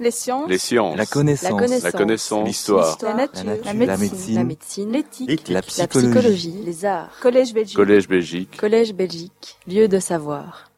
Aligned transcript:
Les 0.00 0.10
sciences. 0.10 0.48
Les 0.48 0.58
sciences. 0.58 0.96
La 0.96 1.04
connaissance. 1.06 1.82
La 1.82 1.92
connaissance. 1.92 2.46
L'histoire. 2.46 2.96
La 3.02 3.14
nature. 3.14 3.44
La 3.44 3.44
nature. 3.44 3.64
La 3.66 3.72
La 3.72 3.96
médecine. 3.96 4.08
médecine. 4.08 4.34
La 4.34 4.44
médecine. 4.44 4.92
L'éthique. 4.92 5.48
La 5.48 5.54
La 5.56 5.62
psychologie. 5.62 6.62
Les 6.64 6.84
arts. 6.86 7.10
Collège 7.20 7.52
Belgique. 7.52 7.76
Collège 7.76 8.08
Belgique. 8.08 8.56
Collège 8.56 8.94
Belgique. 8.94 9.58
Lieu 9.68 9.88
de 9.88 9.98
savoir. 10.00 10.70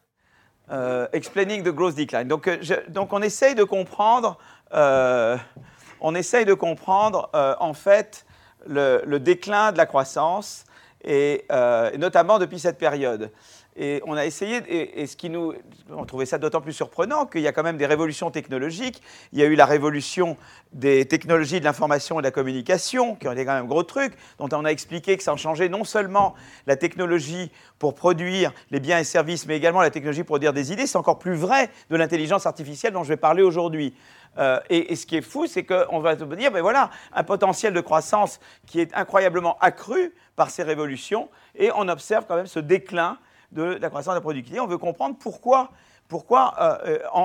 Euh, 0.71 1.07
explaining 1.13 1.63
the 1.63 1.69
growth 1.69 1.95
decline. 1.95 2.27
Donc, 2.27 2.47
euh, 2.47 2.57
je- 2.61 2.89
donc 2.89 3.13
on 3.13 3.21
essaye 3.21 3.55
de 3.55 3.63
comprendre, 3.63 4.37
euh, 4.73 5.37
on 6.01 6.15
essaye 6.15 6.45
de 6.45 6.53
comprendre 6.53 7.29
euh, 7.35 7.55
en 7.59 7.73
fait 7.73 8.25
le, 8.67 9.01
le 9.05 9.19
déclin 9.19 9.71
de 9.71 9.77
la 9.77 9.85
croissance 9.85 10.65
et, 11.03 11.45
euh, 11.51 11.91
et 11.93 11.97
notamment 11.97 12.39
depuis 12.39 12.59
cette 12.59 12.77
période. 12.77 13.29
Et 13.75 14.01
on 14.05 14.13
a 14.13 14.25
essayé, 14.25 14.61
et, 15.01 15.07
ce 15.07 15.17
qui 15.17 15.29
nous, 15.29 15.53
on 15.89 16.05
trouvait 16.05 16.27
ça 16.27 16.37
d'autant 16.37 16.61
plus 16.61 16.73
surprenant 16.73 17.25
qu'il 17.25 17.41
y 17.41 17.47
a 17.47 17.51
quand 17.51 17.63
même 17.63 17.77
des 17.77 17.87
révolutions 17.87 18.29
technologiques. 18.29 19.01
Il 19.31 19.39
y 19.39 19.43
a 19.43 19.45
eu 19.45 19.55
la 19.55 19.65
révolution 19.65 20.37
des 20.73 21.05
technologies 21.07 21.59
de 21.59 21.65
l'information 21.65 22.19
et 22.19 22.21
de 22.21 22.27
la 22.27 22.31
communication, 22.31 23.15
qui 23.15 23.27
ont 23.27 23.31
été 23.31 23.45
quand 23.45 23.53
même 23.53 23.63
un 23.63 23.67
gros 23.67 23.83
trucs, 23.83 24.13
dont 24.37 24.49
on 24.51 24.65
a 24.65 24.69
expliqué 24.69 25.17
que 25.17 25.23
ça 25.23 25.33
en 25.33 25.37
changeait 25.37 25.69
non 25.69 25.85
seulement 25.85 26.35
la 26.67 26.75
technologie 26.75 27.51
pour 27.79 27.95
produire 27.95 28.53
les 28.69 28.79
biens 28.79 28.99
et 28.99 29.03
services, 29.03 29.47
mais 29.47 29.57
également 29.57 29.81
la 29.81 29.91
technologie 29.91 30.21
pour 30.21 30.35
produire 30.35 30.53
des 30.53 30.71
idées. 30.71 30.85
C'est 30.85 30.97
encore 30.97 31.17
plus 31.17 31.35
vrai 31.35 31.69
de 31.89 31.95
l'intelligence 31.95 32.45
artificielle 32.45 32.93
dont 32.93 33.03
je 33.03 33.09
vais 33.09 33.17
parler 33.17 33.41
aujourd'hui. 33.41 33.95
Euh, 34.37 34.59
et, 34.69 34.91
et 34.91 34.95
ce 34.95 35.05
qui 35.05 35.17
est 35.17 35.21
fou, 35.21 35.47
c'est 35.47 35.63
qu'on 35.63 35.99
va 35.99 36.17
se 36.17 36.23
dire, 36.23 36.51
ben 36.51 36.61
voilà, 36.61 36.91
un 37.11 37.23
potentiel 37.23 37.73
de 37.73 37.81
croissance 37.81 38.39
qui 38.67 38.79
est 38.79 38.93
incroyablement 38.93 39.57
accru 39.59 40.13
par 40.35 40.51
ces 40.51 40.63
révolutions, 40.63 41.29
et 41.55 41.71
on 41.75 41.87
observe 41.87 42.25
quand 42.27 42.35
même 42.35 42.47
ce 42.47 42.59
déclin 42.59 43.17
de 43.53 43.63
la 43.81 43.89
croissance 43.89 44.13
de 44.13 44.17
la 44.17 44.21
productivité. 44.21 44.59
On 44.59 44.67
veut 44.67 44.77
comprendre 44.77 45.15
pourquoi, 45.19 45.69
pourquoi 46.07 46.55
euh, 46.59 46.99
euh, 47.15 47.23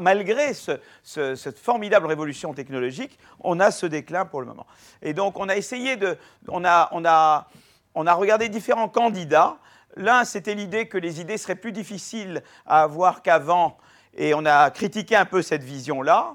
malgré 0.00 0.54
ce- 0.54 0.78
ce- 1.02 1.34
cette 1.34 1.58
formidable 1.58 2.06
révolution 2.06 2.54
technologique, 2.54 3.18
on 3.40 3.60
a 3.60 3.70
ce 3.70 3.86
déclin 3.86 4.24
pour 4.24 4.40
le 4.40 4.46
moment. 4.46 4.66
Et 5.02 5.12
donc, 5.12 5.38
on 5.38 5.48
a 5.48 5.56
essayé 5.56 5.96
de. 5.96 6.16
On 6.48 6.64
a, 6.64 6.88
on 6.92 7.04
a, 7.04 7.48
on 7.94 8.06
a 8.06 8.14
regardé 8.14 8.48
différents 8.48 8.88
candidats. 8.88 9.56
L'un, 9.96 10.24
c'était 10.24 10.54
l'idée 10.54 10.86
que 10.86 10.98
les 10.98 11.20
idées 11.20 11.38
seraient 11.38 11.56
plus 11.56 11.72
difficiles 11.72 12.42
à 12.66 12.82
avoir 12.82 13.22
qu'avant, 13.22 13.78
et 14.14 14.32
on 14.34 14.44
a 14.46 14.70
critiqué 14.70 15.16
un 15.16 15.24
peu 15.24 15.42
cette 15.42 15.62
vision-là. 15.64 16.34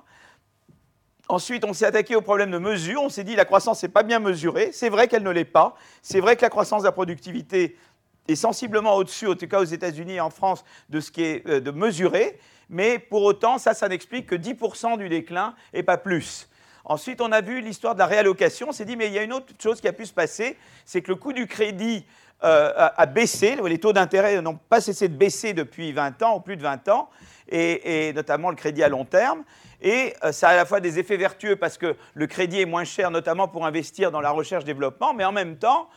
Ensuite, 1.30 1.64
on 1.64 1.72
s'est 1.73 1.86
attaqué 1.86 2.16
au 2.17 2.22
problème 2.22 2.52
de 2.52 2.58
mesure. 2.58 3.02
On 3.02 3.09
s'est 3.09 3.23
dit 3.23 3.36
la 3.36 3.45
croissance 3.45 3.81
n'est 3.81 3.90
pas 3.90 4.03
bien 4.03 4.19
mesurée. 4.19 4.72
C'est 4.73 4.90
vrai 4.90 5.08
qu'elle 5.08 5.23
ne 5.23 5.30
l'est 5.31 5.45
pas. 5.45 5.75
C'est 6.02 6.19
vrai 6.19 6.36
que 6.36 6.42
la 6.42 6.50
croissance 6.50 6.81
de 6.81 6.88
la 6.88 6.92
productivité 6.92 7.78
est 8.27 8.35
sensiblement 8.35 8.95
au-dessus, 8.95 9.27
en 9.27 9.35
tout 9.35 9.47
cas 9.47 9.59
aux 9.59 9.66
États-Unis 9.66 10.13
et 10.13 10.21
en 10.21 10.29
France, 10.29 10.63
de 10.89 10.99
ce 10.99 11.11
qui 11.11 11.23
est 11.23 11.47
euh, 11.47 11.59
de 11.59 11.71
mesuré. 11.71 12.39
Mais 12.69 12.99
pour 12.99 13.23
autant, 13.23 13.57
ça, 13.57 13.73
ça 13.73 13.88
n'explique 13.89 14.27
que 14.27 14.35
10% 14.35 14.97
du 14.97 15.09
déclin 15.09 15.55
et 15.73 15.83
pas 15.83 15.97
plus. 15.97 16.47
Ensuite, 16.85 17.21
on 17.21 17.31
a 17.31 17.41
vu 17.41 17.61
l'histoire 17.61 17.94
de 17.94 17.99
la 17.99 18.07
réallocation. 18.07 18.67
On 18.69 18.71
s'est 18.71 18.85
dit, 18.85 18.97
mais 18.97 19.07
il 19.07 19.13
y 19.13 19.19
a 19.19 19.23
une 19.23 19.33
autre 19.33 19.53
chose 19.61 19.79
qui 19.79 19.88
a 19.88 19.94
pu 19.94 20.05
se 20.05 20.13
passer, 20.13 20.57
c'est 20.85 21.01
que 21.01 21.11
le 21.11 21.16
coût 21.16 21.31
du 21.31 21.47
crédit 21.47 22.05
euh, 22.44 22.73
a, 22.75 23.05
baissé. 23.05 23.57
Les 23.66 23.77
taux 23.77 23.94
d'intérêt 23.94 24.41
n'ont 24.41 24.59
pas 24.67 24.81
cessé 24.81 25.07
de 25.07 25.16
baisser 25.16 25.53
depuis 25.53 25.94
20 25.94 26.21
ans, 26.23 26.38
ou 26.38 26.39
plus 26.41 26.57
de 26.57 26.61
20 26.61 26.89
ans, 26.89 27.09
et, 27.47 28.11
notamment 28.13 28.49
le 28.49 28.57
crédit 28.57 28.83
à 28.83 28.89
long 28.89 29.05
terme. 29.05 29.44
Et 29.81 30.13
euh, 30.23 30.33
ça 30.33 30.49
a 30.49 30.51
à 30.51 30.55
la 30.57 30.66
fois 30.66 30.81
des 30.81 30.99
effets 30.99 31.17
vertueux 31.17 31.55
parce 31.55 31.77
que 31.77 31.95
le 32.13 32.27
crédit 32.27 32.59
est 32.59 32.66
moins 32.66 32.83
cher, 32.83 33.11
notamment 33.11 33.47
pour 33.47 33.66
investir 33.66 34.11
dans 34.11 34.21
la 34.21 34.31
recherche-développement, 34.31 35.13
mais 35.13 35.25
en 35.25 35.31
même 35.31 35.57
temps, 35.57 35.89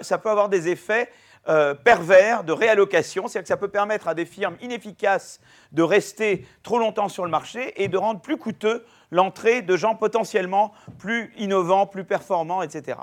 ça 0.00 0.16
peut 0.16 0.30
avoir 0.30 0.48
des 0.48 0.68
effets 0.68 1.10
euh, 1.48 1.74
pervers 1.74 2.42
de 2.44 2.52
réallocation, 2.52 3.28
c'est-à-dire 3.28 3.42
que 3.44 3.48
ça 3.48 3.56
peut 3.56 3.68
permettre 3.68 4.08
à 4.08 4.14
des 4.14 4.26
firmes 4.26 4.56
inefficaces 4.60 5.40
de 5.72 5.82
rester 5.82 6.46
trop 6.62 6.78
longtemps 6.78 7.08
sur 7.08 7.24
le 7.24 7.30
marché 7.30 7.80
et 7.82 7.88
de 7.88 7.96
rendre 7.96 8.20
plus 8.20 8.36
coûteux 8.36 8.84
l'entrée 9.10 9.62
de 9.62 9.76
gens 9.76 9.94
potentiellement 9.94 10.72
plus 10.98 11.32
innovants, 11.38 11.86
plus 11.86 12.04
performants, 12.04 12.62
etc. 12.62 12.98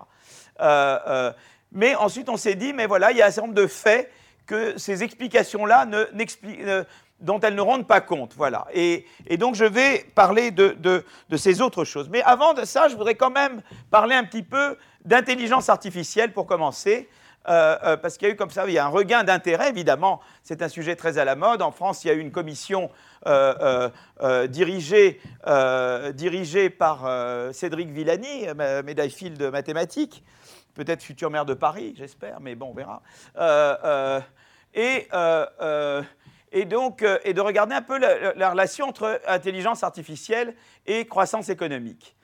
Euh, 0.62 1.00
euh, 1.08 1.32
mais 1.72 1.96
ensuite, 1.96 2.30
on 2.30 2.38
s'est 2.38 2.56
dit, 2.56 2.74
mais 2.74 2.86
voilà, 2.86 3.12
il 3.12 3.18
y 3.18 3.22
a 3.22 3.26
un 3.28 3.32
certain 3.32 3.48
nombre 3.48 3.60
de 3.62 3.68
faits 3.68 4.12
que 4.46 4.78
ces 4.78 5.04
explications-là 5.04 5.86
ne, 5.86 6.04
ne- 6.14 6.84
dont 7.22 7.40
elles 7.40 7.56
ne 7.56 7.62
rendent 7.62 7.88
pas 7.88 8.02
compte. 8.02 8.34
Voilà. 8.36 8.68
Et, 8.74 9.06
donc, 9.38 9.56
je 9.56 9.64
vais 9.66 10.06
parler 10.14 10.52
de- 10.52 10.76
de 10.82 11.38
ces 11.38 11.62
autres 11.62 11.86
choses. 11.86 12.10
Mais 12.10 12.22
avant 12.24 12.54
de 12.54 12.66
ça, 12.66 12.90
je 12.90 12.96
voudrais 12.96 13.16
quand 13.16 13.32
même 13.32 13.62
parler 13.90 14.16
un 14.16 14.26
petit 14.26 14.44
peu 14.44 14.78
d'intelligence 15.06 15.70
artificielle 15.70 16.34
pour 16.34 16.46
commencer. 16.46 17.10
Euh, 17.50 17.78
euh, 17.84 17.98
parce 17.98 18.18
qu'il 18.18 18.28
y 18.28 18.32
a 18.32 18.34
eu 18.34 18.38
comme 18.38 18.50
ça, 18.50 18.66
il 18.68 18.74
y 18.74 18.78
a 18.78 18.86
un 18.86 18.90
regain 18.90 19.24
d'intérêt, 19.24 19.70
évidemment, 19.70 20.22
c'est 20.44 20.62
un 20.62 20.70
sujet 20.70 20.96
très 20.96 21.18
à 21.18 21.26
la 21.26 21.36
mode. 21.36 21.62
En 21.62 21.72
France, 21.72 22.04
il 22.04 22.08
y 22.08 22.12
a 22.12 22.14
eu 22.14 22.20
une 22.20 22.32
commission 22.32 22.90
euh, 23.28 23.90
dirigée, 24.48 25.20
dirigée 26.14 26.70
par 26.70 27.08
Cédric 27.54 27.90
Villani, 27.90 28.48
médaille 28.86 29.10
Field 29.10 29.38
de 29.38 29.50
mathématiques, 29.50 30.24
peut-être 30.74 31.04
futur 31.04 31.30
maire 31.30 31.46
de 31.46 31.54
Paris, 31.54 31.94
j'espère, 31.98 32.40
mais 32.40 32.56
bon, 32.56 32.72
on 32.72 32.74
verra. 32.74 33.02
Et, 36.56 36.66
donc, 36.66 37.06
et 37.24 37.34
de 37.34 37.42
regarder 37.42 37.76
un 37.76 37.82
peu 37.82 37.98
la 37.98 38.50
relation 38.50 38.88
entre 38.88 39.20
intelligence 39.28 39.84
artificielle 39.84 40.56
et 40.86 41.06
croissance 41.06 41.50
économique. 41.50 42.16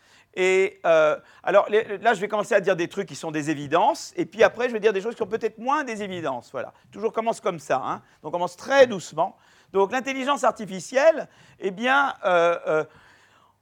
Et 0.41 0.79
euh, 0.85 1.17
alors 1.43 1.67
là, 1.69 2.13
je 2.13 2.21
vais 2.21 2.29
commencer 2.29 2.55
à 2.55 2.61
dire 2.61 2.77
des 2.77 2.87
trucs 2.87 3.09
qui 3.09 3.15
sont 3.17 3.29
des 3.29 3.49
évidences, 3.49 4.13
et 4.15 4.25
puis 4.25 4.41
après, 4.41 4.69
je 4.69 4.73
vais 4.73 4.79
dire 4.79 4.93
des 4.93 5.01
choses 5.01 5.13
qui 5.13 5.17
sont 5.17 5.27
peut-être 5.27 5.57
moins 5.57 5.83
des 5.83 6.01
évidences. 6.01 6.49
Voilà. 6.53 6.71
Toujours 6.93 7.11
commence 7.11 7.41
comme 7.41 7.59
ça. 7.59 7.81
hein. 7.83 8.01
Donc, 8.23 8.29
on 8.29 8.31
commence 8.31 8.55
très 8.55 8.87
doucement. 8.87 9.35
Donc, 9.73 9.91
l'intelligence 9.91 10.45
artificielle, 10.45 11.27
eh 11.59 11.71
bien, 11.71 12.13
euh, 12.23 12.57
euh, 12.67 12.83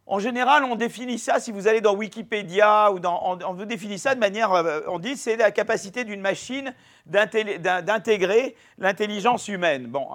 en 0.06 0.20
général, 0.20 0.66
on 0.66 0.76
définit 0.76 1.18
ça, 1.18 1.40
si 1.40 1.52
vous 1.52 1.68
allez 1.68 1.82
dans 1.82 1.96
Wikipédia, 1.96 2.92
ou 2.92 3.00
dans, 3.00 3.40
on, 3.44 3.54
définit 3.66 3.98
ça 3.98 4.14
de 4.14 4.20
manière, 4.20 4.52
on 4.88 5.00
dit 5.00 5.18
c'est 5.18 5.36
la 5.36 5.50
capacité 5.50 6.04
d'une 6.04 6.22
machine 6.22 6.76
d'intégrer 7.08 8.56
l'intelligence 8.78 9.48
humaine. 9.48 9.88
Bon, 9.88 10.08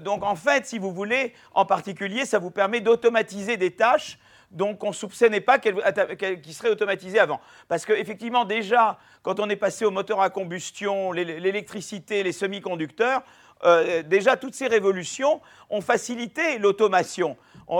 donc 0.00 0.24
en 0.24 0.34
fait, 0.34 0.66
si 0.66 0.78
vous 0.78 0.92
voulez, 0.92 1.34
en 1.54 1.64
particulier, 1.64 2.24
ça 2.24 2.38
vous 2.40 2.50
permet 2.50 2.80
d'automatiser 2.80 3.56
des 3.56 3.70
tâches 3.70 4.18
donc 4.50 4.82
on 4.84 4.88
ne 4.88 4.92
soupçonnait 4.94 5.40
pas 5.40 5.58
qu'elles- 5.58 6.40
qu'ils 6.42 6.54
seraient 6.54 6.70
automatisées 6.70 7.18
avant. 7.18 7.40
Parce 7.68 7.84
qu'effectivement, 7.84 8.44
déjà, 8.44 8.98
quand 9.22 9.40
on 9.40 9.48
est 9.50 9.56
passé 9.56 9.84
au 9.84 9.90
moteur 9.90 10.20
à 10.20 10.30
combustion, 10.30 11.12
l'é- 11.12 11.40
l'électricité, 11.40 12.22
les 12.22 12.32
semi-conducteurs, 12.32 13.22
euh, 13.64 14.02
déjà 14.02 14.36
toutes 14.36 14.54
ces 14.54 14.68
révolutions 14.68 15.40
ont 15.68 15.80
facilité 15.80 16.58
l'automation, 16.58 17.36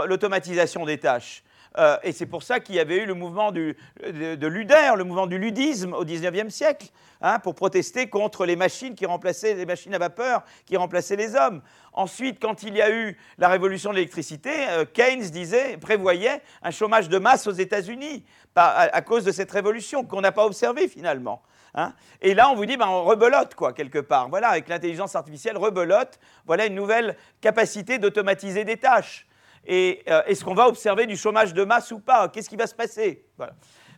l'automatisation 0.06 0.84
des 0.84 0.98
tâches. 0.98 1.42
Euh, 1.78 1.96
et 2.02 2.12
c'est 2.12 2.26
pour 2.26 2.42
ça 2.42 2.60
qu'il 2.60 2.74
y 2.74 2.80
avait 2.80 2.98
eu 2.98 3.06
le 3.06 3.14
mouvement 3.14 3.52
de, 3.52 3.74
de 4.04 4.46
Luder, 4.46 4.92
le 4.96 5.04
mouvement 5.04 5.26
du 5.26 5.38
ludisme 5.38 5.94
au 5.94 6.04
XIXe 6.04 6.52
siècle, 6.52 6.88
hein, 7.20 7.38
pour 7.38 7.54
protester 7.54 8.08
contre 8.08 8.44
les 8.46 8.56
machines 8.56 8.94
qui 8.94 9.06
remplaçaient 9.06 9.54
les 9.54 9.66
machines 9.66 9.94
à 9.94 9.98
vapeur, 9.98 10.42
qui 10.66 10.76
remplaçaient 10.76 11.16
les 11.16 11.36
hommes. 11.36 11.62
Ensuite, 11.92 12.40
quand 12.40 12.64
il 12.64 12.76
y 12.76 12.82
a 12.82 12.90
eu 12.90 13.16
la 13.38 13.48
révolution 13.48 13.90
de 13.90 13.96
l'électricité, 13.96 14.50
euh, 14.70 14.84
Keynes 14.84 15.30
disait, 15.30 15.76
prévoyait 15.76 16.42
un 16.62 16.70
chômage 16.72 17.08
de 17.08 17.18
masse 17.18 17.46
aux 17.46 17.52
États-Unis 17.52 18.24
à 18.56 19.02
cause 19.02 19.22
de 19.22 19.30
cette 19.30 19.52
révolution 19.52 20.02
qu'on 20.04 20.20
n'a 20.20 20.32
pas 20.32 20.44
observée 20.44 20.88
finalement. 20.88 21.42
hein. 21.74 21.92
Et 22.20 22.34
là, 22.34 22.50
on 22.50 22.56
vous 22.56 22.66
dit, 22.66 22.76
ben, 22.76 22.88
on 22.88 23.04
rebelote, 23.04 23.54
quoi, 23.54 23.72
quelque 23.72 24.00
part. 24.00 24.28
Voilà, 24.28 24.48
avec 24.48 24.68
l'intelligence 24.68 25.14
artificielle, 25.14 25.56
rebelote, 25.56 26.18
voilà 26.44 26.66
une 26.66 26.74
nouvelle 26.74 27.16
capacité 27.40 27.98
d'automatiser 27.98 28.64
des 28.64 28.76
tâches. 28.76 29.27
Et 29.70 30.02
euh, 30.08 30.22
est-ce 30.26 30.42
qu'on 30.44 30.54
va 30.54 30.66
observer 30.66 31.04
du 31.06 31.14
chômage 31.16 31.52
de 31.52 31.62
masse 31.62 31.92
ou 31.92 32.00
pas? 32.00 32.28
Qu'est-ce 32.30 32.48
qui 32.48 32.56
va 32.56 32.66
se 32.66 32.74
passer? 32.74 33.22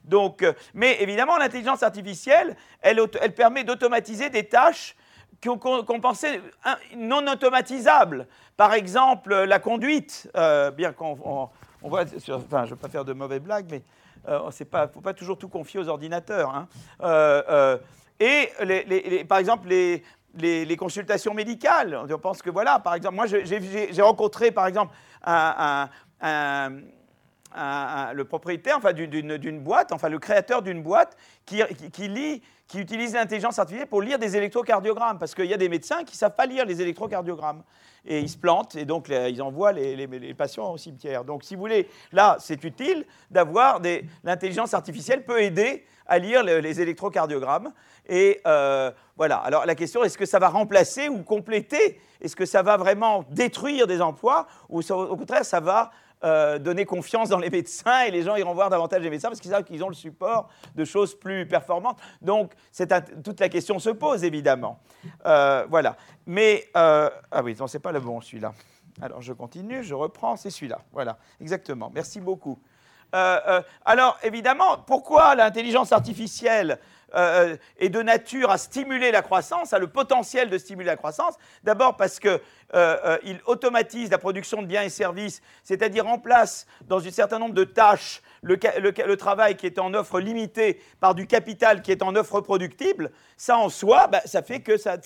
Donc, 0.04 0.42
euh, 0.42 0.52
mais 0.74 1.00
évidemment, 1.00 1.36
l'intelligence 1.38 1.84
artificielle, 1.84 2.56
elle, 2.80 2.98
permet 3.36 3.62
d'automatiser 3.62 4.30
des 4.30 4.44
tâches 4.48 4.96
qu'on 5.40 6.00
pensait 6.00 6.40
hein, 6.64 6.76
non 6.96 7.24
automatisables. 7.28 8.26
Par 8.56 8.74
exemple, 8.74 9.32
la 9.44 9.58
conduite, 9.60 10.28
euh, 10.36 10.72
bien 10.72 10.92
qu'on 10.92 11.16
on- 11.24 11.48
on 11.82 11.88
voit, 11.88 12.02
enfin, 12.02 12.64
je 12.64 12.70
ne 12.70 12.70
veux 12.70 12.76
pas 12.76 12.88
faire 12.88 13.04
de 13.04 13.12
mauvaises 13.12 13.40
blagues, 13.40 13.66
mais 13.70 13.82
il 14.28 14.34
ne 14.34 14.86
faut 14.92 15.00
pas 15.00 15.14
toujours 15.14 15.38
tout 15.38 15.48
confier 15.48 15.78
aux 15.80 15.88
ordinateurs. 15.88 16.52
hein. 17.00 17.78
Et 18.18 18.50
les- 18.64 19.24
par 19.24 19.38
exemple, 19.38 19.68
les, 19.68 20.02
les- 20.38 20.76
consultations 20.76 21.34
médicales. 21.34 21.98
On 22.10 22.18
pense 22.18 22.42
que 22.42 22.50
voilà, 22.50 22.78
par 22.78 22.94
exemple, 22.94 23.14
moi 23.16 23.26
j'ai- 23.26 24.02
rencontré 24.02 24.50
par 24.50 24.66
exemple 24.66 24.94
le 27.54 28.22
propriétaire 28.22 28.76
enfin, 28.78 28.92
d'une- 28.92 29.60
boîte, 29.60 29.92
enfin 29.92 30.08
le 30.08 30.18
créateur 30.18 30.62
d'une 30.62 30.82
boîte 30.82 31.16
qui, 31.44 31.62
lit, 32.08 32.42
qui 32.68 32.78
utilise 32.78 33.14
l'intelligence 33.14 33.58
artificielle 33.58 33.88
pour 33.88 34.02
lire 34.02 34.18
des 34.18 34.36
électrocardiogrammes, 34.36 35.18
parce 35.18 35.34
qu'il 35.34 35.46
y 35.46 35.54
a 35.54 35.58
des 35.58 35.68
médecins 35.68 36.04
qui 36.04 36.14
ne 36.14 36.18
savent 36.18 36.36
pas 36.36 36.46
lire 36.46 36.64
les 36.64 36.80
électrocardiogrammes. 36.80 37.62
Et 38.06 38.20
ils 38.20 38.30
se 38.30 38.38
plantent, 38.38 38.76
et 38.76 38.86
donc 38.86 39.08
ils 39.10 39.42
envoient 39.42 39.72
les, 39.72 40.34
patients 40.34 40.72
au 40.72 40.78
cimetière. 40.78 41.22
Donc 41.22 41.44
si 41.44 41.54
vous 41.54 41.60
voulez, 41.60 41.86
là, 42.12 42.36
c'est 42.40 42.64
utile 42.64 43.04
d'avoir. 43.30 43.80
L'intelligence 44.24 44.72
artificielle 44.72 45.22
peut 45.24 45.42
aider 45.42 45.84
à 46.10 46.18
lire 46.18 46.44
le- 46.44 46.58
les 46.58 46.80
électrocardiogrammes. 46.82 47.72
Et 48.08 48.40
euh, 48.46 48.90
voilà, 49.16 49.36
alors 49.36 49.64
la 49.64 49.74
question, 49.74 50.02
est-ce 50.04 50.18
que 50.18 50.26
ça 50.26 50.38
va 50.38 50.48
remplacer 50.48 51.08
ou 51.08 51.22
compléter? 51.22 52.00
Est-ce 52.20 52.36
que 52.36 52.44
ça 52.44 52.62
va 52.62 52.76
vraiment 52.76 53.24
détruire 53.30 53.86
des 53.86 54.02
emplois? 54.02 54.46
Ou 54.68 54.80
au 54.90 55.16
contraire, 55.16 55.44
ça 55.44 55.60
va 55.60 55.90
euh, 56.22 56.58
donner 56.58 56.84
confiance 56.84 57.30
dans 57.30 57.38
les 57.38 57.48
médecins 57.48 58.02
et 58.02 58.10
les 58.10 58.22
gens 58.22 58.36
iront 58.36 58.52
voir 58.52 58.68
davantage 58.68 59.00
les 59.02 59.08
médecins 59.08 59.28
parce 59.28 59.40
qu'ils 59.40 59.52
savent 59.52 59.64
qu'ils 59.64 59.82
ont 59.82 59.88
le 59.88 59.94
support 59.94 60.50
de 60.74 60.84
choses 60.84 61.14
plus 61.14 61.46
performantes. 61.46 61.98
Donc, 62.20 62.52
toute 63.24 63.40
la 63.40 63.48
question 63.48 63.78
se 63.78 63.90
pose 63.90 64.24
évidemment. 64.24 64.80
Euh, 65.24 65.64
voilà. 65.70 65.96
Mais, 66.26 66.68
ah 66.74 67.10
oui, 67.42 67.56
non, 67.58 67.66
c'est 67.68 67.78
pas 67.78 67.92
le 67.92 68.00
bon 68.00 68.20
celui-là. 68.20 68.52
Alors, 69.00 69.22
je 69.22 69.32
continue, 69.32 69.82
je 69.82 69.94
reprends, 69.94 70.36
c'est 70.36 70.50
celui-là. 70.50 70.80
Voilà, 70.92 71.16
exactement. 71.40 71.90
Merci 71.94 72.20
beaucoup. 72.20 72.58
Alors, 73.12 74.18
évidemment, 74.22 74.78
pourquoi 74.86 75.34
l'intelligence 75.34 75.92
artificielle 75.92 76.78
euh, 77.14 77.56
est 77.78 77.88
de 77.88 78.02
nature 78.02 78.50
à 78.50 78.58
stimuler 78.58 79.10
la 79.10 79.22
croissance, 79.22 79.72
a 79.72 79.80
le 79.80 79.88
potentiel 79.88 80.48
de 80.48 80.58
stimuler 80.58 80.86
la 80.86 80.96
croissance. 80.96 81.34
D'abord 81.64 81.96
parce 81.96 82.20
qu'il 82.20 82.30
euh, 82.30 82.38
euh, 83.24 83.34
automatise 83.46 84.10
la 84.10 84.18
production 84.18 84.62
de 84.62 84.66
biens 84.66 84.82
et 84.82 84.90
services, 84.90 85.42
c'est-à-dire 85.64 86.04
remplace 86.04 86.66
dans 86.82 87.04
un 87.04 87.10
certain 87.10 87.40
nombre 87.40 87.54
de 87.54 87.64
tâches 87.64 88.22
le, 88.42 89.16
travail 89.16 89.56
qui 89.56 89.66
est 89.66 89.80
en 89.80 89.92
offre 89.92 90.20
limitée 90.20 90.80
par 91.00 91.16
du 91.16 91.26
capital 91.26 91.82
qui 91.82 91.90
est 91.90 92.02
en 92.02 92.14
offre 92.14 92.40
productible. 92.40 93.10
Ça 93.36 93.58
en 93.58 93.70
soi, 93.70 94.06
bah, 94.06 94.20
ça 94.24 94.42
fait 94.42 94.60
que 94.60 94.76
ça, 94.76 94.96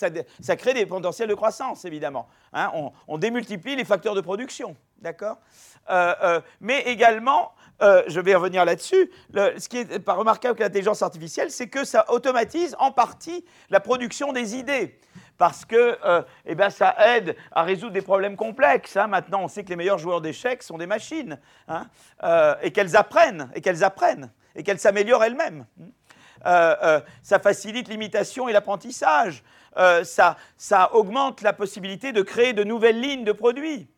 crée 0.56 0.74
des 0.74 0.84
potentiels 0.84 1.28
de 1.28 1.34
croissance, 1.34 1.86
évidemment. 1.86 2.28
Hein. 2.52 2.70
on, 3.08 3.18
démultiplie 3.18 3.76
les 3.76 3.84
facteurs 3.84 4.14
de 4.14 4.20
production, 4.20 4.76
d'accord? 4.98 5.38
Mais 6.60 6.82
également, 6.82 7.52
euh, 7.82 8.02
je 8.06 8.20
vais 8.20 8.34
revenir 8.34 8.64
là-dessus. 8.64 9.10
Ce 9.34 9.68
qui 9.68 9.78
est 9.78 9.98
pas 9.98 10.14
remarquable 10.14 10.52
avec 10.52 10.60
l'intelligence 10.60 11.02
artificielle, 11.02 11.50
c'est 11.50 11.68
que 11.68 11.84
ça 11.84 12.10
automatise 12.10 12.76
en 12.78 12.92
partie 12.92 13.44
la 13.70 13.80
production 13.80 14.32
des 14.32 14.56
idées. 14.56 14.98
Parce 15.36 15.64
que 15.64 15.98
euh, 16.04 16.22
eh 16.46 16.54
ben, 16.54 16.70
ça 16.70 16.94
aide 17.16 17.36
à 17.50 17.64
résoudre 17.64 17.92
des 17.92 18.02
problèmes 18.02 18.36
complexes. 18.36 18.96
Hein. 18.96 19.08
Maintenant, 19.08 19.42
on 19.42 19.48
sait 19.48 19.64
que 19.64 19.70
les 19.70 19.76
meilleurs 19.76 19.98
joueurs 19.98 20.20
d'échecs 20.20 20.62
sont 20.62 20.78
des 20.78 20.86
machines. 20.86 21.38
Hein. 21.66 21.88
Euh, 22.22 22.54
et 22.62 22.70
qu'elles 22.70 22.96
apprennent, 22.96 23.50
et 23.54 23.60
qu'elles 23.60 23.82
apprennent, 23.82 24.30
et 24.54 24.62
qu'elles 24.62 24.78
s'améliorent 24.78 25.24
elles-mêmes. 25.24 25.66
ça 26.44 27.38
facilite 27.40 27.88
l'imitation 27.88 28.48
et 28.48 28.52
l'apprentissage. 28.52 29.42
Ça, 30.04 30.36
ça 30.56 30.94
augmente 30.94 31.42
la 31.42 31.52
possibilité 31.52 32.12
de 32.12 32.22
créer 32.22 32.52
de 32.52 32.62
nouvelles 32.62 33.00
lignes 33.00 33.24
de 33.24 33.32
produits. 33.32 33.88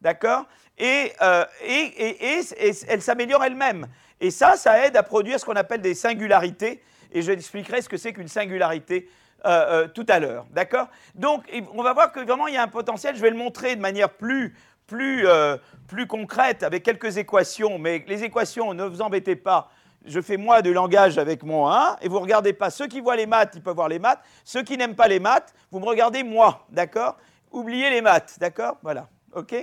D'accord? 0.00 0.44
Euh, 0.80 1.44
et, 1.64 2.40
elle 2.88 3.02
s'améliore 3.02 3.44
elle-même. 3.44 3.86
Et 4.20 4.30
ça, 4.30 4.56
ça 4.56 4.86
aide 4.86 4.96
à 4.96 5.02
produire 5.02 5.38
ce 5.38 5.44
qu'on 5.44 5.56
appelle 5.56 5.80
des 5.80 5.94
singularités. 5.94 6.82
Et 7.12 7.22
je 7.22 7.30
expliquerai 7.30 7.82
ce 7.82 7.88
que 7.88 7.96
c'est 7.96 8.12
qu'une 8.12 8.28
singularité 8.28 9.08
euh, 9.44 9.84
euh, 9.84 9.88
tout 9.88 10.06
à 10.08 10.18
l'heure. 10.18 10.46
D'accord? 10.50 10.88
Donc, 11.14 11.44
on 11.74 11.82
va 11.82 11.92
voir 11.92 12.12
que 12.12 12.20
vraiment, 12.20 12.46
il 12.46 12.54
y 12.54 12.56
a 12.56 12.62
un 12.62 12.68
potentiel. 12.68 13.14
Je 13.14 13.20
vais 13.20 13.30
le 13.30 13.36
montrer 13.36 13.76
de 13.76 13.80
manière 13.80 14.10
plus, 14.10 14.56
plus, 14.86 15.26
plus 15.86 16.06
concrète 16.06 16.62
avec 16.62 16.82
quelques 16.82 17.16
équations. 17.18 17.78
Mais 17.78 18.04
les 18.08 18.24
équations, 18.24 18.74
ne 18.74 18.84
vous 18.84 19.02
embêtez 19.02 19.36
pas. 19.36 19.70
Je 20.06 20.20
fais 20.20 20.36
moi 20.36 20.60
du 20.60 20.74
langage 20.74 21.16
avec 21.16 21.42
mon 21.42 21.66
1 21.66 21.96
et 22.02 22.08
vous 22.08 22.20
regardez 22.20 22.52
pas. 22.52 22.68
Ceux 22.68 22.86
qui 22.86 23.00
voient 23.00 23.16
les 23.16 23.24
maths, 23.24 23.52
ils 23.54 23.62
peuvent 23.62 23.74
voir 23.74 23.88
les 23.88 23.98
maths. 23.98 24.20
Ceux 24.44 24.62
qui 24.62 24.76
n'aiment 24.76 24.96
pas 24.96 25.08
les 25.08 25.18
maths, 25.18 25.54
vous 25.70 25.80
me 25.80 25.86
regardez 25.86 26.22
moi. 26.22 26.66
D'accord? 26.68 27.16
Oubliez 27.50 27.88
les 27.88 28.02
maths. 28.02 28.36
D'accord? 28.38 28.76
Voilà. 28.82 29.08
OK? 29.32 29.54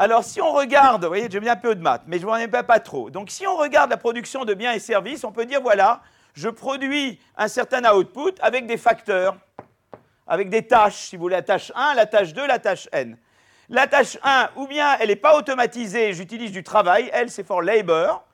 Alors, 0.00 0.22
si 0.22 0.40
on 0.40 0.52
regarde, 0.52 1.02
vous 1.02 1.08
voyez, 1.08 1.26
j'aime 1.28 1.42
bien 1.42 1.54
un 1.54 1.56
peu 1.56 1.74
de 1.74 1.82
maths, 1.82 2.04
mais 2.06 2.18
je 2.18 2.22
ne 2.24 2.30
m'en 2.30 2.36
ai 2.36 2.46
pas, 2.46 2.62
pas 2.62 2.78
trop. 2.78 3.10
Donc, 3.10 3.30
si 3.30 3.48
on 3.48 3.56
regarde 3.56 3.90
la 3.90 3.96
production 3.96 4.44
de 4.44 4.54
biens 4.54 4.72
et 4.72 4.78
services, 4.78 5.24
on 5.24 5.32
peut 5.32 5.44
dire, 5.44 5.60
voilà, 5.60 6.02
je 6.34 6.48
produis 6.48 7.18
un 7.36 7.48
certain 7.48 7.92
output 7.92 8.34
avec 8.40 8.66
des 8.66 8.76
facteurs, 8.76 9.36
avec 10.28 10.50
des 10.50 10.62
tâches, 10.62 11.08
si 11.08 11.16
vous 11.16 11.22
voulez, 11.22 11.34
la 11.34 11.42
tâche 11.42 11.72
1, 11.74 11.94
la 11.94 12.06
tâche 12.06 12.32
2, 12.32 12.46
la 12.46 12.60
tâche 12.60 12.88
n. 12.92 13.16
La 13.70 13.88
tâche 13.88 14.18
1, 14.22 14.50
ou 14.54 14.68
bien 14.68 14.96
elle 15.00 15.08
n'est 15.08 15.16
pas 15.16 15.36
automatisée, 15.36 16.12
j'utilise 16.12 16.52
du 16.52 16.62
travail, 16.62 17.10
elle 17.12 17.28
c'est 17.28 17.44
for 17.44 17.60
labor, 17.60 18.24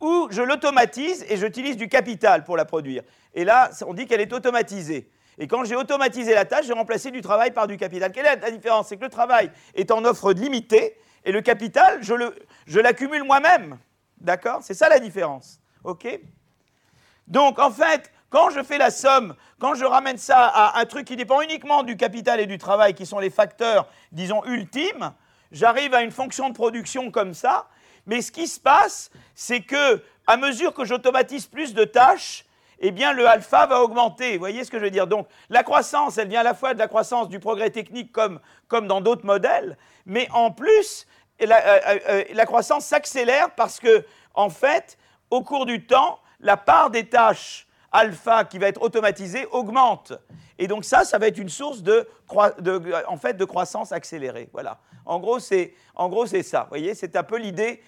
ou 0.00 0.28
je 0.30 0.40
l'automatise 0.40 1.26
et 1.28 1.36
j'utilise 1.36 1.76
du 1.76 1.88
capital 1.88 2.44
pour 2.44 2.56
la 2.56 2.64
produire. 2.64 3.02
Et 3.34 3.44
là, 3.44 3.70
on 3.86 3.92
dit 3.92 4.06
qu'elle 4.06 4.20
est 4.20 4.32
automatisée. 4.32 5.10
Et 5.38 5.46
quand 5.48 5.64
j'ai 5.64 5.76
automatisé 5.76 6.34
la 6.34 6.44
tâche, 6.44 6.66
j'ai 6.66 6.72
remplacé 6.72 7.10
du 7.10 7.22
travail 7.22 7.52
par 7.52 7.66
du 7.66 7.76
capital. 7.76 8.12
Quelle 8.12 8.26
est 8.26 8.36
la 8.36 8.50
différence? 8.50 8.88
C'est 8.88 8.96
que 8.96 9.04
le 9.04 9.10
travail 9.10 9.50
est 9.74 9.90
en 9.90 10.04
offre 10.04 10.32
limitée 10.32 10.96
et 11.24 11.32
le 11.32 11.40
capital, 11.40 12.00
je 12.02 12.80
l'accumule 12.80 13.24
moi-même. 13.24 13.78
D'accord? 14.18 14.60
C'est 14.62 14.74
ça 14.74 14.88
la 14.88 14.98
différence. 14.98 15.58
OK? 15.84 16.06
Donc, 17.26 17.58
en 17.58 17.70
fait, 17.70 18.12
quand 18.30 18.50
je 18.50 18.62
fais 18.62 18.78
la 18.78 18.90
somme, 18.90 19.34
quand 19.58 19.74
je 19.74 19.84
ramène 19.84 20.18
ça 20.18 20.46
à 20.46 20.80
un 20.80 20.84
truc 20.84 21.06
qui 21.06 21.16
dépend 21.16 21.40
uniquement 21.40 21.82
du 21.82 21.96
capital 21.96 22.40
et 22.40 22.46
du 22.46 22.58
travail, 22.58 22.94
qui 22.94 23.06
sont 23.06 23.18
les 23.18 23.30
facteurs, 23.30 23.88
disons, 24.10 24.44
ultimes, 24.44 25.12
j'arrive 25.50 25.94
à 25.94 26.02
une 26.02 26.10
fonction 26.10 26.48
de 26.48 26.54
production 26.54 27.10
comme 27.10 27.34
ça. 27.34 27.68
Mais 28.06 28.20
ce 28.22 28.32
qui 28.32 28.48
se 28.48 28.60
passe, 28.60 29.10
c'est 29.34 29.60
que, 29.60 30.02
à 30.26 30.36
mesure 30.36 30.74
que 30.74 30.84
j'automatise 30.84 31.46
plus 31.46 31.74
de 31.74 31.84
tâches, 31.84 32.44
eh 32.82 32.90
bien 32.90 33.12
le 33.12 33.26
alpha 33.26 33.66
va 33.66 33.80
augmenter. 33.82 34.32
Vous 34.32 34.40
voyez 34.40 34.64
ce 34.64 34.70
que 34.70 34.78
je 34.78 34.84
veux 34.84 34.90
dire? 34.90 35.06
Donc 35.06 35.28
la 35.48 35.62
croissance, 35.62 36.18
elle 36.18 36.28
vient 36.28 36.40
à 36.40 36.44
la 36.44 36.54
fois 36.54 36.74
de 36.74 36.78
la 36.78 36.88
croissance 36.88 37.28
du 37.28 37.38
progrès 37.38 37.70
technique 37.70 38.12
comme, 38.12 38.40
comme 38.68 38.88
dans 38.88 39.00
d'autres 39.00 39.24
modèles, 39.24 39.78
mais 40.04 40.28
en 40.32 40.50
plus, 40.50 41.06
la, 41.40 41.66
euh, 41.66 41.80
euh, 42.08 42.24
euh, 42.34 42.44
croissance 42.44 42.84
s'accélère 42.84 43.50
parce 43.54 43.80
que, 43.80 44.04
en 44.34 44.50
fait, 44.50 44.98
au 45.30 45.42
cours 45.42 45.66
du 45.66 45.86
temps, 45.86 46.18
la 46.40 46.56
part 46.56 46.90
des 46.90 47.08
tâches 47.08 47.66
alpha 47.92 48.44
qui 48.44 48.58
va 48.58 48.68
être 48.68 48.82
automatisée 48.82 49.46
augmente. 49.52 50.12
Et 50.58 50.66
donc 50.66 50.84
ça, 50.84 51.04
ça 51.04 51.18
va 51.18 51.28
être 51.28 51.38
une 51.38 51.48
source 51.48 51.82
de, 51.82 52.08
en 53.06 53.16
fait, 53.16 53.34
de 53.34 53.44
croissance 53.44 53.92
accélérée. 53.92 54.48
Voilà. 54.52 54.78
En 55.04 55.20
gros, 55.20 55.38
c'est, 55.38 55.74
en 55.94 56.08
gros, 56.08 56.26
c'est 56.26 56.42
ça. 56.42 56.62
Vous 56.62 56.68
voyez, 56.70 56.94
c'est 56.94 57.16
un 57.16 57.22
peu 57.22 57.36
l'idée 57.36 57.82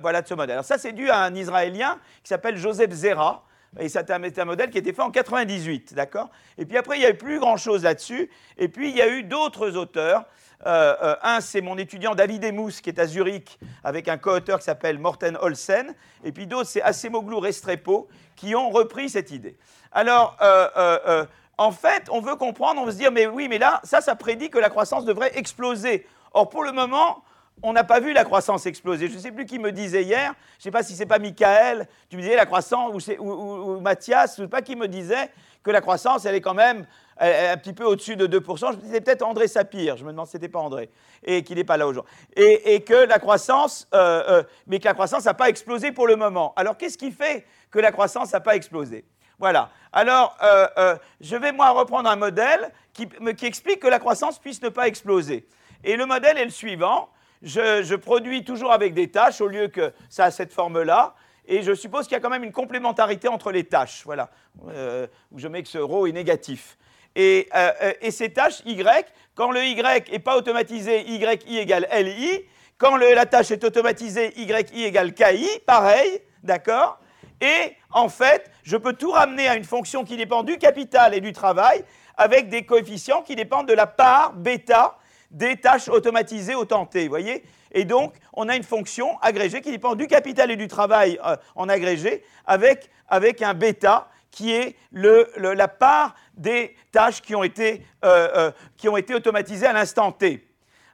voilà, 0.00 0.22
de 0.22 0.28
ce 0.28 0.34
modèle. 0.34 0.52
Alors 0.52 0.64
ça, 0.64 0.78
c'est 0.78 0.92
dû 0.92 1.10
à 1.10 1.20
un 1.20 1.34
Israélien 1.34 1.98
qui 2.22 2.28
s'appelle 2.28 2.56
Joseph 2.56 2.92
Zera, 2.92 3.44
et 3.78 3.88
c'était 3.88 4.12
un, 4.12 4.44
modèle 4.44 4.70
qui 4.70 4.78
était 4.78 4.92
fait 4.92 5.02
en 5.02 5.10
98, 5.10 5.94
d'accord? 5.94 6.28
Et 6.58 6.66
puis 6.66 6.76
après, 6.76 6.96
il 6.96 7.00
n'y 7.00 7.06
a 7.06 7.10
eu 7.10 7.16
plus 7.16 7.38
grand-chose 7.38 7.84
là-dessus. 7.84 8.30
Et 8.58 8.68
puis, 8.68 8.90
il 8.90 8.96
y 8.96 9.00
a 9.00 9.08
eu 9.08 9.22
d'autres 9.22 9.76
auteurs. 9.76 10.26
Euh, 10.66 10.94
euh, 11.02 11.16
un, 11.22 11.40
c'est 11.40 11.62
mon 11.62 11.78
étudiant 11.78 12.14
David 12.14 12.44
Emous, 12.44 12.70
qui 12.82 12.90
est 12.90 12.98
à 12.98 13.06
Zurich, 13.06 13.58
avec 13.82 14.08
un 14.08 14.18
co-auteur 14.18 14.58
qui 14.58 14.66
s'appelle 14.66 14.98
Morten 14.98 15.38
Olsen. 15.40 15.94
Et 16.22 16.32
puis 16.32 16.46
d'autres, 16.46 16.68
c'est 16.68 16.82
Acemoglu 16.82 17.36
Restrepo, 17.36 18.08
qui 18.36 18.54
ont 18.54 18.70
repris 18.70 19.08
cette 19.08 19.30
idée. 19.30 19.56
Alors, 19.90 20.36
euh, 20.42 21.24
en 21.56 21.72
fait, 21.72 22.08
on 22.10 22.20
veut 22.20 22.36
comprendre, 22.36 22.80
on 22.80 22.84
veut 22.84 22.92
se 22.92 22.98
dire, 22.98 23.10
mais 23.10 23.26
oui, 23.26 23.48
mais 23.48 23.58
là, 23.58 23.80
ça, 23.84 24.00
ça 24.02 24.14
prédit 24.14 24.50
que 24.50 24.58
la 24.58 24.68
croissance 24.68 25.04
devrait 25.04 25.36
exploser. 25.38 26.06
Or, 26.34 26.48
pour 26.48 26.62
le 26.62 26.72
moment, 26.72 27.24
on 27.62 27.72
n'a 27.72 27.84
pas 27.84 28.00
vu 28.00 28.12
la 28.12 28.24
croissance 28.24 28.66
exploser. 28.66 29.08
Je 29.08 29.14
ne 29.14 29.20
sais 29.20 29.32
plus 29.32 29.46
qui 29.46 29.58
me 29.58 29.72
disait 29.72 30.02
hier, 30.02 30.34
je 30.52 30.58
ne 30.58 30.62
sais 30.64 30.70
pas 30.70 30.82
si 30.82 30.94
c'est 30.94 31.06
pas 31.06 31.18
Michael, 31.18 31.86
tu 32.08 32.16
me 32.16 32.22
disais 32.22 32.36
la 32.36 32.46
croissance, 32.46 32.92
ou, 33.18 33.80
Mathias, 33.80 34.36
je 34.36 34.42
ne 34.42 34.46
sais 34.46 34.50
pas 34.50 34.62
qui 34.62 34.76
me 34.76 34.88
disait 34.88 35.30
que 35.62 35.70
la 35.70 35.80
croissance, 35.80 36.24
elle 36.24 36.34
est 36.34 36.40
quand 36.40 36.54
même 36.54 36.86
un 37.18 37.56
petit 37.56 37.72
peu 37.72 37.84
au-dessus 37.84 38.16
de 38.16 38.26
2%. 38.26 38.72
Je 38.72 38.76
me 38.76 38.82
disais 38.82 39.00
peut-être 39.00 39.22
André 39.22 39.46
Sapir, 39.46 39.96
je 39.96 40.04
me 40.04 40.10
demande 40.10 40.26
si 40.26 40.32
c'était 40.32 40.48
pas 40.48 40.58
André, 40.58 40.90
et 41.22 41.44
qu'il 41.44 41.56
n'est 41.56 41.64
pas 41.64 41.76
là 41.76 41.86
aujourd'hui. 41.86 42.12
Et, 42.36 42.82
que 42.82 43.06
la 43.06 43.20
croissance, 43.20 43.86
euh, 43.94 44.22
euh, 44.28 44.42
mais 44.66 44.80
que 44.80 44.86
la 44.86 44.94
croissance 44.94 45.24
n'a 45.24 45.34
pas 45.34 45.48
explosé 45.48 45.92
pour 45.92 46.08
le 46.08 46.16
moment. 46.16 46.52
Alors 46.56 46.76
qu'est-ce 46.76 46.98
qui 46.98 47.12
fait 47.12 47.46
que 47.70 47.78
la 47.78 47.92
croissance 47.92 48.32
n'a 48.32 48.40
pas 48.40 48.56
explosé? 48.56 49.04
Voilà. 49.38 49.70
Alors, 49.92 50.36
euh, 50.42 50.96
je 51.20 51.36
vais 51.36 51.52
moi 51.52 51.70
reprendre 51.70 52.08
un 52.08 52.16
modèle 52.16 52.72
qui, 52.92 53.08
qui 53.36 53.46
explique 53.46 53.80
que 53.80 53.88
la 53.88 53.98
croissance 53.98 54.38
puisse 54.38 54.62
ne 54.62 54.68
pas 54.68 54.88
exploser. 54.88 55.46
Et 55.84 55.96
le 55.96 56.06
modèle 56.06 56.38
est 56.38 56.44
le 56.44 56.50
suivant 56.50 57.08
je, 57.42 57.94
produis 57.94 58.44
toujours 58.44 58.72
avec 58.72 58.94
des 58.94 59.10
tâches 59.10 59.40
au 59.40 59.48
lieu 59.48 59.68
que 59.68 59.92
ça 60.08 60.24
a 60.24 60.30
cette 60.30 60.52
forme-là. 60.52 61.14
Et 61.46 61.62
je 61.62 61.74
suppose 61.74 62.04
qu'il 62.04 62.12
y 62.12 62.16
a 62.16 62.20
quand 62.20 62.30
même 62.30 62.44
une 62.44 62.52
complémentarité 62.52 63.28
entre 63.28 63.50
les 63.50 63.64
tâches, 63.64 64.02
voilà, 64.04 64.30
euh, 64.68 65.08
où 65.32 65.38
je 65.38 65.48
mets 65.48 65.62
que 65.62 65.68
ce 65.68 65.78
rho 65.78 66.06
est 66.06 66.12
négatif. 66.12 66.78
Et, 67.16 67.48
euh, 67.54 67.92
et, 68.00 68.10
ces 68.10 68.32
tâches 68.32 68.62
Y, 68.64 69.06
quand 69.34 69.50
le 69.50 69.62
Y 69.64 70.10
n'est 70.10 70.18
pas 70.20 70.36
automatisé, 70.36 71.02
YI 71.02 71.58
égale 71.58 71.88
LI. 71.92 72.44
Quand 72.78 72.96
la 72.96 73.26
tâche 73.26 73.50
est 73.50 73.64
automatisée, 73.64 74.32
YI 74.36 74.84
égale 74.84 75.12
KI, 75.12 75.48
pareil, 75.66 76.20
d'accord 76.42 76.98
Et 77.40 77.76
en 77.90 78.08
fait, 78.08 78.50
je 78.62 78.76
peux 78.76 78.92
tout 78.92 79.10
ramener 79.10 79.48
à 79.48 79.56
une 79.56 79.64
fonction 79.64 80.04
qui 80.04 80.16
dépend 80.16 80.42
du 80.42 80.58
capital 80.58 81.12
et 81.12 81.20
du 81.20 81.32
travail, 81.32 81.84
avec 82.16 82.48
des 82.48 82.64
coefficients 82.64 83.22
qui 83.22 83.34
dépendent 83.34 83.68
de 83.68 83.74
la 83.74 83.86
part 83.86 84.32
bêta 84.32 84.96
des 85.32 85.56
tâches 85.56 85.88
automatisées 85.88 86.54
au 86.54 86.64
temps 86.64 86.86
t, 86.86 87.08
voyez 87.08 87.42
Et 87.72 87.84
donc, 87.84 88.14
on 88.34 88.48
a 88.48 88.54
une 88.54 88.62
fonction 88.62 89.18
agrégée 89.20 89.62
qui 89.62 89.70
dépend 89.70 89.94
du 89.94 90.06
capital 90.06 90.50
et 90.50 90.56
du 90.56 90.68
travail 90.68 91.18
euh, 91.24 91.36
en 91.56 91.68
agrégé 91.68 92.22
avec, 92.46 92.90
avec 93.08 93.42
un 93.42 93.54
bêta 93.54 94.08
qui 94.30 94.52
est 94.52 94.76
la 94.92 95.68
part 95.68 96.14
des 96.34 96.76
tâches 96.90 97.20
qui 97.20 97.34
ont 97.34 97.42
été, 97.42 97.84
euh, 98.04 98.28
euh, 98.34 98.50
qui 98.76 98.88
ont 98.88 98.96
été 98.96 99.14
automatisées 99.14 99.66
à 99.66 99.72
l'instant 99.72 100.12
t. 100.12 100.46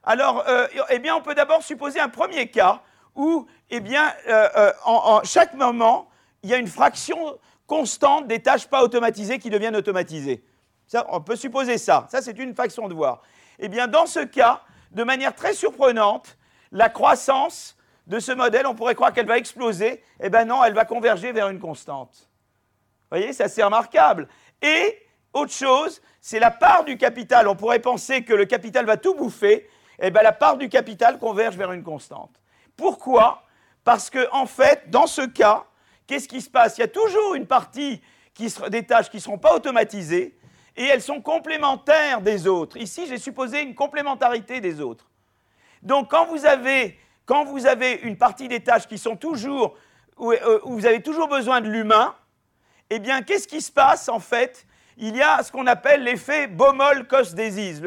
Alors, 0.03 0.45
eh 0.89 1.11
on 1.11 1.21
peut 1.21 1.35
d'abord 1.35 1.63
supposer 1.63 2.01
un 2.01 2.09
premier 2.09 2.49
cas 2.49 2.81
où, 3.15 3.47
eh 3.69 3.81
bien, 3.81 4.11
en, 4.87 5.21
chaque 5.23 5.53
moment, 5.53 6.09
il 6.43 6.49
y 6.49 6.55
a 6.55 6.57
une 6.57 6.67
fraction 6.67 7.39
constante 7.67 8.27
des 8.27 8.41
tâches 8.41 8.67
pas 8.67 8.83
automatisées 8.83 9.39
qui 9.39 9.51
deviennent 9.51 9.77
automatisées. 9.77 10.43
On 11.11 11.21
peut 11.21 11.37
supposer 11.37 11.77
ça. 11.77 12.07
Ça, 12.11 12.23
c'est 12.23 12.39
une 12.39 12.55
façon 12.55 12.89
de 12.89 12.95
voir. 12.95 13.23
Eh 13.59 13.69
bien, 13.69 13.89
dans 13.89 14.07
ce 14.07 14.21
cas, 14.21 14.63
de 14.93 15.03
manière 15.05 15.35
très 15.35 15.53
surprenante, 15.55 16.37
la 16.73 16.89
croissance 16.89 17.77
de 18.07 18.21
ce 18.21 18.33
modèle, 18.33 18.67
on 18.67 18.75
pourrait 18.75 18.95
croire 18.95 19.13
qu'elle 19.13 19.27
va 19.27 19.39
exploser. 19.39 20.03
Eh 20.21 20.31
bien 20.31 20.45
non, 20.45 20.65
elle 20.65 20.75
va 20.75 20.85
converger 20.85 21.33
vers 21.33 21.49
une 21.49 21.59
constante. 21.59 22.29
Vous 23.11 23.17
voyez, 23.17 23.33
c'est 23.33 23.45
assez 23.45 23.63
remarquable. 23.63 24.29
Et 24.63 24.99
autre 25.33 25.53
chose, 25.53 26.01
c'est 26.21 26.39
la 26.39 26.51
part 26.51 26.85
du 26.85 26.97
capital. 26.97 27.49
On 27.49 27.57
pourrait 27.57 27.81
penser 27.81 28.25
que 28.25 28.33
le 28.33 28.45
capital 28.47 28.87
va 28.87 28.97
tout 28.97 29.15
bouffer. 29.15 29.69
Eh 29.99 30.11
bien, 30.11 30.23
la 30.23 30.33
part 30.33 30.57
du 30.57 30.69
capital 30.69 31.19
converge 31.19 31.57
vers 31.57 31.73
une 31.73 31.83
constante. 31.83 32.41
Pourquoi? 32.77 33.43
Parce 33.85 34.11
que, 34.11 34.29
en 34.33 34.47
fait, 34.47 34.89
dans 34.91 35.07
ce 35.07 35.23
cas, 35.23 35.65
qu'est-ce 36.07 36.29
qui 36.29 36.41
se 36.41 36.51
passe? 36.51 36.79
Il 36.79 36.83
y 36.83 36.85
a 36.85 36.89
toujours 36.89 37.35
une 37.35 37.47
partie 37.47 38.01
des 38.71 38.87
tâches 38.87 39.11
qui 39.11 39.17
ne 39.17 39.23
seront 39.23 39.39
pas 39.39 39.55
automatisées 39.55 40.38
et 40.79 40.85
elles 40.85 41.03
sont 41.03 41.21
complémentaires 41.21 42.23
des 42.23 42.47
autres. 42.47 42.77
Ici, 42.77 43.07
j'ai 43.09 43.19
supposé 43.19 43.63
une 43.63 43.75
complémentarité 43.75 44.61
des 44.61 44.81
autres. 44.81 45.11
Donc, 45.83 46.09
quand 46.11 46.27
vous 46.27 46.47
avez, 46.47 46.97
quand 47.27 47.45
vous 47.45 47.67
avez 47.67 47.95
une 47.95 48.17
partie 48.17 48.47
des 48.47 48.61
tâches 48.61 48.87
qui 48.87 48.97
sont 48.97 49.17
toujours, 49.17 49.77
où, 50.17 50.33
euh, 50.33 50.61
vous 50.65 50.87
avez 50.87 51.03
toujours 51.03 51.27
besoin 51.27 51.61
de 51.61 51.69
l'humain, 51.69 52.15
eh 52.91 53.01
bien, 53.01 53.23
qu'est-ce 53.23 53.49
qui 53.49 53.61
se 53.61 53.73
passe 53.73 54.09
en 54.09 54.21
fait? 54.21 54.67
Il 54.97 55.17
y 55.17 55.23
a 55.23 55.43
ce 55.43 55.51
qu'on 55.51 55.67
appelle 55.67 56.05
l'effet 56.05 56.47
Baumol-Cost-Disease, 56.47 57.83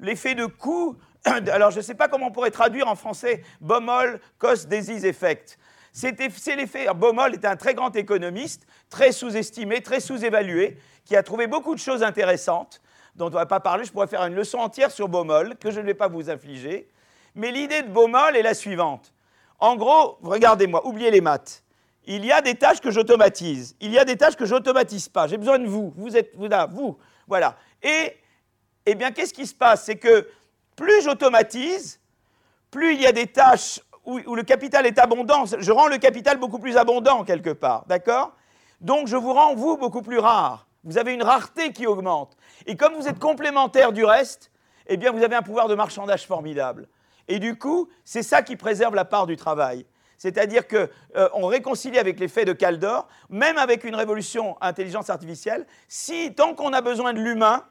l'effet 0.00 0.34
de 0.34 0.46
coût. 0.46 0.96
Alors, 1.24 1.70
je 1.70 1.76
ne 1.76 1.82
sais 1.82 1.94
pas 1.94 2.08
comment 2.08 2.26
on 2.26 2.32
pourrait 2.32 2.50
traduire 2.50 2.88
en 2.88 2.96
français 2.96 3.42
Baumol-Cost-Disease 3.60 5.04
Effect. 5.04 5.58
C'est 5.92 6.56
l'effet. 6.56 6.86
Baumol 6.94 7.34
est 7.34 7.44
un 7.44 7.56
très 7.56 7.74
grand 7.74 7.94
économiste, 7.94 8.66
très 8.88 9.12
sous-estimé, 9.12 9.82
très 9.82 10.00
sous-évalué, 10.00 10.78
qui 11.04 11.16
a 11.16 11.22
trouvé 11.22 11.46
beaucoup 11.46 11.74
de 11.74 11.80
choses 11.80 12.02
intéressantes, 12.02 12.80
dont 13.16 13.26
on 13.26 13.30
ne 13.30 13.34
va 13.34 13.46
pas 13.46 13.60
parler. 13.60 13.84
Je 13.84 13.92
pourrais 13.92 14.06
faire 14.06 14.24
une 14.24 14.34
leçon 14.34 14.58
entière 14.58 14.90
sur 14.90 15.08
Baumol, 15.08 15.56
que 15.56 15.70
je 15.70 15.80
ne 15.80 15.86
vais 15.86 15.94
pas 15.94 16.08
vous 16.08 16.30
infliger. 16.30 16.88
Mais 17.34 17.50
l'idée 17.50 17.82
de 17.82 17.88
Baumol 17.88 18.36
est 18.36 18.42
la 18.42 18.54
suivante. 18.54 19.12
En 19.58 19.76
gros, 19.76 20.18
regardez-moi, 20.22 20.86
oubliez 20.86 21.10
les 21.10 21.20
maths. 21.20 21.62
Il 22.04 22.24
y 22.24 22.32
a 22.32 22.40
des 22.40 22.56
tâches 22.56 22.80
que 22.80 22.90
j'automatise. 22.90 23.76
Il 23.80 23.92
y 23.92 23.98
a 23.98 24.04
des 24.04 24.16
tâches 24.16 24.36
que 24.36 24.44
j'automatise 24.44 25.08
pas. 25.08 25.28
J'ai 25.28 25.36
besoin 25.36 25.58
de 25.58 25.66
vous. 25.66 25.92
Vous 25.96 26.16
êtes 26.16 26.34
vous, 26.34 26.48
là, 26.48 26.66
vous. 26.66 26.98
Voilà. 27.28 27.56
Et, 27.82 28.16
eh 28.86 28.94
bien, 28.96 29.12
qu'est-ce 29.12 29.32
qui 29.32 29.46
se 29.46 29.54
passe? 29.54 29.84
C'est 29.84 29.96
que 29.96 30.28
plus 30.74 31.02
j'automatise, 31.02 32.00
plus 32.70 32.94
il 32.94 33.00
y 33.00 33.06
a 33.06 33.12
des 33.12 33.28
tâches 33.28 33.80
où, 34.04 34.34
le 34.34 34.42
capital 34.42 34.86
est 34.86 34.98
abondant, 34.98 35.44
je 35.46 35.72
rends 35.72 35.86
le 35.86 35.98
capital 35.98 36.38
beaucoup 36.38 36.58
plus 36.58 36.76
abondant 36.76 37.24
quelque 37.24 37.50
part, 37.50 37.84
d'accord? 37.86 38.32
Donc 38.80 39.06
je 39.06 39.16
vous 39.16 39.32
rends, 39.32 39.54
vous, 39.54 39.76
beaucoup 39.76 40.02
plus 40.02 40.18
rare. 40.18 40.66
Vous 40.84 40.98
avez 40.98 41.14
une 41.14 41.22
rareté 41.22 41.72
qui 41.72 41.86
augmente. 41.86 42.36
Et 42.66 42.76
comme 42.76 42.94
vous 42.94 43.08
êtes 43.08 43.18
complémentaire 43.18 43.92
du 43.92 44.04
reste, 44.04 44.50
eh 44.86 44.96
bien 44.96 45.12
vous 45.12 45.22
avez 45.22 45.36
un 45.36 45.42
pouvoir 45.42 45.68
de 45.68 45.74
marchandage 45.74 46.26
formidable. 46.26 46.88
Et 47.28 47.38
du 47.38 47.56
coup, 47.56 47.88
c'est 48.04 48.22
ça 48.22 48.42
qui 48.42 48.56
préserve 48.56 48.94
la 48.94 49.04
part 49.04 49.26
du 49.26 49.36
travail. 49.36 49.86
C'est-à-dire 50.18 50.68
qu'on 50.68 50.86
euh, 51.16 51.46
réconcilie 51.46 51.98
avec 51.98 52.20
l'effet 52.20 52.44
de 52.44 52.52
Caldor, 52.52 53.08
même 53.28 53.58
avec 53.58 53.84
une 53.84 53.94
révolution 53.96 54.56
intelligence 54.60 55.10
artificielle, 55.10 55.66
si 55.88 56.34
tant 56.34 56.54
qu'on 56.54 56.72
a 56.72 56.80
besoin 56.80 57.12
de 57.12 57.20
l'humain, 57.20 57.64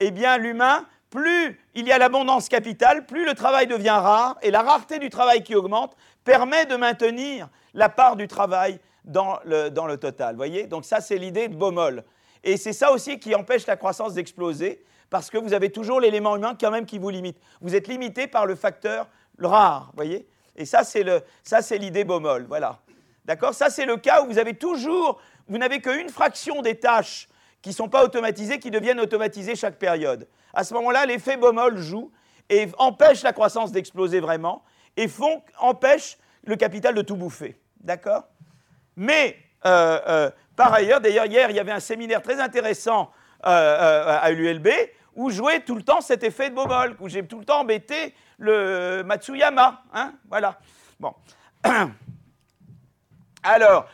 eh 0.00 0.10
bien 0.10 0.38
l'humain 0.38 0.86
plus 1.10 1.60
il 1.74 1.86
y 1.86 1.92
a 1.92 1.98
l'abondance 1.98 2.48
capitale, 2.48 3.06
plus 3.06 3.24
le 3.24 3.34
travail 3.34 3.66
devient 3.66 3.90
rare, 3.90 4.36
et 4.42 4.50
la 4.50 4.62
rareté 4.62 4.98
du 4.98 5.10
travail 5.10 5.44
qui 5.44 5.54
augmente 5.54 5.94
permet 6.24 6.66
de 6.66 6.74
maintenir 6.74 7.48
la 7.74 7.88
part 7.88 8.16
du 8.16 8.26
travail 8.26 8.80
dans 9.04 9.38
le, 9.44 9.68
dans 9.68 9.86
le 9.86 9.96
total. 9.96 10.34
Voyez? 10.36 10.66
Donc 10.66 10.84
ça, 10.84 11.00
c'est 11.00 11.18
l'idée 11.18 11.48
de 11.48 11.54
Baumol. 11.54 12.02
Et 12.44 12.56
c'est 12.56 12.72
ça 12.72 12.92
aussi 12.92 13.18
qui 13.18 13.34
empêche 13.34 13.66
la 13.66 13.76
croissance 13.76 14.14
d'exploser, 14.14 14.84
parce 15.10 15.30
que 15.30 15.38
vous 15.38 15.52
avez 15.52 15.70
toujours 15.70 15.98
l'élément 15.98 16.36
humain 16.36 16.56
quand 16.58 16.70
même 16.70 16.86
qui 16.86 16.98
vous 16.98 17.10
limite. 17.10 17.38
Vous 17.60 17.74
êtes 17.74 17.88
limité 17.88 18.28
par 18.28 18.46
le 18.46 18.54
facteur 18.54 19.08
rare, 19.38 19.90
voyez? 19.96 20.28
Et 20.54 20.64
ça, 20.64 20.84
c'est 20.84 21.78
l'idée 21.78 22.04
Baumol, 22.04 22.46
voilà. 22.46 22.78
D'accord? 23.24 23.54
Ça, 23.54 23.70
c'est 23.70 23.86
le 23.86 23.96
cas 23.96 24.22
où 24.22 24.26
vous 24.26 24.38
avez 24.38 24.54
toujours, 24.54 25.20
vous 25.48 25.58
n'avez 25.58 25.80
qu'une 25.80 26.08
fraction 26.08 26.62
des 26.62 26.76
tâches 26.76 27.28
qui 27.62 27.70
ne 27.70 27.74
sont 27.74 27.88
pas 27.88 28.04
automatisées 28.04 28.60
qui 28.60 28.70
deviennent 28.70 29.00
automatisées 29.00 29.56
chaque 29.56 29.78
période 29.78 30.28
à 30.54 30.64
ce 30.64 30.72
moment-là, 30.74 31.04
l'effet 31.04 31.36
Baumol 31.36 31.76
joue 31.78 32.10
et 32.48 32.68
empêche 32.78 33.22
la 33.22 33.32
croissance 33.32 33.72
d'exploser 33.72 34.20
vraiment 34.20 34.62
et 34.96 35.08
empêche 35.58 36.16
le 36.44 36.56
capital 36.56 36.94
de 36.94 37.02
tout 37.02 37.16
bouffer. 37.16 37.60
D'accord? 37.80 38.24
Mais, 38.96 39.36
par 39.64 40.72
ailleurs, 40.72 41.00
d'ailleurs, 41.00 41.26
hier, 41.26 41.50
il 41.50 41.56
y 41.56 41.60
avait 41.60 41.72
un 41.72 41.80
séminaire 41.80 42.22
très 42.22 42.40
intéressant 42.40 43.10
euh, 43.46 44.18
à 44.20 44.30
l'ULB 44.30 44.68
où 45.16 45.30
jouait 45.30 45.60
tout 45.60 45.74
le 45.74 45.82
temps 45.82 46.00
cet 46.00 46.22
effet 46.22 46.50
de 46.50 46.54
Baumol, 46.54 46.96
où 47.00 47.08
j'ai 47.08 47.24
tout 47.24 47.38
le 47.38 47.44
temps 47.44 47.60
embêté 47.60 48.14
le 48.38 49.02
Matsuyama. 49.04 49.82
Hein 49.92 50.12
voilà. 50.28 50.58
Alors, 53.42 53.86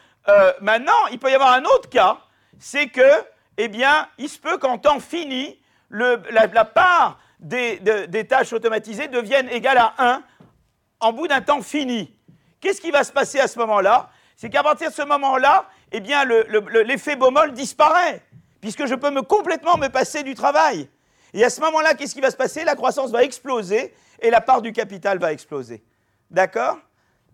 maintenant, 0.61 1.07
il 1.11 1.19
peut 1.19 1.31
y 1.31 1.35
avoir 1.35 1.53
un 1.53 1.65
autre 1.65 1.89
cas, 1.89 2.19
c'est 2.59 2.89
que, 2.89 3.25
eh 3.57 3.69
bien, 3.69 4.09
il 4.19 4.29
se 4.29 4.39
peut 4.39 4.59
qu'en 4.59 4.79
temps 4.79 5.00
fini, 5.00 5.61
la, 5.91 6.65
part 6.65 7.19
des, 7.39 8.27
tâches 8.29 8.53
automatisées 8.53 9.09
devienne 9.09 9.49
égale 9.49 9.79
à 9.79 9.95
1 9.99 10.23
en 11.00 11.12
bout 11.12 11.27
d'un 11.29 11.41
temps 11.41 11.62
fini. 11.62 12.15
Qu'est-ce 12.61 12.81
qui 12.81 12.91
va 12.91 13.05
se 13.05 13.12
passer 13.12 13.41
à 13.41 13.49
ce 13.49 13.59
moment-là? 13.59 14.11
C'est 14.40 14.49
qu'à 14.49 14.62
partir 14.62 14.88
de 14.88 14.94
ce 14.94 15.02
moment-là, 15.02 15.66
eh 15.92 16.00
bien, 16.00 16.25
l'effet 16.25 17.14
Baumol 17.14 17.52
disparaît, 17.52 18.23
puisque 18.62 18.87
je 18.87 18.94
peux 18.94 19.11
me 19.11 19.20
complètement 19.20 19.76
me 19.76 19.88
passer 19.88 20.23
du 20.23 20.35
travail. 20.35 20.88
Et 21.35 21.44
à 21.44 21.50
ce 21.50 21.61
moment-là, 21.61 21.92
qu'est-ce 21.92 22.14
qui 22.14 22.23
va 22.23 22.30
se 22.30 22.38
passer? 22.38 22.64
La 22.64 22.75
croissance 22.75 23.11
va 23.11 23.23
exploser 23.23 23.94
et 24.18 24.30
la 24.30 24.40
part 24.40 24.62
du 24.62 24.73
capital 24.73 25.18
va 25.18 25.35
exploser. 25.35 25.85
D'accord? 26.30 26.78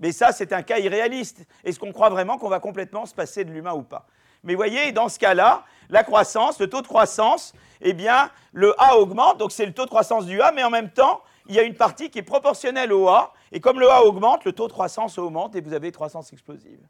Mais 0.01 0.11
ça, 0.11 0.33
c'est 0.33 0.53
un 0.53 0.65
cas 0.65 0.81
irréaliste. 0.81 1.47
Est-ce 1.63 1.79
qu'on 1.79 1.93
croit 1.93 2.09
vraiment 2.09 2.39
qu'on 2.39 2.49
va 2.49 2.59
complètement 2.59 3.07
se 3.07 3.15
passer 3.15 3.45
de 3.45 3.53
l'humain 3.53 3.75
ou 3.75 3.83
pas? 3.83 4.09
Mais 4.43 4.57
voyez, 4.57 4.91
dans 4.91 5.09
ce 5.09 5.21
cas-là, 5.21 5.63
la 5.89 6.03
croissance, 6.03 6.59
le 6.59 6.69
taux 6.69 6.83
de 6.83 6.89
croissance, 6.89 7.53
eh 7.83 7.93
bien, 7.93 8.33
le 8.53 8.75
A 8.83 8.97
augmente, 8.99 9.39
donc 9.39 9.53
c'est 9.53 9.67
le 9.67 9.73
taux 9.73 9.85
de 9.85 9.91
croissance 9.91 10.27
du 10.27 10.43
A, 10.43 10.51
mais 10.51 10.65
en 10.65 10.71
même 10.71 10.91
temps, 10.91 11.23
il 11.47 11.55
y 11.55 11.61
a 11.61 11.63
une 11.63 11.77
partie 11.77 12.11
qui 12.11 12.19
est 12.19 12.23
proportionnelle 12.23 12.93
au 12.93 13.09
A, 13.09 13.33
et 13.53 13.61
comme 13.61 13.79
le 13.79 13.89
A 13.89 14.03
augmente, 14.03 14.45
le 14.45 14.51
taux 14.51 14.67
de 14.67 14.73
croissance 14.73 15.19
augmente, 15.19 15.55
et 15.55 15.61
vous 15.61 15.73
avez 15.73 15.93
croissance 15.93 16.33
explosive. 16.33 16.81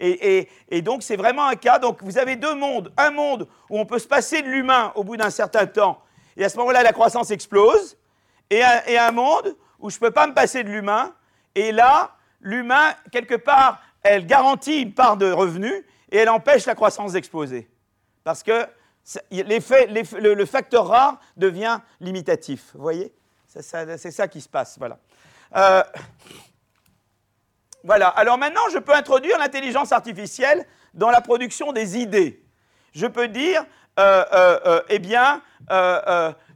Et, 0.00 0.82
donc, 0.82 1.02
c'est 1.02 1.16
vraiment 1.16 1.46
un 1.46 1.56
cas. 1.56 1.78
Donc, 1.78 2.02
vous 2.02 2.18
avez 2.18 2.36
deux 2.36 2.54
mondes. 2.54 2.92
Un 2.96 3.10
monde 3.10 3.46
où 3.68 3.78
on 3.78 3.84
peut 3.84 3.98
se 3.98 4.08
passer 4.08 4.42
de 4.42 4.48
l'humain 4.48 4.92
au 4.94 5.04
bout 5.04 5.16
d'un 5.16 5.30
certain 5.30 5.66
temps, 5.66 6.02
et 6.36 6.44
à 6.44 6.48
ce 6.48 6.56
moment-là, 6.58 6.82
la 6.82 6.92
croissance 6.92 7.30
explose, 7.30 7.98
et 8.48 8.62
un, 8.62 9.12
monde 9.12 9.56
où 9.78 9.90
je 9.90 9.96
ne 9.96 10.00
peux 10.00 10.10
pas 10.10 10.26
me 10.26 10.34
passer 10.34 10.64
de 10.64 10.70
l'humain, 10.70 11.14
et 11.54 11.70
là, 11.70 12.16
l'humain, 12.40 12.94
quelque 13.12 13.34
part, 13.34 13.80
elle 14.02 14.26
garantit 14.26 14.80
une 14.80 14.94
part 14.94 15.16
de 15.16 15.30
revenus, 15.30 15.84
et 16.10 16.16
elle 16.16 16.30
empêche 16.30 16.66
la 16.66 16.74
croissance 16.74 17.12
d'exploser. 17.12 17.68
Parce 18.24 18.42
que 18.42 18.66
le, 19.30 20.44
facteur 20.46 20.88
rare 20.88 21.20
devient 21.36 21.80
limitatif. 22.00 22.70
Vous 22.74 22.82
voyez? 22.82 23.12
C'est 23.46 23.62
ça, 24.10 24.28
qui 24.28 24.40
se 24.40 24.48
passe. 24.48 24.78
Voilà. 24.78 24.98
Euh, 25.56 25.82
voilà. 27.84 28.08
Alors 28.08 28.38
maintenant, 28.38 28.68
je 28.72 28.78
peux 28.78 28.94
introduire 28.94 29.38
l'intelligence 29.38 29.92
artificielle 29.92 30.66
dans 30.94 31.10
la 31.10 31.20
production 31.20 31.72
des 31.72 31.98
idées. 31.98 32.42
Je 32.92 33.06
peux 33.06 33.28
dire, 33.28 33.64
euh, 33.98 34.24
euh, 34.32 34.82
eh 34.88 34.98
bien, 34.98 35.42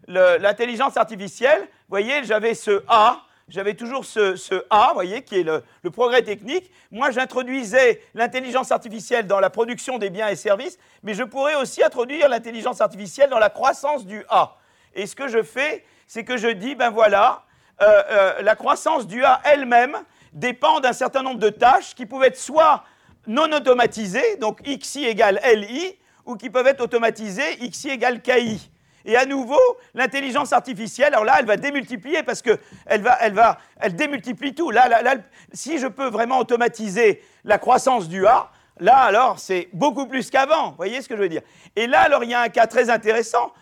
l'intelligence 0.08 0.96
artificielle, 0.96 1.60
vous 1.60 1.90
voyez, 1.90 2.24
j'avais 2.24 2.54
ce 2.54 2.82
A 2.88 3.24
j'avais 3.48 3.74
toujours 3.74 4.04
ce, 4.04 4.64
A, 4.70 4.88
vous 4.88 4.94
voyez, 4.94 5.22
qui 5.22 5.40
est 5.40 5.42
le, 5.42 5.90
progrès 5.90 6.22
technique. 6.22 6.70
Moi, 6.90 7.10
j'introduisais 7.10 8.00
l'intelligence 8.14 8.72
artificielle 8.72 9.26
dans 9.26 9.40
la 9.40 9.50
production 9.50 9.98
des 9.98 10.10
biens 10.10 10.28
et 10.28 10.36
services, 10.36 10.78
mais 11.02 11.14
je 11.14 11.22
pourrais 11.24 11.54
aussi 11.54 11.82
introduire 11.82 12.28
l'intelligence 12.28 12.80
artificielle 12.80 13.28
dans 13.28 13.38
la 13.38 13.50
croissance 13.50 14.06
du 14.06 14.24
A. 14.30 14.56
Et 14.94 15.06
ce 15.06 15.14
que 15.14 15.28
je 15.28 15.42
fais, 15.42 15.84
c'est 16.06 16.24
que 16.24 16.36
je 16.36 16.48
dis, 16.48 16.74
ben 16.74 16.90
voilà, 16.90 17.44
euh, 17.82 18.02
euh, 18.10 18.42
la 18.42 18.54
croissance 18.56 19.06
du 19.06 19.22
A 19.24 19.40
elle-même 19.44 19.96
dépend 20.34 20.80
d'un 20.80 20.92
certain 20.92 21.22
nombre 21.22 21.38
de 21.38 21.48
tâches 21.48 21.94
qui 21.94 22.04
peuvent 22.04 22.24
être 22.24 22.36
soit 22.36 22.84
non 23.26 23.50
automatisées, 23.52 24.36
donc 24.36 24.62
XI 24.62 25.06
égale 25.06 25.40
LI, 25.44 25.96
ou 26.26 26.36
qui 26.36 26.50
peuvent 26.50 26.66
être 26.66 26.80
automatisées, 26.80 27.56
XI 27.56 27.90
égale 27.90 28.20
KI. 28.20 28.70
Et 29.06 29.16
à 29.16 29.26
nouveau, 29.26 29.60
l'intelligence 29.94 30.52
artificielle, 30.52 31.12
alors 31.12 31.24
là, 31.24 31.36
elle 31.38 31.46
va 31.46 31.56
démultiplier 31.56 32.22
parce 32.22 32.40
qu'elle 32.40 32.58
va, 33.02 33.18
elle 33.20 33.34
va, 33.34 33.58
elle 33.78 33.94
démultiplie 33.94 34.54
tout. 34.54 34.70
Là, 34.70 34.88
là, 35.02 35.16
si 35.52 35.78
je 35.78 35.86
peux 35.86 36.08
vraiment 36.08 36.38
automatiser 36.38 37.22
la 37.44 37.58
croissance 37.58 38.08
du 38.08 38.26
A, 38.26 38.50
là, 38.80 38.96
alors, 38.96 39.38
c'est 39.38 39.68
beaucoup 39.74 40.06
plus 40.06 40.30
qu'avant. 40.30 40.70
Vous 40.70 40.76
voyez 40.76 41.02
ce 41.02 41.08
que 41.08 41.16
je 41.16 41.20
veux 41.20 41.28
dire? 41.28 41.42
Et 41.76 41.86
là, 41.86 42.00
alors, 42.00 42.24
il 42.24 42.30
y 42.30 42.34
a 42.34 42.40
un 42.40 42.48
cas 42.48 42.66
très 42.66 42.88
intéressant. 42.88 43.52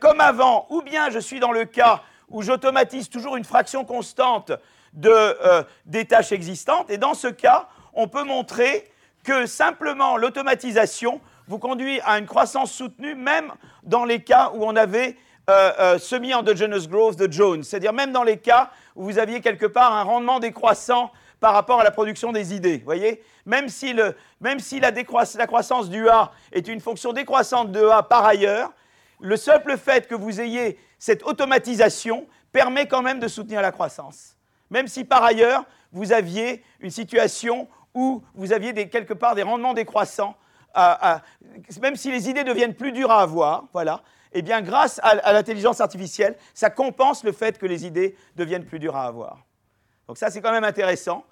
Comme 0.00 0.20
avant, 0.20 0.68
ou 0.70 0.82
bien 0.82 1.10
je 1.10 1.18
suis 1.18 1.40
dans 1.40 1.50
le 1.50 1.64
cas 1.64 2.02
où 2.28 2.42
j'automatise 2.42 3.08
toujours 3.08 3.36
une 3.36 3.44
fraction 3.44 3.84
constante 3.84 4.52
euh, 5.04 5.62
des 5.84 6.04
tâches 6.04 6.32
existantes. 6.32 6.90
Et 6.90 6.98
dans 6.98 7.14
ce 7.14 7.28
cas, 7.28 7.68
on 7.92 8.08
peut 8.08 8.24
montrer 8.24 8.90
que 9.24 9.46
simplement 9.46 10.16
l'automatisation 10.16 11.20
vous 11.48 11.58
conduit 11.58 12.00
à 12.04 12.18
une 12.18 12.26
croissance 12.26 12.72
soutenue, 12.72 13.14
même 13.14 13.52
dans 13.82 14.04
les 14.04 14.22
cas 14.22 14.50
où 14.54 14.64
on 14.64 14.76
avait 14.76 15.16
euh, 15.48 15.72
euh, 15.78 15.98
semi-endogenous 15.98 16.88
growth 16.88 17.16
de 17.16 17.30
Jones. 17.30 17.62
C'est-à-dire 17.62 17.92
même 17.92 18.12
dans 18.12 18.24
les 18.24 18.38
cas 18.38 18.70
où 18.94 19.04
vous 19.04 19.18
aviez 19.18 19.40
quelque 19.40 19.66
part 19.66 19.94
un 19.94 20.02
rendement 20.02 20.40
décroissant 20.40 21.12
par 21.38 21.52
rapport 21.52 21.80
à 21.80 21.84
la 21.84 21.90
production 21.90 22.32
des 22.32 22.54
idées. 22.54 22.82
voyez? 22.84 23.22
Même 23.44 23.68
si, 23.68 23.92
le, 23.92 24.16
même 24.40 24.58
si 24.58 24.80
la, 24.80 24.90
la, 24.90 25.46
croissance 25.46 25.88
du 25.88 26.08
A 26.08 26.32
est 26.50 26.66
une 26.66 26.80
fonction 26.80 27.12
décroissante 27.12 27.70
de 27.70 27.84
A 27.86 28.02
par 28.02 28.24
ailleurs, 28.24 28.72
le 29.20 29.36
simple 29.36 29.76
fait 29.76 30.08
que 30.08 30.14
vous 30.14 30.40
ayez 30.40 30.78
cette 30.98 31.22
automatisation 31.22 32.26
permet 32.52 32.86
quand 32.86 33.02
même 33.02 33.20
de 33.20 33.28
soutenir 33.28 33.62
la 33.62 33.70
croissance. 33.70 34.35
Même 34.70 34.88
si 34.88 35.04
par 35.04 35.22
ailleurs, 35.22 35.64
vous 35.92 36.12
aviez 36.12 36.62
une 36.80 36.90
situation 36.90 37.68
où 37.94 38.22
vous 38.34 38.52
aviez 38.52 38.88
quelque 38.88 39.14
part 39.14 39.34
des 39.34 39.42
rendements 39.42 39.74
décroissants, 39.74 40.36
même 41.80 41.96
si 41.96 42.10
les 42.10 42.28
idées 42.28 42.44
deviennent 42.44 42.74
plus 42.74 42.92
dures 42.92 43.10
à 43.10 43.22
avoir, 43.22 43.64
voilà, 43.72 44.02
eh 44.32 44.42
bien 44.42 44.60
grâce 44.60 45.00
à, 45.02 45.32
l'intelligence 45.32 45.80
artificielle, 45.80 46.36
ça 46.52 46.68
compense 46.68 47.24
le 47.24 47.32
fait 47.32 47.58
que 47.58 47.64
les 47.64 47.86
idées 47.86 48.16
deviennent 48.36 48.66
plus 48.66 48.78
dures 48.78 48.96
à 48.96 49.06
avoir. 49.06 49.46
Donc 50.06 50.18
ça, 50.18 50.30
c'est 50.30 50.42
quand 50.42 50.52
même 50.52 50.64
intéressant. 50.64 51.24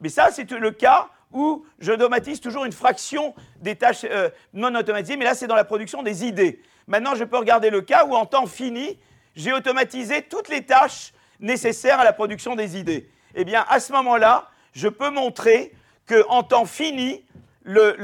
Mais 0.00 0.08
ça, 0.08 0.30
c'est 0.30 0.48
le 0.50 0.70
cas 0.70 1.08
où 1.32 1.64
je 1.80 1.92
automatise 1.92 2.40
toujours 2.40 2.64
une 2.64 2.72
fraction 2.72 3.34
des 3.60 3.74
tâches 3.74 4.04
euh, 4.04 4.30
non 4.52 4.74
automatisées, 4.74 5.16
mais 5.16 5.24
là, 5.24 5.34
c'est 5.34 5.46
dans 5.46 5.56
la 5.56 5.64
production 5.64 6.02
des 6.02 6.24
idées. 6.24 6.62
Maintenant, 6.86 7.14
je 7.14 7.24
peux 7.24 7.38
regarder 7.38 7.70
le 7.70 7.80
cas 7.80 8.04
où, 8.04 8.14
en 8.14 8.26
temps 8.26 8.46
fini, 8.46 8.98
j'ai 9.34 9.52
automatisé 9.52 10.22
toutes 10.22 10.48
les 10.48 10.64
tâches 10.64 11.12
nécessaires 11.42 12.00
à 12.00 12.04
la 12.04 12.14
production 12.14 12.56
des 12.56 12.78
idées. 12.78 13.10
Eh 13.34 13.44
bien, 13.44 13.64
à 13.68 13.80
ce 13.80 13.92
moment-là, 13.92 14.48
je 14.72 14.88
peux 14.88 15.10
montrer 15.10 15.72
qu'en 16.08 16.42
temps 16.42 16.64
fini, 16.64 17.24
l'output 17.64 17.98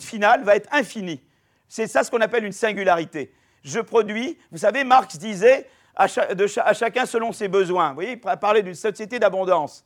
final 0.00 0.42
va 0.44 0.56
être 0.56 0.68
infini. 0.72 1.20
C'est 1.68 1.86
ça 1.86 2.02
ce 2.04 2.10
qu'on 2.10 2.20
appelle 2.20 2.44
une 2.44 2.52
singularité. 2.52 3.32
Je 3.62 3.80
produis, 3.80 4.38
vous 4.52 4.58
savez, 4.58 4.84
Marx 4.84 5.18
disait 5.18 5.68
à, 5.96 6.06
chacun 6.06 7.06
selon 7.06 7.32
ses 7.32 7.48
besoins. 7.48 7.88
Vous 7.88 7.94
voyez, 7.94 8.12
il 8.12 8.20
parlait 8.20 8.62
d'une 8.62 8.74
société 8.74 9.18
d'abondance. 9.18 9.84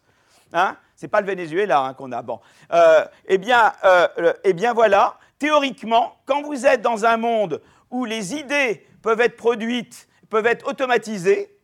Hein 0.52 0.76
Ce 0.96 1.04
n'est 1.04 1.10
pas 1.10 1.20
le 1.20 1.26
Venezuela 1.26 1.80
hein, 1.80 1.94
qu'on 1.94 2.12
a. 2.12 2.22
Bon. 2.22 2.40
Euh, 2.72 3.04
eh, 3.26 3.38
bien, 3.38 3.72
euh, 3.84 4.32
eh 4.44 4.52
bien 4.52 4.72
voilà, 4.72 5.18
théoriquement, 5.38 6.16
quand 6.24 6.42
vous 6.42 6.66
êtes 6.66 6.82
dans 6.82 7.04
un 7.04 7.16
monde 7.16 7.60
où 7.90 8.04
les 8.04 8.34
idées 8.34 8.86
peuvent 9.02 9.20
être 9.20 9.36
produites, 9.36 10.08
peuvent 10.30 10.46
être 10.46 10.66
automatisées, 10.68 11.54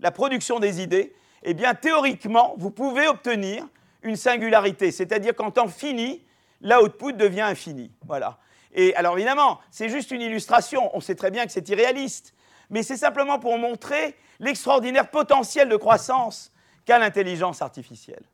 la 0.00 0.10
production 0.10 0.60
des 0.60 0.82
idées, 0.82 1.14
eh 1.42 1.54
bien 1.54 1.74
théoriquement, 1.74 2.54
vous 2.58 2.70
pouvez 2.70 3.06
obtenir 3.06 3.66
une 4.02 4.16
singularité, 4.16 4.90
c'est-à-dire 4.90 5.34
qu'en 5.34 5.50
temps 5.50 5.68
fini, 5.68 6.24
l'output 6.60 7.12
devient 7.12 7.42
infini. 7.42 7.90
Voilà. 8.06 8.38
Et 8.72 8.94
alors 8.96 9.16
évidemment, 9.16 9.60
c'est 9.70 9.88
juste 9.88 10.10
une 10.10 10.22
illustration, 10.22 10.90
on 10.96 11.00
sait 11.00 11.14
très 11.14 11.30
bien 11.30 11.46
que 11.46 11.52
c'est 11.52 11.68
irréaliste, 11.68 12.34
mais 12.70 12.82
c'est 12.82 12.96
simplement 12.96 13.38
pour 13.38 13.58
montrer 13.58 14.16
l'extraordinaire 14.40 15.10
potentiel 15.10 15.68
de 15.68 15.76
croissance 15.76 16.52
qu'a 16.84 16.98
l'intelligence 16.98 17.62
artificielle. 17.62 18.24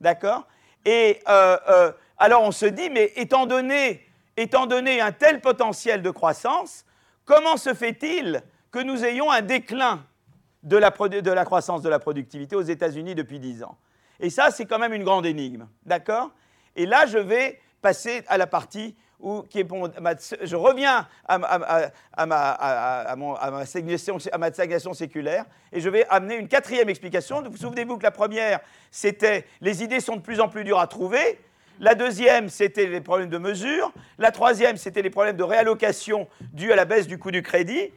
D'accord? 0.00 0.46
Et 0.84 1.20
euh, 1.28 1.56
euh, 1.68 1.92
alors 2.18 2.42
on 2.42 2.52
se 2.52 2.66
dit, 2.66 2.90
mais 2.90 3.12
étant 3.16 3.46
donné, 3.46 4.06
étant 4.36 4.66
donné 4.66 5.00
un 5.00 5.12
tel 5.12 5.40
potentiel 5.40 6.02
de 6.02 6.10
croissance, 6.10 6.84
comment 7.24 7.56
se 7.56 7.74
fait-il 7.74 8.42
que 8.74 8.80
nous 8.80 9.04
ayons 9.04 9.30
un 9.30 9.40
déclin 9.40 10.04
de 10.64 10.76
la, 10.76 10.90
croissance 11.44 11.80
de 11.80 11.88
la 11.88 12.00
productivité 12.00 12.56
aux 12.56 12.62
États-Unis 12.62 13.14
depuis 13.14 13.38
10 13.38 13.62
ans 13.62 13.78
Et 14.18 14.30
ça, 14.30 14.50
c'est 14.50 14.64
quand 14.66 14.80
même 14.80 14.92
une 14.92 15.04
grande 15.04 15.26
énigme. 15.26 15.68
D'accord? 15.86 16.32
Et 16.74 16.84
là, 16.84 17.06
je 17.06 17.18
vais 17.18 17.60
passer 17.80 18.24
à 18.26 18.36
la 18.36 18.48
partie 18.48 18.96
est 19.54 19.66
je 20.42 20.56
reviens 20.56 21.06
à, 21.24 22.26
ma, 22.26 23.64
stagnation, 23.64 24.92
séculaire 24.92 25.44
et 25.72 25.80
je 25.80 25.88
vais 25.88 26.04
amener 26.08 26.34
une 26.34 26.48
quatrième 26.48 26.88
explication. 26.88 27.42
Vous 27.48 27.56
souvenez-vous 27.56 27.96
que 27.96 28.02
la 28.02 28.10
première, 28.10 28.58
c'était 28.90 29.46
les 29.60 29.84
idées 29.84 30.00
sont 30.00 30.16
de 30.16 30.20
plus 30.20 30.40
en 30.40 30.48
plus 30.48 30.64
dures 30.64 30.80
à 30.80 30.88
trouver. 30.88 31.38
La 31.78 31.94
deuxième, 31.94 32.48
c'était 32.48 32.86
les 32.86 33.00
problèmes 33.00 33.30
de 33.30 33.38
mesure. 33.38 33.92
La 34.18 34.32
troisième, 34.32 34.76
c'était 34.76 35.02
les 35.02 35.10
problèmes 35.10 35.36
de 35.36 35.44
réallocation 35.44 36.26
dus 36.52 36.72
à 36.72 36.76
la 36.76 36.84
baisse 36.84 37.06
du 37.06 37.18
coût 37.18 37.30
du 37.30 37.42
crédit. 37.42 37.92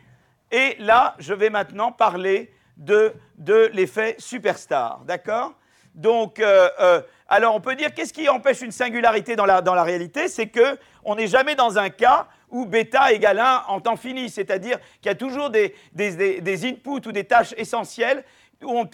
Et 0.51 0.75
là, 0.79 1.15
je 1.19 1.33
vais 1.33 1.49
maintenant 1.49 1.91
parler 1.91 2.53
de, 2.77 3.13
l'effet 3.73 4.15
superstar. 4.19 5.01
D'accord? 5.05 5.53
Donc, 5.93 6.39
euh, 6.39 6.69
euh, 6.79 7.01
alors 7.27 7.55
on 7.55 7.59
peut 7.59 7.75
dire 7.75 7.93
qu'est-ce 7.93 8.13
qui 8.13 8.29
empêche 8.29 8.61
une 8.61 8.71
singularité 8.71 9.35
dans 9.35 9.45
la, 9.45 9.61
dans 9.61 9.81
réalité? 9.83 10.27
C'est 10.27 10.47
qu'on 10.47 11.15
n'est 11.15 11.27
jamais 11.27 11.55
dans 11.55 11.77
un 11.77 11.89
cas 11.89 12.27
où 12.49 12.65
bêta 12.65 13.11
égale 13.11 13.39
1 13.39 13.63
en 13.67 13.81
temps 13.81 13.97
fini, 13.97 14.29
c'est-à-dire 14.29 14.79
qu'il 15.01 15.09
y 15.09 15.09
a 15.09 15.15
toujours 15.15 15.49
des, 15.49 15.75
des, 15.93 16.65
inputs 16.65 17.07
ou 17.07 17.11
des 17.11 17.25
tâches 17.25 17.53
essentielles 17.57 18.23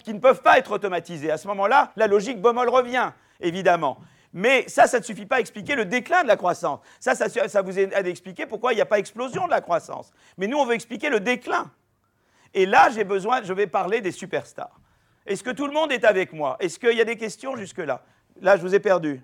qui 0.02 0.14
ne 0.14 0.18
peuvent 0.18 0.42
pas 0.42 0.58
être 0.58 0.72
automatisées. 0.72 1.30
À 1.30 1.36
ce 1.36 1.46
moment-là, 1.48 1.92
la 1.96 2.06
logique 2.06 2.40
Baumol 2.40 2.68
revient, 2.68 3.12
évidemment. 3.40 3.98
Mais 4.36 4.68
ça, 4.68 4.88
ça 4.88 4.98
ne 4.98 5.04
suffit 5.04 5.26
pas 5.26 5.36
à 5.36 5.40
expliquer 5.40 5.76
le 5.76 5.84
déclin 5.84 6.24
de 6.24 6.28
la 6.28 6.36
croissance. 6.36 6.80
Ça, 6.98 7.14
ça, 7.14 7.62
vous 7.62 7.78
aide 7.78 7.94
à 7.94 8.00
expliquer 8.00 8.46
pourquoi 8.46 8.72
il 8.72 8.76
n'y 8.76 8.82
a 8.82 8.86
pas 8.86 8.98
explosion 8.98 9.46
de 9.46 9.50
la 9.50 9.60
croissance. 9.60 10.10
Mais 10.36 10.48
nous, 10.48 10.58
on 10.58 10.66
veut 10.66 10.74
expliquer 10.74 11.08
le 11.08 11.20
déclin. 11.20 11.70
Et 12.52 12.66
là, 12.66 12.90
j'ai 12.90 13.04
besoin, 13.04 13.42
je 13.44 13.52
vais 13.52 13.68
parler 13.68 14.00
des 14.00 14.10
superstars. 14.10 14.80
Est-ce 15.24 15.44
que 15.44 15.50
tout 15.50 15.68
le 15.68 15.72
monde 15.72 15.92
est 15.92 16.04
avec 16.04 16.32
moi? 16.32 16.56
Est-ce 16.58 16.80
qu'il 16.80 16.96
y 16.96 17.00
a 17.00 17.04
des 17.04 17.16
questions 17.16 17.56
jusque-là? 17.56 18.02
Là, 18.40 18.56
je 18.56 18.62
vous 18.62 18.74
ai 18.74 18.80
perdu. 18.80 19.22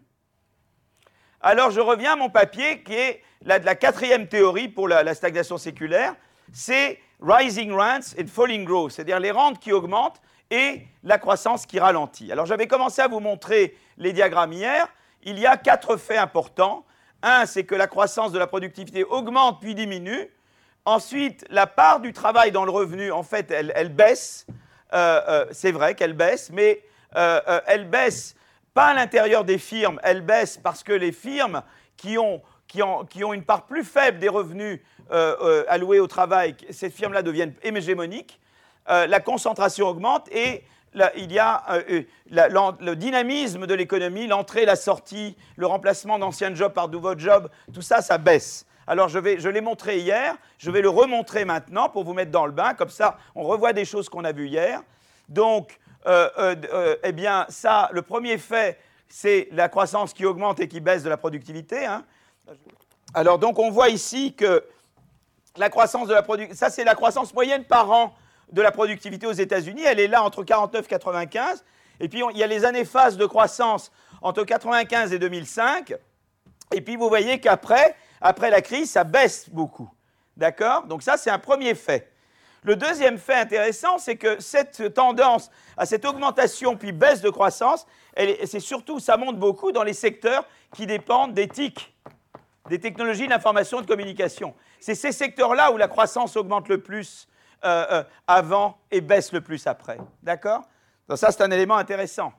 Alors, 1.40 1.72
je 1.72 1.80
reviens 1.80 2.12
à 2.12 2.16
mon 2.16 2.30
papier 2.30 2.84
qui 2.84 2.94
est 2.94 3.22
la, 3.42 3.58
la 3.58 3.74
quatrième 3.74 4.28
théorie 4.28 4.68
pour 4.68 4.86
la, 4.86 5.14
stagnation 5.14 5.58
séculaire. 5.58 6.14
C'est 6.52 7.00
rising 7.20 7.72
rents 7.72 8.14
and 8.16 8.28
falling 8.28 8.64
growth, 8.64 8.92
c'est-à-dire 8.92 9.18
les 9.18 9.32
rentes 9.32 9.58
qui 9.58 9.72
augmentent 9.72 10.22
et 10.52 10.86
la 11.02 11.18
croissance 11.18 11.66
qui 11.66 11.80
ralentit. 11.80 12.30
Alors, 12.30 12.46
j'avais 12.46 12.68
commencé 12.68 13.02
à 13.02 13.08
vous 13.08 13.20
montrer 13.20 13.76
les 13.96 14.12
diagrammes 14.12 14.52
hier. 14.52 14.86
Il 15.22 15.38
y 15.38 15.46
a 15.46 15.56
quatre 15.56 15.96
faits 15.96 16.18
importants. 16.18 16.84
Un, 17.22 17.46
c'est 17.46 17.64
que 17.64 17.74
la 17.74 17.86
croissance 17.86 18.32
de 18.32 18.38
la 18.38 18.46
productivité 18.46 19.04
augmente 19.04 19.60
puis 19.60 19.74
diminue. 19.74 20.30
Ensuite, 20.84 21.44
la 21.50 21.66
part 21.66 22.00
du 22.00 22.12
travail 22.12 22.52
dans 22.52 22.64
le 22.64 22.70
revenu, 22.70 23.12
en 23.12 23.22
fait, 23.22 23.50
elle, 23.50 23.90
baisse. 23.90 24.46
Euh, 24.92 25.20
euh, 25.28 25.46
c'est 25.52 25.72
vrai 25.72 25.94
qu'elle 25.94 26.14
baisse, 26.14 26.50
mais 26.50 26.82
euh, 27.16 27.60
elle 27.66 27.88
baisse 27.88 28.34
pas 28.72 28.86
à 28.86 28.94
l'intérieur 28.94 29.44
des 29.44 29.58
firmes, 29.58 30.00
elles 30.02 30.22
baissent 30.22 30.56
parce 30.56 30.82
que 30.82 30.92
les 30.92 31.12
firmes 31.12 31.62
qui 31.96 32.18
ont, 32.18 32.40
qui 32.66 32.82
ont, 32.82 33.04
qui 33.04 33.22
ont 33.24 33.32
une 33.32 33.44
part 33.44 33.66
plus 33.66 33.84
faible 33.84 34.18
des 34.18 34.28
revenus 34.28 34.80
alloués 35.68 35.98
au 35.98 36.06
travail, 36.06 36.54
ces 36.70 36.88
firmes-là 36.88 37.22
deviennent 37.22 37.54
hémégémoniques, 37.64 38.40
euh, 38.88 39.06
la 39.06 39.20
concentration 39.20 39.86
augmente 39.86 40.28
et 40.32 40.64
il 41.16 41.32
y 41.32 41.38
a 41.38 41.62
le 42.30 42.94
dynamisme 42.94 43.66
de 43.66 43.74
l'économie, 43.74 44.26
l'entrée, 44.26 44.64
la 44.64 44.76
sortie, 44.76 45.36
le 45.56 45.66
remplacement 45.66 46.18
d'anciens 46.18 46.54
jobs 46.54 46.72
par 46.72 46.88
de 46.88 46.96
nouveaux 46.96 47.18
jobs, 47.18 47.48
tout 47.72 47.82
ça, 47.82 48.02
ça 48.02 48.18
baisse. 48.18 48.66
Alors 48.86 49.08
je, 49.08 49.18
je 49.38 49.48
l'ai 49.48 49.60
montré 49.60 49.98
hier, 49.98 50.36
je 50.58 50.70
vais 50.70 50.80
le 50.80 50.88
remontrer 50.88 51.44
maintenant 51.44 51.88
pour 51.88 52.04
vous 52.04 52.14
mettre 52.14 52.32
dans 52.32 52.46
le 52.46 52.52
bain, 52.52 52.74
comme 52.74 52.88
ça 52.88 53.18
on 53.34 53.44
revoit 53.44 53.72
des 53.72 53.84
choses 53.84 54.08
qu'on 54.08 54.24
a 54.24 54.32
vues 54.32 54.48
hier. 54.48 54.82
Donc 55.28 55.78
euh, 56.06 56.30
euh, 56.38 56.56
euh, 56.72 56.96
eh 57.04 57.12
bien, 57.12 57.46
ça, 57.48 57.90
le 57.92 58.02
premier 58.02 58.38
fait, 58.38 58.78
c'est 59.08 59.48
la 59.52 59.68
croissance 59.68 60.14
qui 60.14 60.24
augmente 60.24 60.60
et 60.60 60.68
qui 60.68 60.80
baisse 60.80 61.02
de 61.02 61.10
la 61.10 61.16
productivité. 61.16 61.84
Hein. 61.84 62.04
Alors, 63.12 63.38
donc, 63.38 63.58
on 63.58 63.70
voit 63.70 63.90
ici 63.90 64.34
que 64.34 64.64
la 65.56 65.68
croissance 65.68 66.08
de 66.08 66.14
la 66.14 66.22
productivité, 66.22 66.58
ça, 66.58 66.70
c'est 66.70 66.84
la 66.84 66.94
croissance 66.94 67.34
moyenne 67.34 67.64
par 67.64 67.90
an 67.90 68.14
de 68.52 68.62
la 68.62 68.72
productivité 68.72 69.26
aux 69.26 69.32
États-Unis. 69.32 69.82
Elle 69.84 70.00
est 70.00 70.08
là 70.08 70.22
entre 70.22 70.42
49 70.42 70.84
et 70.84 70.88
95. 70.88 71.64
Et 72.00 72.08
puis, 72.08 72.22
il 72.32 72.38
y 72.38 72.42
a 72.42 72.46
les 72.46 72.64
années 72.64 72.84
phases 72.84 73.16
de 73.16 73.26
croissance 73.26 73.92
entre 74.22 74.44
95 74.44 75.12
et 75.12 75.18
2005. 75.18 75.94
Et 76.72 76.80
puis, 76.80 76.96
vous 76.96 77.08
voyez 77.08 77.40
qu'après, 77.40 77.94
après 78.20 78.50
la 78.50 78.62
crise, 78.62 78.90
ça 78.90 79.04
baisse 79.04 79.48
beaucoup. 79.50 79.90
D'accord? 80.36 80.84
Donc, 80.84 81.02
ça, 81.02 81.16
c'est 81.16 81.30
un 81.30 81.38
premier 81.38 81.74
fait. 81.74 82.10
Le 82.62 82.76
deuxième 82.76 83.16
fait 83.18 83.34
intéressant, 83.34 83.98
c'est 83.98 84.16
que 84.16 84.40
cette 84.40 84.92
tendance 84.92 85.50
à 85.78 85.86
cette 85.86 86.04
augmentation 86.04 86.76
puis 86.76 86.92
baisse 86.92 87.22
de 87.22 87.30
croissance, 87.30 87.86
c'est 88.16 88.60
surtout, 88.60 89.00
ça 89.00 89.16
monte 89.16 89.38
beaucoup 89.38 89.72
dans 89.72 89.82
les 89.82 89.94
secteurs 89.94 90.44
qui 90.74 90.86
dépendent 90.86 91.32
des 91.32 91.48
TIC, 91.48 91.94
des 92.68 92.78
technologies 92.78 93.28
d'information 93.28 93.78
et 93.78 93.82
de 93.82 93.86
communication. 93.86 94.54
C'est 94.78 94.94
ces 94.94 95.12
secteurs-là 95.12 95.72
où 95.72 95.78
la 95.78 95.88
croissance 95.88 96.36
augmente 96.36 96.68
le 96.68 96.82
plus 96.82 97.28
euh, 97.64 97.86
euh, 97.90 98.04
avant 98.26 98.78
et 98.90 99.00
baisse 99.00 99.32
le 99.32 99.40
plus 99.40 99.66
après. 99.66 99.98
D'accord? 100.22 100.62
Donc 101.08 101.18
ça, 101.18 101.30
c'est 101.30 101.42
un 101.42 101.50
élément 101.50 101.76
intéressant. 101.76 102.32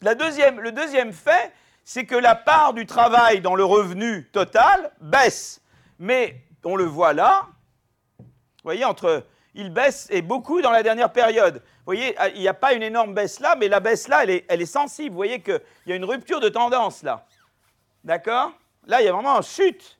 le 0.00 0.14
deuxième 0.70 1.12
fait, 1.12 1.52
c'est 1.84 2.04
que 2.04 2.14
la 2.14 2.34
part 2.34 2.74
du 2.74 2.86
travail 2.86 3.40
dans 3.40 3.54
le 3.54 3.64
revenu 3.64 4.28
total 4.32 4.92
baisse. 5.00 5.62
Mais 5.98 6.42
on 6.64 6.76
le 6.76 6.84
voit 6.84 7.12
là, 7.12 7.46
vous 8.18 8.24
voyez, 8.62 8.84
entre 8.84 9.24
il 9.54 9.70
baisse 9.70 10.06
et 10.10 10.22
beaucoup 10.22 10.60
dans 10.60 10.70
la 10.70 10.82
dernière 10.82 11.12
période. 11.12 11.54
Vous 11.54 11.84
voyez, 11.86 12.14
il 12.34 12.40
n'y 12.40 12.48
a 12.48 12.54
pas 12.54 12.74
une 12.74 12.82
énorme 12.82 13.14
baisse 13.14 13.40
là, 13.40 13.56
mais 13.56 13.68
la 13.68 13.80
baisse 13.80 14.06
là, 14.06 14.22
elle 14.22 14.60
est, 14.62 14.66
sensible. 14.66 15.10
Vous 15.10 15.16
voyez 15.16 15.40
qu'il 15.40 15.60
y 15.86 15.92
a 15.92 15.96
une 15.96 16.04
rupture 16.04 16.40
de 16.40 16.48
tendance 16.48 17.02
là. 17.02 17.26
D'accord? 18.04 18.52
Là, 18.86 19.00
il 19.00 19.06
y 19.06 19.08
a 19.08 19.12
vraiment 19.12 19.36
une 19.36 19.42
chute. 19.42 19.98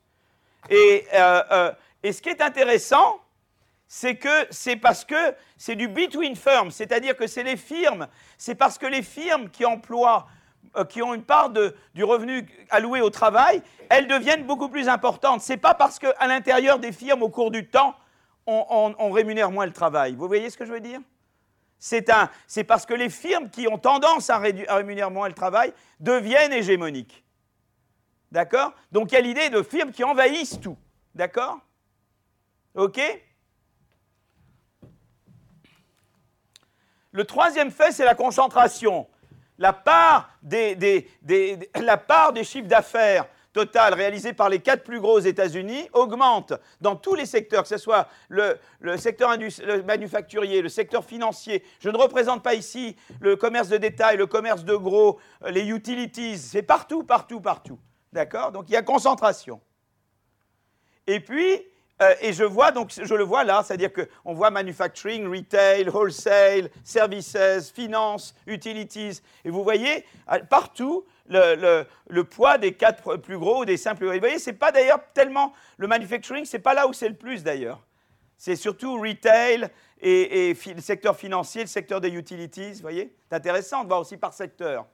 Et, 0.70 1.06
euh, 1.14 1.72
et, 2.02 2.12
ce 2.12 2.20
qui 2.20 2.28
est 2.28 2.42
intéressant, 2.42 3.20
c'est 3.88 4.16
que 4.16 4.46
c'est 4.50 4.76
parce 4.76 5.04
que 5.06 5.34
c'est 5.56 5.74
du 5.74 5.88
between 5.88 6.36
firms, 6.36 6.70
c'est-à-dire 6.70 7.16
que 7.16 7.26
c'est 7.26 7.42
les 7.42 7.56
firmes, 7.56 8.06
c'est 8.36 8.54
parce 8.54 8.76
que 8.76 8.86
les 8.86 9.02
firmes 9.02 9.48
qui 9.48 9.64
emploient, 9.64 10.26
euh, 10.76 10.84
qui 10.84 11.00
ont 11.00 11.14
une 11.14 11.24
part 11.24 11.50
du 11.50 12.04
revenu 12.04 12.46
alloué 12.68 13.00
au 13.00 13.08
travail, 13.08 13.62
elles 13.88 14.06
deviennent 14.06 14.44
beaucoup 14.44 14.68
plus 14.68 14.90
importantes. 14.90 15.40
C'est 15.40 15.56
pas 15.56 15.72
parce 15.72 15.98
qu'à 15.98 16.26
l'intérieur 16.26 16.78
des 16.78 16.92
firmes, 16.92 17.22
au 17.22 17.30
cours 17.30 17.50
du 17.50 17.66
temps, 17.66 17.96
on, 18.46 19.10
rémunère 19.10 19.50
moins 19.50 19.66
le 19.66 19.72
travail. 19.72 20.14
Vous 20.14 20.26
voyez 20.26 20.48
ce 20.48 20.56
que 20.56 20.64
je 20.64 20.72
veux 20.72 20.80
dire? 20.80 21.00
C'est 21.78 22.64
parce 22.64 22.86
que 22.86 22.94
les 22.94 23.10
firmes 23.10 23.50
qui 23.50 23.68
ont 23.68 23.78
tendance 23.78 24.30
à, 24.30 24.36
à 24.36 24.74
rémunérer 24.76 25.10
moins 25.10 25.28
le 25.28 25.34
travail 25.34 25.72
deviennent 26.00 26.52
hégémoniques. 26.52 27.24
D'accord? 28.32 28.72
Donc 28.92 29.12
il 29.12 29.14
y 29.14 29.18
a 29.18 29.20
l'idée 29.20 29.50
de 29.50 29.62
firmes 29.62 29.92
qui 29.92 30.04
envahissent 30.04 30.60
tout. 30.60 30.76
D'accord? 31.14 31.58
OK? 32.74 33.00
Le 37.18 37.24
troisième 37.24 37.72
fait, 37.72 37.90
c'est 37.90 38.04
la 38.04 38.14
concentration. 38.14 39.08
La 39.58 39.72
part 39.72 40.30
des, 40.40 41.08
chiffres 42.44 42.68
d'affaires 42.68 43.26
total 43.52 43.94
réalisés 43.94 44.32
par 44.32 44.48
les 44.48 44.60
quatre 44.60 44.84
plus 44.84 45.00
gros 45.00 45.18
États-Unis 45.18 45.88
augmente 45.94 46.52
dans 46.80 46.94
tous 46.94 47.16
les 47.16 47.26
secteurs, 47.26 47.62
que 47.62 47.68
ce 47.68 47.76
soit 47.76 48.06
le, 48.28 48.56
secteur 48.98 49.36
manufacturier, 49.84 50.62
le 50.62 50.68
secteur 50.68 51.04
financier. 51.04 51.64
Je 51.80 51.90
ne 51.90 51.96
représente 51.96 52.44
pas 52.44 52.54
ici 52.54 52.94
le 53.18 53.34
commerce 53.34 53.68
de 53.68 53.78
détail, 53.78 54.16
le 54.16 54.28
commerce 54.28 54.64
de 54.64 54.76
gros, 54.76 55.18
euh, 55.42 55.50
les 55.50 55.66
utilities. 55.70 56.38
C'est 56.38 56.62
partout, 56.62 57.02
partout, 57.02 57.40
partout. 57.40 57.80
D'accord? 58.12 58.52
Donc 58.52 58.66
il 58.68 58.74
y 58.74 58.76
a 58.76 58.82
concentration. 58.82 59.60
Et 61.08 61.18
puis, 61.18 61.64
euh, 62.00 62.14
et 62.20 62.32
je 62.32 62.44
vois, 62.44 62.70
donc 62.70 62.92
je 62.96 63.14
le 63.14 63.24
vois 63.24 63.42
là, 63.42 63.62
c'est-à-dire 63.64 63.90
qu'on 63.92 64.32
voit 64.32 64.50
manufacturing, 64.50 65.26
retail, 65.26 65.88
wholesale, 65.88 66.70
services, 66.84 67.36
finance, 67.74 68.34
utilities. 68.46 69.20
Et 69.44 69.50
vous 69.50 69.64
voyez, 69.64 70.04
euh, 70.32 70.38
partout, 70.48 71.04
le, 71.28 72.22
poids 72.22 72.56
des 72.58 72.72
quatre 72.74 73.16
plus 73.16 73.38
gros 73.38 73.62
ou 73.62 73.64
des 73.64 73.76
simples. 73.76 74.06
Vous 74.06 74.18
voyez, 74.18 74.38
c'est 74.38 74.52
pas 74.52 74.70
d'ailleurs 74.70 75.00
tellement 75.12 75.52
le 75.76 75.88
manufacturing, 75.88 76.44
c'est 76.44 76.60
pas 76.60 76.74
là 76.74 76.86
où 76.86 76.92
c'est 76.92 77.08
le 77.08 77.16
plus 77.16 77.42
d'ailleurs. 77.42 77.80
C'est 78.36 78.56
surtout 78.56 79.00
retail 79.00 79.68
et, 80.00 80.56
le 80.66 80.80
secteur 80.80 81.16
financier, 81.16 81.62
le 81.62 81.66
secteur 81.66 82.00
des 82.00 82.10
utilities. 82.10 82.74
Vous 82.74 82.82
voyez, 82.82 83.12
c'est 83.28 83.34
intéressant 83.34 83.82
de 83.82 83.88
voir 83.88 84.00
aussi 84.00 84.16
par 84.16 84.32
secteur. 84.32 84.86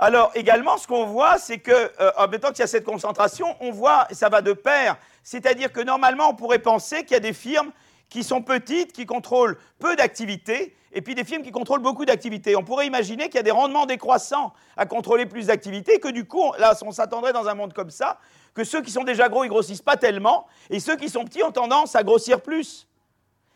Alors 0.00 0.30
également, 0.36 0.76
ce 0.76 0.86
qu'on 0.86 1.06
voit, 1.06 1.38
c'est 1.38 1.58
que, 1.58 1.72
euh, 1.72 2.12
en 2.16 2.28
même 2.28 2.38
temps 2.38 2.50
qu'il 2.50 2.60
y 2.60 2.62
a 2.62 2.68
cette 2.68 2.84
concentration, 2.84 3.56
on 3.58 3.72
voit, 3.72 4.06
ça 4.12 4.28
va 4.28 4.42
de 4.42 4.52
pair, 4.52 4.96
c'est-à-dire 5.24 5.72
que 5.72 5.80
normalement, 5.80 6.30
on 6.30 6.34
pourrait 6.34 6.60
penser 6.60 7.02
qu'il 7.02 7.12
y 7.12 7.16
a 7.16 7.20
des 7.20 7.32
firmes 7.32 7.72
qui 8.08 8.22
sont 8.22 8.40
petites, 8.40 8.92
qui 8.92 9.06
contrôlent 9.06 9.58
peu 9.80 9.96
d'activités, 9.96 10.76
et 10.92 11.02
puis 11.02 11.16
des 11.16 11.24
firmes 11.24 11.42
qui 11.42 11.50
contrôlent 11.50 11.82
beaucoup 11.82 12.04
d'activités. 12.04 12.54
On 12.54 12.62
pourrait 12.62 12.86
imaginer 12.86 13.24
qu'il 13.24 13.34
y 13.34 13.40
a 13.40 13.42
des 13.42 13.50
rendements 13.50 13.86
décroissants 13.86 14.52
à 14.76 14.86
contrôler 14.86 15.26
plus 15.26 15.46
d'activités, 15.46 15.98
que 15.98 16.08
du 16.08 16.26
coup, 16.26 16.52
là, 16.58 16.74
on 16.82 16.92
s'attendrait 16.92 17.32
dans 17.32 17.48
un 17.48 17.54
monde 17.54 17.72
comme 17.72 17.90
ça, 17.90 18.18
que 18.54 18.62
ceux 18.62 18.82
qui 18.82 18.92
sont 18.92 19.04
déjà 19.04 19.28
gros, 19.28 19.42
ils 19.42 19.48
grossissent 19.48 19.82
pas 19.82 19.96
tellement, 19.96 20.46
et 20.70 20.78
ceux 20.78 20.96
qui 20.96 21.08
sont 21.08 21.24
petits 21.24 21.42
ont 21.42 21.50
tendance 21.52 21.96
à 21.96 22.04
grossir 22.04 22.40
plus. 22.40 22.86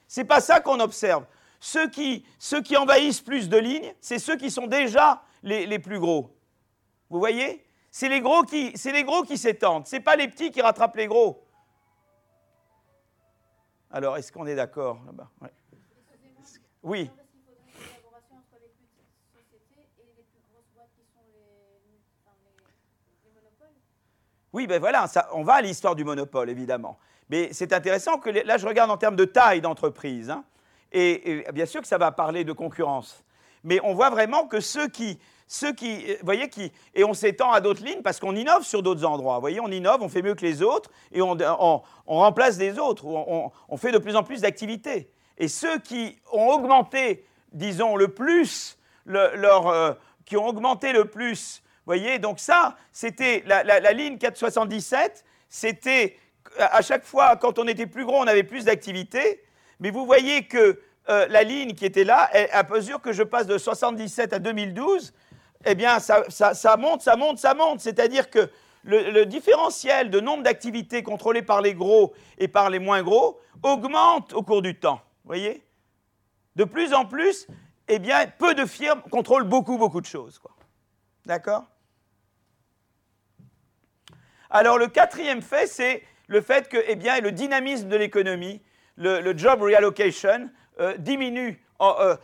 C'est 0.08 0.24
pas 0.24 0.40
ça 0.40 0.58
qu'on 0.58 0.80
observe. 0.80 1.24
Ceux 1.60 1.88
qui, 1.88 2.24
ceux 2.40 2.60
qui 2.60 2.76
envahissent 2.76 3.20
plus 3.20 3.48
de 3.48 3.56
lignes, 3.58 3.94
c'est 4.00 4.18
ceux 4.18 4.36
qui 4.36 4.50
sont 4.50 4.66
déjà 4.66 5.22
les, 5.42 5.78
plus 5.78 5.98
gros. 5.98 6.36
Vous 7.10 7.18
voyez? 7.18 7.64
C'est 7.90 8.08
les 8.08 8.20
gros 8.20 8.42
qui, 8.42 8.72
c'est 8.76 8.92
les 8.92 9.04
gros 9.04 9.22
qui 9.22 9.36
s'étendent. 9.36 9.86
C'est 9.86 10.00
pas 10.00 10.16
les 10.16 10.28
petits 10.28 10.50
qui 10.50 10.62
rattrapent 10.62 10.96
les 10.96 11.06
gros. 11.06 11.44
Alors, 13.90 14.16
est-ce 14.16 14.32
qu'on 14.32 14.46
est 14.46 14.54
d'accord 14.54 15.00
là-bas? 15.04 15.28
Oui. 16.82 17.10
Oui, 24.54 24.66
ben 24.66 24.78
voilà, 24.78 25.06
on 25.32 25.44
va 25.44 25.54
à 25.54 25.62
l'histoire 25.62 25.94
du 25.94 26.04
monopole, 26.04 26.50
évidemment. 26.50 26.98
Mais 27.30 27.52
c'est 27.52 27.72
intéressant 27.72 28.18
que 28.18 28.28
là, 28.28 28.58
je 28.58 28.66
regarde 28.66 28.90
en 28.90 28.98
termes 28.98 29.16
de 29.16 29.24
taille 29.24 29.62
d'entreprise. 29.62 30.28
Hein. 30.28 30.44
et, 30.90 31.46
bien 31.52 31.64
sûr 31.64 31.80
que 31.80 31.86
ça 31.86 31.96
va 31.96 32.12
parler 32.12 32.44
de 32.44 32.52
concurrence. 32.52 33.24
Mais 33.64 33.80
on 33.84 33.94
voit 33.94 34.10
vraiment 34.10 34.46
que 34.46 34.60
ceux 34.60 34.88
qui, 34.88 35.18
ceux 35.46 35.72
qui, 35.72 36.10
euh, 36.10 36.16
voyez, 36.22 36.48
qui, 36.48 36.72
et 36.94 37.04
on 37.04 37.14
s'étend 37.14 37.52
à 37.52 37.60
d'autres 37.60 37.84
lignes 37.84 38.02
parce 38.02 38.18
qu'on 38.18 38.34
innove 38.34 38.64
sur 38.64 38.82
d'autres 38.82 39.04
endroits. 39.04 39.34
Vous 39.34 39.42
voyez, 39.42 39.60
on 39.60 39.68
innove, 39.68 40.02
on 40.02 40.08
fait 40.08 40.22
mieux 40.22 40.34
que 40.34 40.44
les 40.44 40.62
autres 40.62 40.90
et 41.12 41.20
on, 41.20 41.82
remplace 42.06 42.58
les 42.58 42.78
autres. 42.78 43.04
On, 43.06 43.76
fait 43.76 43.92
de 43.92 43.98
plus 43.98 44.16
en 44.16 44.22
plus 44.22 44.40
d'activités. 44.40 45.10
Et 45.38 45.48
ceux 45.48 45.78
qui 45.78 46.18
ont 46.32 46.48
augmenté, 46.48 47.26
disons, 47.52 47.96
le 47.96 48.08
plus, 48.08 48.78
leur, 49.04 49.68
euh, 49.68 49.92
qui 50.24 50.36
ont 50.36 50.46
augmenté 50.46 50.92
le 50.92 51.04
plus, 51.04 51.62
voyez, 51.84 52.18
donc 52.18 52.38
ça, 52.38 52.76
c'était 52.90 53.42
la, 53.46 53.62
la, 53.62 53.92
ligne 53.92 54.18
477, 54.18 55.24
c'était 55.48 56.16
à 56.58 56.82
chaque 56.82 57.04
fois, 57.04 57.36
quand 57.36 57.58
on 57.58 57.66
était 57.66 57.86
plus 57.86 58.04
gros, 58.04 58.16
on 58.16 58.26
avait 58.26 58.42
plus 58.42 58.64
d'activités. 58.64 59.42
Mais 59.80 59.90
vous 59.90 60.06
voyez 60.06 60.44
que 60.44 60.80
euh, 61.08 61.26
la 61.28 61.42
ligne 61.42 61.74
qui 61.74 61.84
était 61.84 62.04
là, 62.04 62.30
à 62.52 62.62
mesure 62.64 63.00
que 63.00 63.12
je 63.12 63.22
passe 63.22 63.46
de 63.46 63.58
77 63.58 64.32
à 64.32 64.38
2012, 64.38 65.12
eh 65.64 65.74
bien, 65.74 65.98
ça, 66.00 66.24
monte, 66.78 67.02
ça 67.02 67.16
monte, 67.16 67.38
ça 67.38 67.54
monte. 67.54 67.80
C'est-à-dire 67.80 68.30
que 68.30 68.50
le, 68.84 69.24
différentiel 69.24 70.10
de 70.10 70.20
nombre 70.20 70.42
d'activités 70.42 71.02
contrôlées 71.02 71.42
par 71.42 71.60
les 71.60 71.74
gros 71.74 72.14
et 72.38 72.48
par 72.48 72.70
les 72.70 72.78
moins 72.78 73.02
gros 73.02 73.40
augmente 73.62 74.32
au 74.32 74.42
cours 74.42 74.62
du 74.62 74.78
temps. 74.78 75.00
Voyez? 75.24 75.62
De 76.56 76.64
plus 76.64 76.92
en 76.92 77.04
plus, 77.04 77.46
eh 77.88 77.98
bien, 77.98 78.26
peu 78.26 78.54
de 78.54 78.66
firmes 78.66 79.02
contrôlent 79.10 79.44
beaucoup, 79.44 79.78
beaucoup 79.78 80.00
de 80.00 80.06
choses. 80.06 80.40
D'accord? 81.24 81.64
Alors, 84.50 84.78
le 84.78 84.88
quatrième 84.88 85.42
fait, 85.42 85.66
c'est 85.66 86.02
le 86.26 86.40
fait 86.40 86.68
que 86.68 86.76
eh 86.86 86.96
bien, 86.96 87.20
le 87.20 87.32
dynamisme 87.32 87.88
de 87.88 87.96
l'économie, 87.96 88.60
le, 88.96 89.36
job 89.36 89.62
reallocation, 89.62 90.50
euh, 90.80 90.96
diminue 90.96 91.62
euh, 91.80 92.16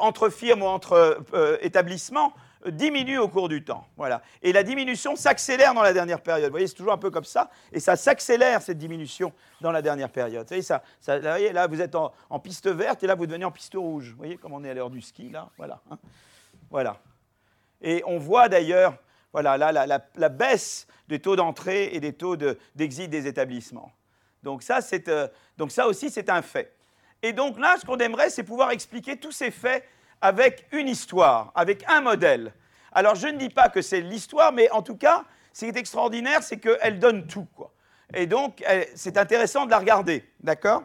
entre 0.00 0.28
firmes 0.28 0.62
ou 0.62 0.66
entre 0.66 1.22
euh, 1.34 1.56
établissements 1.62 2.34
diminue 2.66 3.18
au 3.18 3.28
cours 3.28 3.48
du 3.48 3.64
temps. 3.64 3.86
Voilà. 3.96 4.22
Et 4.42 4.52
la 4.52 4.62
diminution 4.62 5.16
s'accélère 5.16 5.74
dans 5.74 5.82
la 5.82 5.92
dernière 5.92 6.20
période. 6.20 6.50
Vous 6.50 6.52
voyez, 6.52 6.66
c'est 6.66 6.74
toujours 6.74 6.92
un 6.92 6.98
peu 6.98 7.10
comme 7.10 7.24
ça. 7.24 7.50
Et 7.72 7.80
ça 7.80 7.96
s'accélère, 7.96 8.62
cette 8.62 8.78
diminution, 8.78 9.32
dans 9.60 9.72
la 9.72 9.82
dernière 9.82 10.10
période. 10.10 10.42
Vous 10.42 10.48
voyez, 10.48 10.62
ça, 10.62 10.82
ça 11.00 11.18
là, 11.18 11.38
là, 11.52 11.66
vous 11.66 11.80
êtes 11.80 11.94
en, 11.94 12.12
piste 12.38 12.68
verte 12.68 13.02
et 13.02 13.06
là, 13.06 13.14
vous 13.14 13.26
devenez 13.26 13.44
en 13.44 13.50
piste 13.50 13.74
rouge. 13.74 14.10
Vous 14.10 14.16
voyez, 14.16 14.36
comme 14.36 14.52
on 14.52 14.62
est 14.62 14.70
à 14.70 14.74
l'heure 14.74 14.90
du 14.90 15.00
ski, 15.00 15.30
là. 15.30 15.48
Voilà. 15.56 15.80
Hein. 15.90 15.98
voilà. 16.70 16.98
Et 17.80 18.02
on 18.06 18.18
voit 18.18 18.48
d'ailleurs, 18.48 18.94
voilà, 19.32 19.56
là, 19.56 19.98
la, 20.14 20.28
baisse 20.28 20.86
des 21.08 21.20
taux 21.20 21.34
d'entrée 21.34 21.90
et 21.92 22.00
des 22.00 22.12
taux 22.12 22.36
d'exit 22.76 23.08
des 23.08 23.26
établissements. 23.26 23.92
Donc 24.42 24.62
ça, 24.62 24.80
donc 25.56 25.72
ça 25.72 25.86
aussi, 25.86 26.10
c'est 26.10 26.30
un 26.30 26.42
fait. 26.42 26.76
Et 27.22 27.32
donc 27.32 27.58
là, 27.58 27.76
ce 27.80 27.86
qu'on 27.86 27.98
aimerait, 27.98 28.30
c'est 28.30 28.42
pouvoir 28.42 28.70
expliquer 28.72 29.16
tous 29.16 29.32
ces 29.32 29.50
faits 29.50 29.84
avec 30.20 30.66
une 30.72 30.88
histoire, 30.88 31.52
avec 31.54 31.84
un 31.88 32.00
modèle. 32.00 32.52
Alors 32.92 33.14
je 33.14 33.28
ne 33.28 33.38
dis 33.38 33.48
pas 33.48 33.68
que 33.68 33.80
c'est 33.80 34.00
l'histoire, 34.00 34.52
mais 34.52 34.70
en 34.70 34.82
tout 34.82 34.96
cas, 34.96 35.24
ce 35.52 35.64
qui 35.64 35.70
est 35.70 35.76
extraordinaire, 35.76 36.42
c'est 36.42 36.58
qu'elle 36.58 36.98
donne 36.98 37.26
tout. 37.26 37.46
Et 38.14 38.26
donc, 38.26 38.62
c'est 38.94 39.16
intéressant 39.16 39.64
de 39.66 39.70
la 39.70 39.78
regarder, 39.78 40.24
d'accord? 40.40 40.82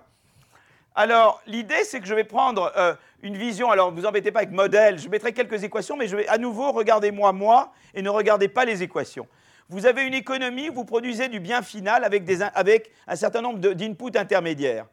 Alors, 0.95 1.41
l'idée, 1.45 1.83
c'est 1.83 1.99
que 1.99 2.07
je 2.07 2.15
vais 2.15 2.23
prendre 2.23 2.71
euh, 2.75 2.95
une 3.21 3.37
vision, 3.37 3.69
alors 3.69 3.91
ne 3.91 3.99
vous 3.99 4.07
embêtez 4.07 4.31
pas 4.31 4.39
avec 4.39 4.51
modèle, 4.51 4.97
je 4.97 5.07
mettrai 5.09 5.31
quelques 5.31 5.63
équations, 5.63 5.95
mais 5.95 6.07
je 6.07 6.15
vais 6.15 6.27
à 6.27 6.39
nouveau 6.39 6.71
regarder 6.71 7.11
moi, 7.11 7.71
et 7.93 8.01
ne 8.01 8.09
regardez 8.09 8.47
pas 8.47 8.65
les 8.65 8.81
équations. 8.81 9.27
Vous 9.69 9.85
avez 9.85 10.07
une 10.07 10.15
économie, 10.15 10.69
vous 10.69 10.85
produisez 10.85 11.27
du 11.27 11.39
bien 11.39 11.61
final 11.61 12.03
avec 12.03 12.91
un 13.05 13.15
certain 13.15 13.41
nombre 13.41 13.59
d'inputs 13.59 14.17
intermédiaires. 14.17 14.87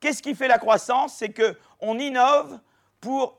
Qu'est-ce 0.00 0.22
qui 0.22 0.34
fait 0.34 0.48
la 0.48 0.58
croissance? 0.58 1.14
C'est 1.14 1.32
qu'on 1.32 1.98
innove 1.98 2.58
pour, 3.00 3.38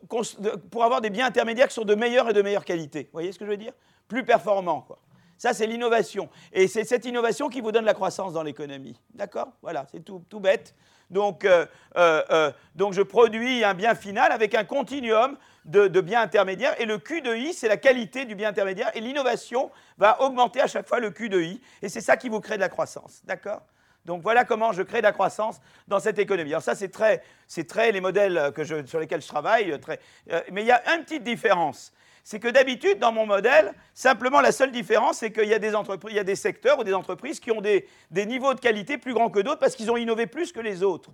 avoir 0.81 1.01
des 1.01 1.09
biens 1.09 1.25
intermédiaires 1.25 1.67
qui 1.67 1.73
sont 1.73 1.85
de 1.85 1.95
meilleure 1.95 2.29
et 2.29 2.33
de 2.33 2.41
meilleure 2.41 2.65
qualité. 2.65 3.03
Vous 3.03 3.13
voyez 3.13 3.31
ce 3.31 3.39
que 3.39 3.45
je 3.45 3.49
veux 3.49 3.57
dire? 3.57 3.73
Plus 4.07 4.23
performants, 4.23 4.81
quoi. 4.81 4.99
Ça, 5.37 5.53
c'est 5.53 5.67
l'innovation. 5.67 6.29
Et 6.53 6.67
c'est 6.67 6.85
cette 6.85 7.05
innovation 7.05 7.49
qui 7.49 7.61
vous 7.61 7.71
donne 7.71 7.85
la 7.85 7.93
croissance 7.93 8.33
dans 8.33 8.43
l'économie. 8.43 8.99
D'accord? 9.13 9.49
Voilà, 9.61 9.85
c'est 9.91 10.03
tout, 10.03 10.39
bête. 10.39 10.73
Donc, 11.09 11.43
euh, 11.43 11.65
euh, 11.97 12.23
euh, 12.29 12.51
donc, 12.75 12.93
je 12.93 13.01
produis 13.01 13.63
un 13.63 13.73
bien 13.73 13.95
final 13.95 14.31
avec 14.31 14.55
un 14.55 14.63
continuum 14.63 15.37
de, 15.65 15.87
de 15.87 16.01
biens 16.01 16.21
intermédiaires. 16.21 16.79
Et 16.79 16.85
le 16.85 16.99
Q 16.99 17.21
de 17.21 17.35
I, 17.35 17.53
c'est 17.53 17.67
la 17.67 17.77
qualité 17.77 18.25
du 18.25 18.35
bien 18.35 18.49
intermédiaire. 18.49 18.91
Et 18.95 19.01
l'innovation 19.01 19.71
va 19.97 20.21
augmenter 20.21 20.61
à 20.61 20.67
chaque 20.67 20.87
fois 20.87 20.99
le 20.99 21.11
Q 21.11 21.27
de 21.27 21.41
I. 21.41 21.61
Et 21.81 21.89
c'est 21.89 22.01
ça 22.01 22.15
qui 22.15 22.29
vous 22.29 22.39
crée 22.39 22.55
de 22.55 22.61
la 22.61 22.69
croissance. 22.69 23.21
D'accord? 23.25 23.61
Donc 24.05 24.21
voilà 24.21 24.45
comment 24.45 24.71
je 24.71 24.83
crée 24.83 24.99
de 24.99 25.03
la 25.03 25.11
croissance 25.11 25.59
dans 25.87 25.99
cette 25.99 26.19
économie. 26.19 26.51
Alors 26.51 26.61
ça, 26.61 26.75
c'est 26.75 26.89
très, 26.89 27.23
très 27.67 27.91
les 27.91 28.01
modèles 28.01 28.51
que 28.55 28.63
je, 28.63 28.85
sur 28.85 28.99
lesquels 28.99 29.21
je 29.21 29.27
travaille. 29.27 29.79
Très, 29.79 29.99
euh, 30.31 30.41
mais 30.51 30.61
il 30.61 30.67
y 30.67 30.71
a 30.71 30.95
une 30.95 31.03
petite 31.03 31.23
différence. 31.23 31.91
c'est 32.23 32.39
que 32.39 32.47
d'habitude, 32.47 32.99
dans 32.99 33.11
mon 33.11 33.25
modèle, 33.25 33.73
simplement 33.93 34.41
la 34.41 34.51
seule 34.51 34.71
différence, 34.71 35.17
c'est 35.17 35.31
qu'il 35.31 35.47
y 35.47 35.53
a 35.53 35.59
des 35.59 35.73
y 36.11 36.19
a 36.19 36.23
des 36.23 36.35
secteurs 36.35 36.79
ou 36.79 36.83
des 36.83 36.93
entreprises 36.93 37.39
qui 37.39 37.51
ont 37.51 37.61
des, 37.61 37.87
des 38.11 38.25
niveaux 38.25 38.53
de 38.53 38.59
qualité 38.59 38.97
plus 38.97 39.13
grands 39.13 39.29
que 39.29 39.39
d'autres 39.39 39.59
parce 39.59 39.75
qu'ils 39.75 39.91
ont 39.91 39.97
innové 39.97 40.27
plus 40.27 40.51
que 40.51 40.59
les 40.59 40.83
autres. 40.83 41.11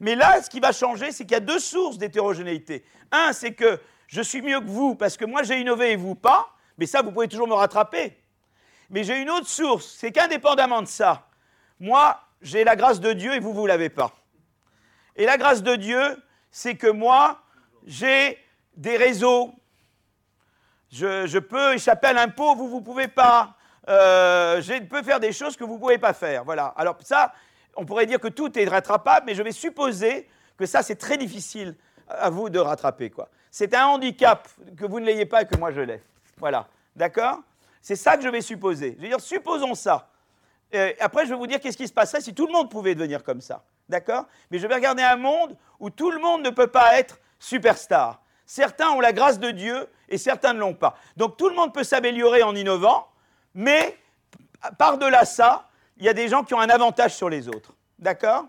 Mais 0.00 0.14
là, 0.14 0.40
ce 0.40 0.48
qui 0.48 0.60
va 0.60 0.70
changer, 0.70 1.10
c'est 1.10 1.24
qu'il 1.24 1.32
y 1.32 1.36
a 1.36 1.40
deux 1.40 1.58
sources 1.58 1.98
d'hétérogénéité. 1.98 2.84
Un, 3.10 3.32
c'est 3.32 3.52
que 3.52 3.80
je 4.06 4.22
suis 4.22 4.42
mieux 4.42 4.60
que 4.60 4.66
vous 4.66 4.94
parce 4.94 5.16
que 5.16 5.24
moi 5.24 5.42
j'ai 5.42 5.60
innové 5.60 5.92
et 5.92 5.96
vous 5.96 6.14
pas, 6.14 6.54
mais 6.76 6.86
ça, 6.86 7.02
vous 7.02 7.10
pouvez 7.10 7.26
toujours 7.26 7.48
me 7.48 7.54
rattraper. 7.54 8.16
Mais 8.90 9.02
j'ai 9.02 9.20
une 9.20 9.30
autre 9.30 9.48
source, 9.48 9.96
c'est 9.98 10.12
qu'indépendamment 10.12 10.82
de 10.82 10.86
ça, 10.86 11.28
moi, 11.80 12.20
j'ai 12.42 12.64
la 12.64 12.76
grâce 12.76 13.00
de 13.00 13.12
Dieu 13.12 13.34
et 13.34 13.40
vous, 13.40 13.52
vous 13.52 13.62
ne 13.62 13.68
l'avez 13.68 13.88
pas. 13.88 14.12
Et 15.16 15.24
la 15.24 15.36
grâce 15.36 15.62
de 15.62 15.74
Dieu, 15.76 16.00
c'est 16.50 16.76
que 16.76 16.86
moi, 16.86 17.42
j'ai 17.86 18.38
des 18.76 18.96
réseaux. 18.96 19.52
Je, 20.90 21.38
peux 21.38 21.74
échapper 21.74 22.08
à 22.08 22.12
l'impôt, 22.12 22.54
vous, 22.54 22.68
vous 22.68 22.80
ne 22.80 22.84
pouvez 22.84 23.08
pas. 23.08 23.56
Euh, 23.88 24.60
je 24.60 24.82
peux 24.84 25.02
faire 25.02 25.20
des 25.20 25.32
choses 25.32 25.56
que 25.56 25.64
vous 25.64 25.74
ne 25.74 25.80
pouvez 25.80 25.98
pas 25.98 26.12
faire. 26.12 26.44
Voilà. 26.44 26.66
Alors 26.76 26.96
ça, 27.02 27.32
on 27.76 27.84
pourrait 27.84 28.06
dire 28.06 28.20
que 28.20 28.28
tout 28.28 28.56
est 28.58 28.66
rattrapable, 28.66 29.26
mais 29.26 29.34
je 29.34 29.42
vais 29.42 29.52
supposer 29.52 30.28
que 30.56 30.66
ça, 30.66 30.82
c'est 30.82 30.96
très 30.96 31.16
difficile 31.16 31.74
à 32.08 32.30
vous 32.30 32.48
de 32.48 32.58
rattraper. 32.58 33.10
Quoi. 33.10 33.28
C'est 33.50 33.74
un 33.74 33.86
handicap 33.86 34.48
que 34.76 34.86
vous 34.86 35.00
ne 35.00 35.06
l'ayez 35.06 35.26
pas 35.26 35.42
et 35.42 35.46
que 35.46 35.56
moi 35.56 35.72
je 35.72 35.80
l'ai. 35.80 36.02
Voilà. 36.38 36.68
D'accord? 36.96 37.40
C'est 37.80 37.96
ça 37.96 38.16
que 38.16 38.22
je 38.22 38.28
vais 38.28 38.40
supposer. 38.40 38.94
Je 38.98 39.02
veux 39.02 39.08
dire, 39.08 39.20
supposons 39.20 39.74
ça. 39.74 40.08
Euh, 40.74 40.92
après, 41.00 41.24
je 41.24 41.30
vais 41.30 41.36
vous 41.36 41.46
dire 41.46 41.60
qu'est-ce 41.60 41.76
qui 41.76 41.88
se 41.88 41.92
passerait 41.92 42.20
si 42.20 42.34
tout 42.34 42.46
le 42.46 42.52
monde 42.52 42.70
pouvait 42.70 42.94
devenir 42.94 43.22
comme 43.24 43.40
ça. 43.40 43.64
D'accord? 43.88 44.26
Mais 44.50 44.58
je 44.58 44.66
vais 44.66 44.74
regarder 44.74 45.02
un 45.02 45.16
monde 45.16 45.56
où 45.80 45.90
tout 45.90 46.10
le 46.10 46.18
monde 46.18 46.42
ne 46.42 46.50
peut 46.50 46.66
pas 46.66 46.98
être 46.98 47.18
superstar. 47.38 48.20
Certains 48.44 48.90
ont 48.90 49.00
la 49.00 49.12
grâce 49.12 49.38
de 49.38 49.50
Dieu 49.50 49.88
et 50.08 50.18
certains 50.18 50.52
ne 50.52 50.58
l'ont 50.58 50.74
pas. 50.74 50.96
Donc 51.16 51.36
tout 51.36 51.48
le 51.48 51.54
monde 51.54 51.72
peut 51.72 51.84
s'améliorer 51.84 52.42
en 52.42 52.54
innovant, 52.54 53.08
mais 53.54 53.96
par-delà 54.78 55.24
ça, 55.24 55.68
il 55.96 56.04
y 56.04 56.08
a 56.08 56.14
des 56.14 56.28
gens 56.28 56.44
qui 56.44 56.54
ont 56.54 56.60
un 56.60 56.68
avantage 56.68 57.14
sur 57.14 57.28
les 57.28 57.48
autres. 57.48 57.74
D'accord? 57.98 58.46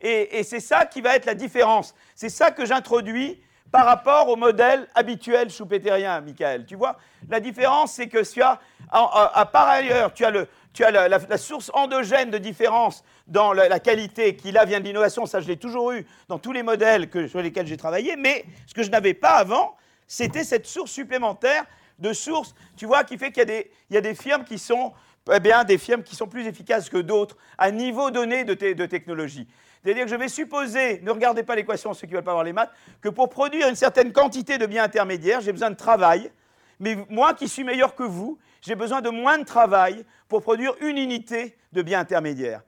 Et, 0.00 0.44
c'est 0.44 0.60
ça 0.60 0.86
qui 0.86 1.00
va 1.00 1.16
être 1.16 1.26
la 1.26 1.34
différence. 1.34 1.94
C'est 2.14 2.28
ça 2.28 2.50
que 2.50 2.64
j'introduis 2.64 3.42
par 3.72 3.84
rapport 3.84 4.28
au 4.28 4.36
modèle 4.36 4.88
habituel 4.94 5.50
schumpeterien, 5.50 6.20
Michael. 6.20 6.66
Tu 6.66 6.76
vois? 6.76 6.96
La 7.28 7.40
différence, 7.40 7.92
c'est 7.92 8.08
que 8.08 8.22
tu 8.30 8.40
as, 8.40 8.60
à, 8.90 9.48
par 9.52 9.68
ailleurs, 9.68 10.14
tu 10.14 10.24
as, 10.24 10.30
le, 10.30 10.48
tu 10.78 10.84
as 10.84 11.08
la, 11.08 11.38
source 11.38 11.72
endogène 11.74 12.30
de 12.30 12.38
différence 12.38 13.02
dans 13.26 13.52
la, 13.52 13.80
qualité 13.80 14.36
qui, 14.36 14.52
là, 14.52 14.64
vient 14.64 14.78
de 14.78 14.84
l'innovation. 14.84 15.26
Ça, 15.26 15.40
je 15.40 15.48
l'ai 15.48 15.56
toujours 15.56 15.90
eu 15.90 16.06
dans 16.28 16.38
tous 16.38 16.52
les 16.52 16.62
modèles 16.62 17.08
sur 17.28 17.42
lesquels 17.42 17.66
j'ai 17.66 17.76
travaillé. 17.76 18.14
Mais 18.14 18.44
ce 18.64 18.74
que 18.74 18.84
je 18.84 18.90
n'avais 18.90 19.14
pas 19.14 19.32
avant, 19.32 19.76
c'était 20.06 20.44
cette 20.44 20.68
source 20.68 20.92
supplémentaire 20.92 21.64
de 21.98 22.12
source, 22.12 22.54
tu 22.76 22.86
vois, 22.86 23.02
qui 23.02 23.18
fait 23.18 23.32
qu'il 23.32 23.50
y, 23.50 23.94
y, 23.94 23.96
a 23.96 24.00
des 24.00 24.14
firmes 24.14 24.44
qui 24.44 24.56
sont 24.56 24.92
eh 25.34 25.40
bien, 25.40 25.64
des 25.64 25.78
firmes 25.78 26.04
qui 26.04 26.14
sont 26.14 26.28
plus 26.28 26.46
efficaces 26.46 26.88
que 26.88 26.98
d'autres 26.98 27.36
à 27.58 27.72
niveau 27.72 28.12
donné 28.12 28.44
de, 28.44 28.54
de 28.54 28.86
technologie. 28.86 29.48
C'est-à-dire 29.82 30.04
que 30.04 30.10
je 30.10 30.16
vais 30.16 30.28
supposer, 30.28 31.00
ne 31.00 31.10
regardez 31.10 31.42
pas 31.42 31.56
l'équation, 31.56 31.92
ceux 31.92 32.06
qui 32.06 32.12
ne 32.12 32.18
veulent 32.18 32.24
pas 32.24 32.32
voir 32.32 32.44
les 32.44 32.52
maths, 32.52 32.70
que 33.00 33.08
pour 33.08 33.28
produire 33.28 33.68
une 33.68 33.74
certaine 33.74 34.12
quantité 34.12 34.58
de 34.58 34.66
biens 34.66 34.84
intermédiaires, 34.84 35.40
j'ai 35.40 35.52
besoin 35.52 35.70
de 35.70 35.76
travail. 35.76 36.30
Mais 36.78 36.96
moi 37.10 37.34
qui 37.34 37.48
suis 37.48 37.64
meilleur 37.64 37.96
que 37.96 38.04
vous, 38.04 38.38
j'ai 38.60 38.74
besoin 38.74 39.00
de 39.00 39.10
moins 39.10 39.38
de 39.38 39.44
travail 39.44 40.04
pour 40.28 40.42
produire 40.42 40.74
une 40.80 40.98
unité 40.98 41.56
de 41.72 41.82
biens 41.82 42.00
intermédiaires. 42.00 42.62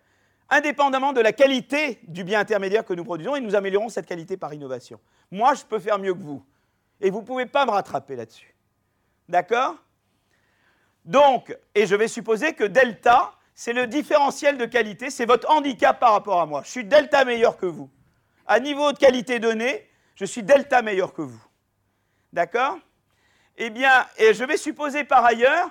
Indépendamment 0.49 1.13
de 1.13 1.21
la 1.21 1.33
qualité 1.33 2.01
du 2.05 2.25
bien 2.25 2.41
intermédiaire 2.41 2.85
que 2.85 2.95
nous 2.95 3.05
produisons, 3.05 3.37
et 3.37 3.41
nous 3.41 3.55
améliorons 3.55 3.89
cette 3.89 4.07
qualité 4.07 4.37
par 4.37 4.53
innovation. 4.53 5.01
Moi, 5.31 5.55
je 5.55 5.65
peux 5.65 5.79
faire 5.79 5.99
mieux 5.99 6.15
que 6.15 6.23
vous. 6.23 6.45
Et 7.01 7.11
vous 7.11 7.21
ne 7.21 7.27
pouvez 7.27 7.47
pas 7.47 7.65
me 7.67 7.71
rattraper 7.71 8.17
là-dessus. 8.17 8.55
D'accord? 9.29 9.77
Donc, 11.05 11.57
et 11.75 11.87
je 11.87 11.95
vais 11.95 12.09
supposer 12.09 12.53
que 12.53 12.65
delta, 12.65 13.33
c'est 13.55 13.73
le 13.73 13.87
différentiel 13.87 14.59
de 14.59 14.67
qualité, 14.67 15.11
c'est 15.11 15.27
votre 15.27 15.51
handicap 15.51 15.99
par 15.99 16.13
rapport 16.13 16.41
à 16.41 16.47
moi. 16.47 16.63
Je 16.65 16.71
suis 16.71 16.85
delta 16.85 17.25
meilleur 17.25 17.57
que 17.57 17.67
vous. 17.67 17.89
À 18.47 18.59
niveau 18.59 18.93
de 18.93 18.99
qualité 18.99 19.39
donnée, 19.39 19.89
je 20.17 20.25
suis 20.25 20.43
delta 20.43 20.83
meilleur 20.83 21.15
que 21.15 21.23
vous. 21.23 21.43
D'accord? 22.33 22.79
Eh 23.57 23.71
bien, 23.71 24.07
et 24.19 24.35
je 24.35 24.45
vais 24.45 24.57
supposer 24.57 25.05
par 25.05 25.25
ailleurs 25.25 25.71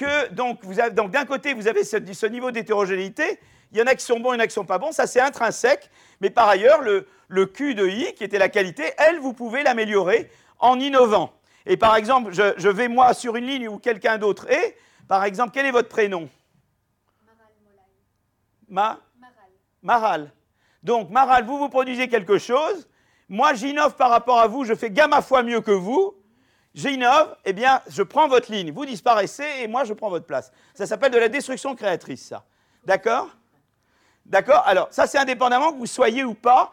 que, 0.00 0.28
donc, 0.32 0.64
d'un 1.10 1.26
côté, 1.26 1.52
vous 1.52 1.68
avez 1.68 1.84
ce, 1.84 1.98
ce 2.14 2.26
niveau 2.26 2.50
d'hétérogénéité, 2.50 3.38
il 3.70 3.78
y 3.78 3.82
en 3.82 3.86
a 3.86 3.94
qui 3.94 4.04
sont 4.04 4.18
bons, 4.18 4.32
il 4.32 4.36
y 4.36 4.38
en 4.38 4.40
a 4.40 4.46
qui 4.46 4.52
ne 4.52 4.62
sont 4.62 4.64
pas 4.64 4.78
bons, 4.78 4.92
ça 4.92 5.06
c'est 5.06 5.20
intrinsèque, 5.20 5.90
mais 6.22 6.30
par 6.30 6.48
ailleurs, 6.48 6.80
le, 6.80 7.06
le, 7.28 7.44
Q 7.44 7.74
de 7.74 7.86
I, 7.86 8.14
qui 8.14 8.24
était 8.24 8.38
la 8.38 8.48
qualité, 8.48 8.94
elle, 8.96 9.18
vous 9.18 9.34
pouvez 9.34 9.62
l'améliorer 9.62 10.30
en 10.58 10.80
innovant. 10.80 11.34
Et 11.66 11.76
par 11.76 11.96
exemple, 11.96 12.32
je, 12.32 12.54
je 12.56 12.68
vais 12.70 12.88
moi 12.88 13.12
sur 13.12 13.36
une 13.36 13.44
ligne 13.44 13.68
où 13.68 13.78
quelqu'un 13.78 14.16
d'autre 14.16 14.50
est, 14.50 14.74
par 15.06 15.22
exemple, 15.24 15.50
quel 15.52 15.66
est 15.66 15.70
votre 15.70 15.90
prénom? 15.90 16.30
Ma 18.68 19.00
Maral. 19.20 19.50
Maral. 19.82 20.32
Donc, 20.82 21.10
Maral, 21.10 21.44
vous 21.44 21.58
vous 21.58 21.68
produisez 21.68 22.08
quelque 22.08 22.38
chose. 22.38 22.88
Moi, 23.28 23.52
j'innove 23.52 23.96
par 23.96 24.08
rapport 24.08 24.40
à 24.40 24.46
vous, 24.46 24.64
je 24.64 24.74
fais 24.74 24.90
gamma 24.90 25.20
fois 25.20 25.42
mieux 25.42 25.60
que 25.60 25.72
vous. 25.72 26.14
J'innove, 26.74 27.36
eh 27.44 27.52
bien, 27.52 27.82
je 27.88 28.02
prends 28.02 28.28
votre 28.28 28.52
ligne. 28.52 28.72
Vous 28.72 28.86
disparaissez 28.86 29.46
et 29.60 29.68
moi, 29.68 29.84
je 29.84 29.92
prends 29.92 30.08
votre 30.08 30.26
place. 30.26 30.52
Ça 30.74 30.86
s'appelle 30.86 31.10
de 31.10 31.18
la 31.18 31.28
destruction 31.28 31.74
créatrice, 31.74 32.28
ça. 32.28 32.44
D'accord? 32.84 33.28
D'accord? 34.24 34.62
Alors, 34.66 34.88
ça, 34.92 35.06
c'est 35.06 35.18
indépendamment 35.18 35.72
que 35.72 35.78
vous 35.78 35.86
soyez 35.86 36.22
ou 36.22 36.34
pas, 36.34 36.72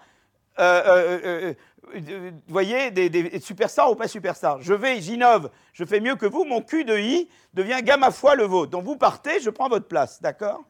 euh, 0.60 0.84
euh, 0.86 1.54
euh, 1.96 2.32
vous 2.32 2.54
voyez, 2.54 2.92
des, 2.92 3.10
des, 3.10 3.40
superstars 3.40 3.92
ou 3.92 3.96
pas 3.96 4.08
superstars. 4.08 4.62
Je 4.62 4.74
vais, 4.74 5.02
j'innove, 5.02 5.50
je 5.74 5.84
fais 5.84 6.00
mieux 6.00 6.16
que 6.16 6.26
vous. 6.28 6.44
Mon 6.44 6.62
Q 6.62 6.84
de 6.84 6.98
I 6.98 7.30
devient 7.54 7.82
gamma 7.82 8.12
fois 8.12 8.36
le 8.36 8.44
vôtre. 8.44 8.72
Donc, 8.72 8.84
vous 8.84 8.98
partez, 8.98 9.40
je 9.40 9.50
prends 9.50 9.70
votre 9.70 9.88
place. 9.88 10.22
D'accord? 10.22 10.64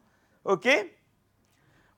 OK? 0.44 0.68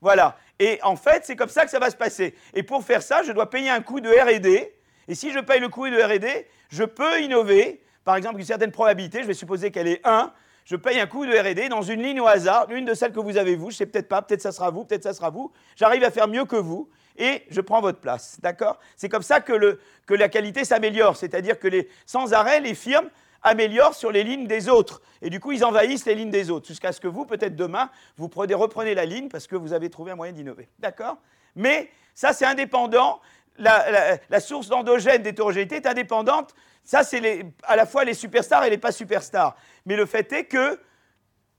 Voilà. 0.01 0.35
Et 0.59 0.79
en 0.83 0.95
fait, 0.95 1.25
c'est 1.25 1.35
comme 1.35 1.49
ça 1.49 1.63
que 1.63 1.71
ça 1.71 1.79
va 1.79 1.89
se 1.89 1.95
passer. 1.95 2.35
Et 2.53 2.63
pour 2.63 2.83
faire 2.83 3.01
ça, 3.01 3.23
je 3.23 3.31
dois 3.31 3.49
payer 3.49 3.69
un 3.69 3.81
coût 3.81 4.01
de 4.01 4.09
RD. 4.09 4.69
Et 5.07 5.15
si 5.15 5.31
je 5.31 5.39
paye 5.39 5.59
le 5.59 5.69
coût 5.69 5.89
de 5.89 6.01
RD, 6.01 6.45
je 6.69 6.83
peux 6.83 7.21
innover. 7.21 7.81
Par 8.03 8.15
exemple, 8.15 8.39
une 8.39 8.45
certaine 8.45 8.71
probabilité, 8.71 9.21
je 9.21 9.27
vais 9.27 9.33
supposer 9.33 9.71
qu'elle 9.71 9.87
est 9.87 10.01
1. 10.05 10.31
Je 10.65 10.75
paye 10.75 10.99
un 10.99 11.07
coût 11.07 11.25
de 11.25 11.31
RD 11.31 11.69
dans 11.69 11.81
une 11.81 12.01
ligne 12.01 12.21
au 12.21 12.27
hasard, 12.27 12.67
l'une 12.67 12.85
de 12.85 12.93
celles 12.93 13.11
que 13.11 13.19
vous 13.19 13.37
avez 13.37 13.55
vous. 13.55 13.71
Je 13.71 13.77
sais 13.77 13.85
peut-être 13.85 14.07
pas, 14.07 14.21
peut-être 14.21 14.41
ça 14.41 14.51
sera 14.51 14.69
vous, 14.69 14.85
peut-être 14.85 15.03
ça 15.03 15.13
sera 15.13 15.29
vous. 15.29 15.51
J'arrive 15.75 16.03
à 16.03 16.11
faire 16.11 16.27
mieux 16.27 16.45
que 16.45 16.55
vous 16.55 16.89
et 17.17 17.43
je 17.49 17.61
prends 17.61 17.81
votre 17.81 17.99
place. 17.99 18.39
D'accord? 18.41 18.79
C'est 18.95 19.09
comme 19.09 19.23
ça 19.23 19.41
que, 19.41 19.53
le, 19.53 19.79
que 20.05 20.13
la 20.13 20.29
qualité 20.29 20.63
s'améliore. 20.63 21.17
C'est-à-dire 21.17 21.59
que 21.59 21.67
les, 21.67 21.89
sans 22.05 22.33
arrêt, 22.33 22.59
les 22.59 22.75
firmes 22.75 23.09
améliorent 23.43 23.95
sur 23.95 24.11
les 24.11 24.23
lignes 24.23 24.47
des 24.47 24.69
autres. 24.69 25.01
Et 25.21 25.29
du 25.29 25.39
coup, 25.39 25.51
ils 25.51 25.65
envahissent 25.65 26.05
les 26.05 26.15
lignes 26.15 26.29
des 26.29 26.49
autres, 26.51 26.67
jusqu'à 26.67 26.91
ce 26.91 27.01
que 27.01 27.07
vous, 27.07 27.25
peut-être 27.25 27.55
demain, 27.55 27.89
vous 28.17 28.29
prenez, 28.29 28.53
reprenez 28.53 28.93
la 28.93 29.05
ligne 29.05 29.29
parce 29.29 29.47
que 29.47 29.55
vous 29.55 29.73
avez 29.73 29.89
trouvé 29.89 30.11
un 30.11 30.15
moyen 30.15 30.33
d'innover. 30.33 30.69
D'accord? 30.79 31.17
Mais 31.55 31.89
ça, 32.13 32.33
c'est 32.33 32.45
indépendant. 32.45 33.19
La, 33.61 34.39
source 34.39 34.67
d'endogène 34.67 35.21
d'hétérogénéité 35.21 35.75
est 35.75 35.85
indépendante. 35.85 36.53
Ça, 36.83 37.03
c'est 37.03 37.45
à 37.63 37.75
la 37.75 37.85
fois 37.85 38.03
les 38.03 38.13
superstars 38.13 38.63
et 38.63 38.69
les 38.69 38.77
pas 38.77 38.91
superstars. 38.91 39.55
Mais 39.85 39.95
le 39.95 40.05
fait 40.05 40.31
est 40.33 40.45
que 40.45 40.79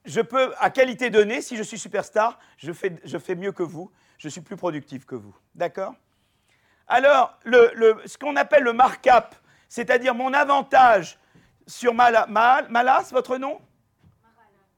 je 0.04 0.20
peux, 0.20 0.52
à 0.58 0.70
qualité 0.70 1.10
donnée, 1.10 1.40
si 1.40 1.56
je 1.56 1.62
suis 1.62 1.78
superstar, 1.78 2.38
je 2.58 2.72
fais, 2.72 3.34
mieux 3.36 3.52
que 3.52 3.62
vous, 3.62 3.90
je 4.18 4.28
suis 4.28 4.40
plus 4.40 4.56
productif 4.56 5.06
que 5.06 5.14
vous. 5.14 5.34
D'accord? 5.54 5.94
Alors, 6.88 7.38
ce 7.44 8.18
qu'on 8.18 8.36
appelle 8.36 8.64
le 8.64 8.72
markup, 8.72 9.34
c'est-à-dire 9.68 10.14
mon 10.14 10.32
avantage 10.34 11.18
sur 11.66 11.94
Mal, 11.94 12.26
Malas, 12.28 13.10
votre 13.12 13.38
nom? 13.38 13.60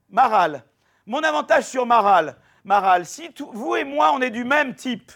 Maral. 0.09 0.63
Mon 1.05 1.23
avantage 1.23 1.65
sur 1.65 1.85
Maral, 1.85 2.37
Maral, 2.63 3.05
si 3.05 3.29
vous 3.51 3.75
et 3.75 3.83
moi, 3.83 4.11
on 4.13 4.21
est 4.21 4.29
du 4.29 4.43
même 4.43 4.75
type, 4.75 5.11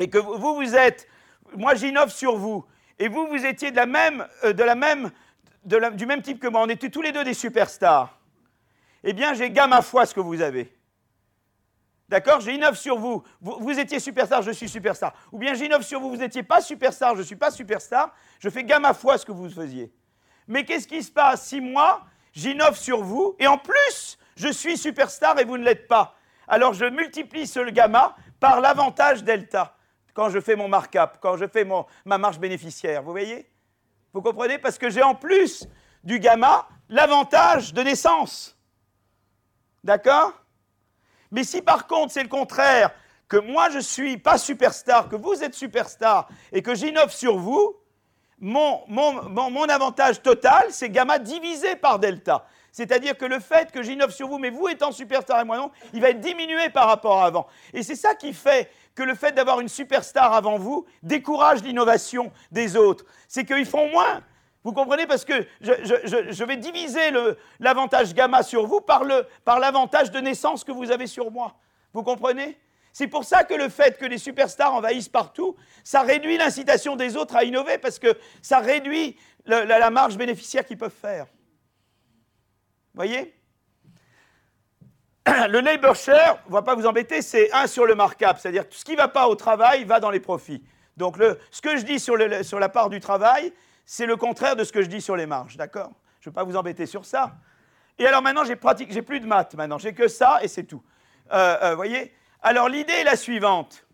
et 0.00 0.08
que 0.08 0.18
vous, 0.18 0.56
vous 0.56 0.74
êtes, 0.74 1.06
moi 1.54 1.76
j'innove 1.76 2.10
sur 2.10 2.36
vous, 2.36 2.64
et 2.98 3.06
vous, 3.06 3.28
vous 3.28 3.46
étiez 3.46 3.70
de 3.70 3.76
la 3.76 3.86
même, 3.86 4.26
euh, 4.42 4.52
de 4.52 4.64
la 4.64 4.74
même, 4.74 5.10
du 5.64 6.06
même 6.06 6.22
type 6.22 6.40
que 6.40 6.48
moi, 6.48 6.62
on 6.62 6.68
était 6.68 6.88
tous 6.88 7.02
les 7.02 7.12
deux 7.12 7.22
des 7.22 7.34
superstars, 7.34 8.18
eh 9.04 9.12
bien 9.12 9.34
j'ai 9.34 9.50
gamma 9.50 9.82
fois 9.82 10.06
ce 10.06 10.14
que 10.14 10.20
vous 10.20 10.40
avez. 10.40 10.74
D'accord? 12.08 12.40
J'innove 12.40 12.76
sur 12.76 12.98
vous. 12.98 13.22
vous. 13.40 13.58
vous. 13.60 13.78
étiez 13.78 14.00
superstar, 14.00 14.42
je 14.42 14.50
suis 14.50 14.68
superstar. 14.68 15.14
Ou 15.30 15.38
bien 15.38 15.54
j'innove 15.54 15.82
sur 15.82 16.00
vous, 16.00 16.10
vous 16.10 16.16
n'étiez 16.16 16.42
pas 16.42 16.60
superstar, 16.60 17.14
je 17.14 17.20
ne 17.20 17.24
suis 17.24 17.36
pas 17.36 17.52
superstar. 17.52 18.12
Je 18.40 18.48
fais 18.48 18.64
gamma 18.64 18.94
fois 18.94 19.16
ce 19.16 19.24
que 19.24 19.30
vous 19.30 19.48
faisiez. 19.48 19.92
Mais 20.48 20.64
qu'est-ce 20.64 20.88
qui 20.88 21.04
se 21.04 21.12
passe? 21.12 21.46
Si 21.46 21.60
moi, 21.60 22.04
j'innove 22.32 22.76
sur 22.76 23.00
vous, 23.00 23.36
et 23.38 23.46
en 23.46 23.58
plus, 23.58 24.18
je 24.34 24.48
suis 24.48 24.76
superstar 24.76 25.38
et 25.38 25.44
vous 25.44 25.56
ne 25.56 25.64
l'êtes 25.64 25.86
pas 25.86 26.16
Alors 26.48 26.72
je 26.72 26.84
multiplie 26.86 27.46
ce 27.46 27.60
gamma 27.70 28.16
par 28.40 28.60
l'avantage 28.60 29.22
delta 29.22 29.76
quand 30.14 30.30
je 30.30 30.40
fais 30.40 30.56
mon 30.56 30.68
markup, 30.68 31.18
quand 31.20 31.36
je 31.36 31.46
fais 31.46 31.64
mon, 31.64 31.86
ma 32.04 32.18
marge 32.18 32.38
bénéficiaire. 32.38 33.02
Vous 33.02 33.10
voyez? 33.10 33.48
Vous 34.12 34.22
comprenez? 34.22 34.58
Parce 34.58 34.78
que 34.78 34.90
j'ai 34.90 35.02
en 35.02 35.14
plus 35.14 35.66
du 36.04 36.18
gamma 36.18 36.68
l'avantage 36.88 37.72
de 37.72 37.82
naissance. 37.82 38.56
D'accord? 39.84 40.32
Mais 41.30 41.44
si 41.44 41.62
par 41.62 41.86
contre 41.86 42.12
c'est 42.12 42.22
le 42.22 42.28
contraire, 42.28 42.90
que 43.28 43.36
moi 43.36 43.70
je 43.70 43.78
suis 43.78 44.18
pas 44.18 44.36
superstar, 44.36 45.08
que 45.08 45.16
vous 45.16 45.42
êtes 45.44 45.54
superstar 45.54 46.28
et 46.52 46.62
que 46.62 46.74
j'innove 46.74 47.12
sur 47.12 47.38
vous, 47.38 47.76
mon, 48.40 48.82
mon, 48.88 49.68
avantage 49.68 50.22
total, 50.22 50.66
c'est 50.70 50.88
gamma 50.88 51.18
divisé 51.18 51.76
par 51.76 51.98
delta. 51.98 52.46
C'est-à-dire 52.72 53.16
que 53.16 53.26
le 53.26 53.38
fait 53.38 53.70
que 53.70 53.82
j'innove 53.82 54.10
sur 54.10 54.28
vous, 54.28 54.38
mais 54.38 54.50
vous 54.50 54.68
étant 54.68 54.92
superstar 54.92 55.40
et 55.40 55.44
moi 55.44 55.58
non, 55.58 55.70
il 55.92 56.00
va 56.00 56.10
être 56.10 56.20
diminué 56.20 56.70
par 56.70 56.88
rapport 56.88 57.22
à 57.22 57.26
avant. 57.26 57.46
Et 57.72 57.82
c'est 57.82 57.96
ça 57.96 58.14
qui 58.14 58.32
fait 58.32 58.70
que 58.94 59.02
le 59.02 59.14
fait 59.14 59.32
d'avoir 59.32 59.60
une 59.60 59.68
superstar 59.68 60.32
avant 60.32 60.58
vous 60.58 60.86
décourage 61.02 61.62
l'innovation 61.62 62.32
des 62.50 62.76
autres. 62.76 63.04
C'est 63.28 63.44
qu'ils 63.44 63.66
font 63.66 63.88
moins. 63.90 64.22
Vous 64.62 64.72
comprenez? 64.72 65.06
Parce 65.06 65.24
que 65.24 65.46
je, 65.60 66.44
vais 66.44 66.56
diviser 66.56 67.10
l'avantage 67.58 68.14
gamma 68.14 68.42
sur 68.42 68.66
vous 68.66 68.80
par 68.80 69.04
l'avantage 69.04 70.10
de 70.10 70.20
naissance 70.20 70.64
que 70.64 70.72
vous 70.72 70.90
avez 70.90 71.06
sur 71.06 71.30
moi. 71.30 71.54
Vous 71.92 72.02
comprenez? 72.02 72.58
C'est 72.92 73.06
pour 73.06 73.24
ça 73.24 73.44
que 73.44 73.54
le 73.54 73.68
fait 73.68 73.98
que 73.98 74.04
les 74.04 74.18
superstars 74.18 74.74
envahissent 74.74 75.08
partout, 75.08 75.56
ça 75.84 76.02
réduit 76.02 76.36
l'incitation 76.36 76.96
des 76.96 77.16
autres 77.16 77.36
à 77.36 77.44
innover 77.44 77.78
parce 77.78 77.98
que 77.98 78.18
ça 78.42 78.58
réduit 78.58 79.16
la, 79.46 79.90
marge 79.90 80.16
bénéficiaire 80.16 80.66
qu'ils 80.66 80.78
peuvent 80.78 80.90
faire. 80.90 81.26
Voyez? 82.94 83.34
Le 85.48 85.60
labor 85.60 85.94
share, 85.94 86.38
on 86.46 86.50
ne 86.50 86.54
va 86.54 86.62
pas 86.62 86.74
vous 86.74 86.86
embêter, 86.86 87.22
c'est 87.22 87.52
1 87.52 87.66
sur 87.66 87.86
le 87.86 87.94
markup, 87.94 88.38
c'est-à-dire 88.38 88.68
tout 88.68 88.76
ce 88.76 88.84
qui 88.84 88.92
ne 88.92 88.96
va 88.96 89.08
pas 89.08 89.28
au 89.28 89.34
travail 89.34 89.84
va 89.84 90.00
dans 90.00 90.10
les 90.10 90.20
profits. 90.20 90.62
Donc 90.96 91.16
ce 91.50 91.60
que 91.60 91.76
je 91.76 91.84
dis 91.84 91.98
sur, 92.00 92.16
sur 92.42 92.58
la 92.58 92.68
part 92.68 92.90
du 92.90 93.00
travail, 93.00 93.52
c'est 93.86 94.06
le 94.06 94.16
contraire 94.16 94.56
de 94.56 94.64
ce 94.64 94.72
que 94.72 94.82
je 94.82 94.88
dis 94.88 95.00
sur 95.00 95.16
les 95.16 95.26
marges, 95.26 95.56
d'accord? 95.56 95.90
Je 96.20 96.28
ne 96.28 96.32
vais 96.32 96.34
pas 96.34 96.44
vous 96.44 96.56
embêter 96.56 96.86
sur 96.86 97.04
ça. 97.04 97.34
Et 97.98 98.06
alors 98.06 98.22
maintenant, 98.22 98.44
j'ai 98.44 98.56
pratique, 98.56 98.92
j'ai 98.92 99.02
plus 99.02 99.20
de 99.20 99.26
maths 99.26 99.54
maintenant, 99.54 99.78
j'ai 99.78 99.92
que 99.92 100.08
ça 100.08 100.38
et 100.42 100.48
c'est 100.48 100.64
tout. 100.64 100.82
Vous 101.30 101.36
euh, 101.36 101.56
euh, 101.62 101.74
voyez? 101.74 102.14
Alors 102.42 102.68
l'idée 102.68 102.92
est 102.92 103.04
la 103.04 103.16
suivante. 103.16 103.86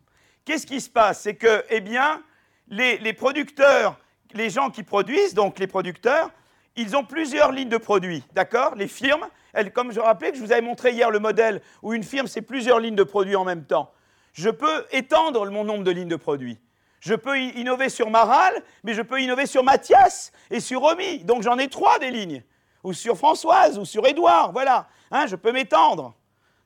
Qu'est-ce 0.45 0.67
qui 0.67 0.81
se 0.81 0.89
passe? 0.91 1.23
C'est 1.23 1.35
que, 1.35 1.65
eh 1.71 1.81
bien, 1.81 2.23
les, 2.69 3.13
producteurs, 3.13 3.99
les 4.33 4.51
gens 4.51 4.71
qui 4.71 4.85
produisent, 4.85 5.35
donc 5.35 5.59
les 5.59 5.67
producteurs, 5.67 6.31
ils 6.77 6.97
ont 6.97 7.05
plusieurs 7.05 7.51
lignes 7.51 7.69
de 7.69 7.79
produits, 7.79 8.23
d'accord? 8.33 8.75
Les 8.77 8.87
firmes, 8.89 9.27
comme 9.73 9.93
je 9.93 10.01
rappelais 10.01 10.31
que 10.31 10.39
je 10.39 10.43
vous 10.43 10.53
avais 10.53 10.63
montré 10.63 10.93
hier 10.93 11.11
le 11.11 11.19
modèle 11.19 11.63
où 11.83 11.95
une 11.95 12.03
firme, 12.03 12.27
c'est 12.27 12.43
plusieurs 12.43 12.81
lignes 12.81 12.97
de 12.97 13.05
produits 13.05 13.37
en 13.37 13.45
même 13.45 13.65
temps. 13.65 13.93
Je 14.33 14.51
peux 14.51 14.87
étendre 14.93 15.51
mon 15.51 15.65
nombre 15.65 15.85
de 15.85 15.91
lignes 15.91 16.09
de 16.09 16.17
produits. 16.17 16.59
Je 17.01 17.15
peux 17.15 17.39
innover 17.39 17.89
sur 17.89 18.11
Maral, 18.11 18.55
mais 18.83 18.95
je 18.95 19.03
peux 19.03 19.21
innover 19.21 19.47
sur 19.47 19.63
Mathias 19.63 20.33
et 20.51 20.61
sur 20.61 20.81
Romy. 20.81 21.25
Donc 21.25 21.43
j'en 21.43 21.59
ai 21.59 21.69
trois 21.69 21.99
des 21.99 22.11
lignes. 22.11 22.43
Ou 22.85 22.93
sur 22.93 23.17
Françoise, 23.17 23.79
ou 23.79 23.85
sur 23.85 24.07
Édouard, 24.07 24.53
voilà. 24.53 24.89
Hein, 25.11 25.27
je 25.27 25.37
peux 25.37 25.53
m'étendre. 25.53 26.15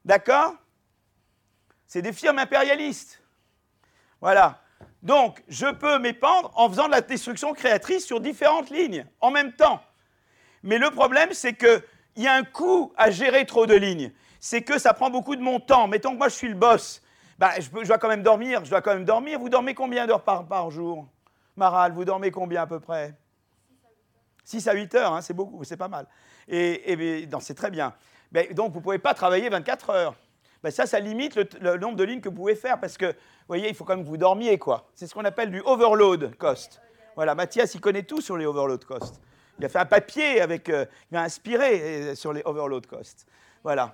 D'accord? 0.05 0.55
C'est 1.87 2.03
des 2.03 2.13
firmes 2.13 2.39
impérialistes. 2.39 3.23
Voilà. 4.21 4.61
Donc, 5.03 5.43
je 5.49 5.67
peux 5.67 5.99
m'épandre 5.99 6.53
en 6.55 6.69
faisant 6.69 6.87
de 6.87 6.93
la 6.93 7.01
destruction 7.01 7.55
créatrice 7.55 8.07
sur 8.07 8.21
différentes 8.21 8.71
lignes 8.71 9.07
en 9.21 9.31
même 9.31 9.53
temps. 9.53 9.83
Mais 10.63 10.79
le 10.79 10.91
problème, 10.91 11.31
c'est 11.33 11.55
qu'il 12.21 12.27
y 12.27 12.29
a 12.29 12.35
un 12.35 12.45
coût 12.45 12.93
à 12.99 13.11
gérer 13.11 13.47
trop 13.47 13.67
de 13.67 13.75
lignes. 13.75 14.13
C'est 14.41 14.61
que 14.61 14.79
ça 14.79 14.93
prend 14.93 15.09
beaucoup 15.09 15.37
de 15.37 15.41
mon 15.41 15.59
temps. 15.59 15.89
Mettons 15.89 16.13
que 16.13 16.19
moi, 16.19 16.29
je 16.29 16.35
suis 16.35 16.49
le 16.49 16.55
boss. 16.55 17.01
Bah, 17.39 17.53
je, 17.59 17.71
dois 17.71 17.97
quand 17.97 18.09
même 18.09 18.23
dormir. 18.23 18.63
Je 18.63 18.71
dois 18.71 18.83
quand 18.83 18.93
même 18.93 19.07
dormir. 19.07 19.39
Vous 19.39 19.49
dormez 19.49 19.73
combien 19.75 20.07
d'heures 20.07 20.23
par, 20.23 20.71
jour 20.71 21.09
Maral, 21.57 21.93
vous 21.93 22.05
dormez 22.05 22.31
combien 22.31 22.63
à 22.63 22.67
peu 22.67 22.79
près? 22.79 23.15
6 24.45 24.69
à 24.69 24.75
8 24.75 24.95
heures, 24.97 25.13
hein, 25.15 25.23
c'est 25.23 25.33
beaucoup, 25.33 25.65
c'est 25.65 25.77
pas 25.77 25.89
mal. 25.89 26.07
Et, 26.49 26.93
et 26.93 27.29
c'est 27.41 27.55
très 27.55 27.71
bien. 27.71 27.95
Mais, 28.33 28.49
donc, 28.53 28.73
vous 28.73 28.81
ne 28.81 28.83
pouvez 28.83 28.99
pas 28.99 29.15
travailler 29.15 29.49
24 29.49 29.91
heures. 29.91 30.15
Ben 30.63 30.71
ça, 30.71 30.85
ça 30.85 31.01
limite 31.01 31.37
le, 31.37 31.77
nombre 31.79 31.97
de 31.97 32.05
lignes 32.05 32.21
que 32.21 32.29
vous 32.29 32.35
pouvez 32.35 32.55
faire 32.55 32.79
parce 32.79 32.99
que, 32.99 33.07
vous 33.07 33.49
voyez, 33.49 33.71
il 33.71 33.75
faut 33.75 33.85
quand 33.85 33.97
même 33.97 34.05
que 34.05 34.11
vous 34.11 34.19
dormiez, 34.19 34.59
quoi. 34.59 34.91
C'est 34.95 35.07
ce 35.07 35.15
qu'on 35.15 35.25
appelle 35.25 35.51
du 35.51 35.63
overload 35.65 36.37
cost. 36.37 36.83
Voilà, 37.17 37.35
Mathias, 37.35 37.75
il 37.75 37.81
connaît 37.81 38.03
tout 38.03 38.21
sur 38.21 38.37
les 38.37 38.45
overload 38.45 38.85
cost. 38.85 39.21
Il 39.61 39.67
a 39.67 39.69
fait 39.69 39.79
un 39.79 39.85
papier 39.85 40.41
avec, 40.41 40.71
euh, 40.71 40.87
il 41.11 41.19
a 41.19 41.23
inspiré 41.23 41.81
euh, 41.83 42.15
sur 42.15 42.33
les 42.33 42.41
overload 42.47 42.87
costs. 42.87 43.27
Voilà. 43.63 43.93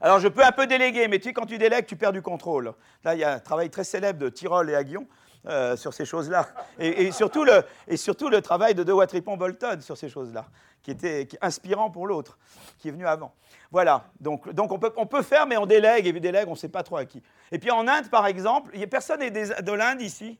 Alors, 0.00 0.20
je 0.20 0.28
peux 0.28 0.42
un 0.42 0.52
peu 0.52 0.66
déléguer, 0.66 1.06
mais 1.06 1.18
tu 1.18 1.24
sais, 1.24 1.32
quand 1.34 1.44
tu 1.44 1.58
délègues, 1.58 1.84
tu 1.84 1.96
perds 1.96 2.12
du 2.12 2.22
contrôle. 2.22 2.72
Là, 3.04 3.14
il 3.14 3.20
y 3.20 3.24
a 3.24 3.34
un 3.34 3.38
travail 3.40 3.68
très 3.68 3.84
célèbre 3.84 4.18
de 4.18 4.30
Tyrol 4.30 4.70
et 4.70 4.74
Aguillon 4.74 5.06
euh, 5.46 5.76
sur 5.76 5.92
ces 5.92 6.06
choses-là. 6.06 6.48
Et, 6.78 7.12
surtout 7.12 7.44
le, 7.44 7.62
et 7.86 7.98
surtout 7.98 8.30
le 8.30 8.40
travail 8.40 8.74
de 8.74 8.84
De 8.84 9.04
Tripon 9.04 9.36
Bolton 9.36 9.82
sur 9.82 9.98
ces 9.98 10.08
choses-là, 10.08 10.46
qui 10.82 10.92
était 10.92 11.28
inspirant 11.42 11.90
pour 11.90 12.06
l'autre, 12.06 12.38
qui 12.78 12.88
est 12.88 12.92
venu 12.92 13.06
avant. 13.06 13.34
Voilà, 13.70 14.06
donc, 14.18 14.50
donc 14.50 14.72
on, 14.72 14.78
peut, 14.78 14.94
on 14.96 15.04
peut 15.04 15.22
faire, 15.22 15.46
mais 15.46 15.58
on 15.58 15.66
délègue, 15.66 16.06
et 16.06 16.12
délègue, 16.12 16.48
on 16.48 16.52
ne 16.52 16.56
sait 16.56 16.70
pas 16.70 16.82
trop 16.82 16.96
à 16.96 17.04
qui. 17.04 17.22
Et 17.52 17.58
puis 17.58 17.70
en 17.70 17.86
Inde, 17.86 18.08
par 18.08 18.26
exemple, 18.26 18.70
il 18.72 18.80
y 18.80 18.84
a 18.84 18.86
personne 18.86 19.20
de 19.20 19.72
l'Inde 19.72 20.00
ici, 20.00 20.38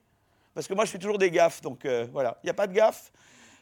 parce 0.55 0.67
que 0.67 0.73
moi 0.73 0.85
je 0.85 0.89
fais 0.89 0.97
toujours 0.97 1.19
des 1.19 1.29
gaffes, 1.29 1.61
donc 1.61 1.85
euh, 1.85 2.07
voilà, 2.11 2.39
il 2.41 2.47
n'y 2.47 2.49
a 2.49 2.53
pas 2.55 2.65
de 2.65 2.73
gaffe. 2.73 3.11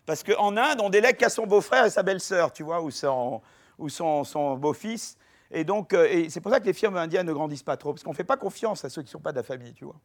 Parce 0.06 0.24
qu'en 0.24 0.56
Inde, 0.56 0.80
on 0.82 0.90
délègue 0.90 1.18
qu'à 1.18 1.30
son 1.30 1.48
beau-frère 1.48 1.86
et 1.86 1.90
sa 1.90 2.04
belle-sœur, 2.04 2.52
tu 2.52 2.64
vois, 2.64 2.82
ou 2.82 2.92
son, 2.92 3.42
ou 3.78 3.90
son, 3.90 4.56
beau-fils. 4.58 5.18
Et 5.52 5.64
donc, 5.64 5.94
euh, 5.94 6.26
c'est 6.30 6.42
pour 6.42 6.52
ça 6.52 6.60
que 6.60 6.66
les 6.66 6.74
firmes 6.74 6.98
indiennes 6.98 7.28
ne 7.28 7.34
grandissent 7.34 7.64
pas 7.64 7.78
trop, 7.78 7.94
parce 7.94 8.04
qu'on 8.04 8.12
ne 8.12 8.16
fait 8.16 8.24
pas 8.24 8.38
confiance 8.38 8.86
à 8.86 8.90
ceux 8.90 9.02
qui 9.02 9.08
ne 9.08 9.12
sont 9.12 9.20
pas 9.20 9.32
de 9.32 9.38
la 9.38 9.44
famille, 9.44 9.74
tu 9.74 9.86
vois. 9.86 9.96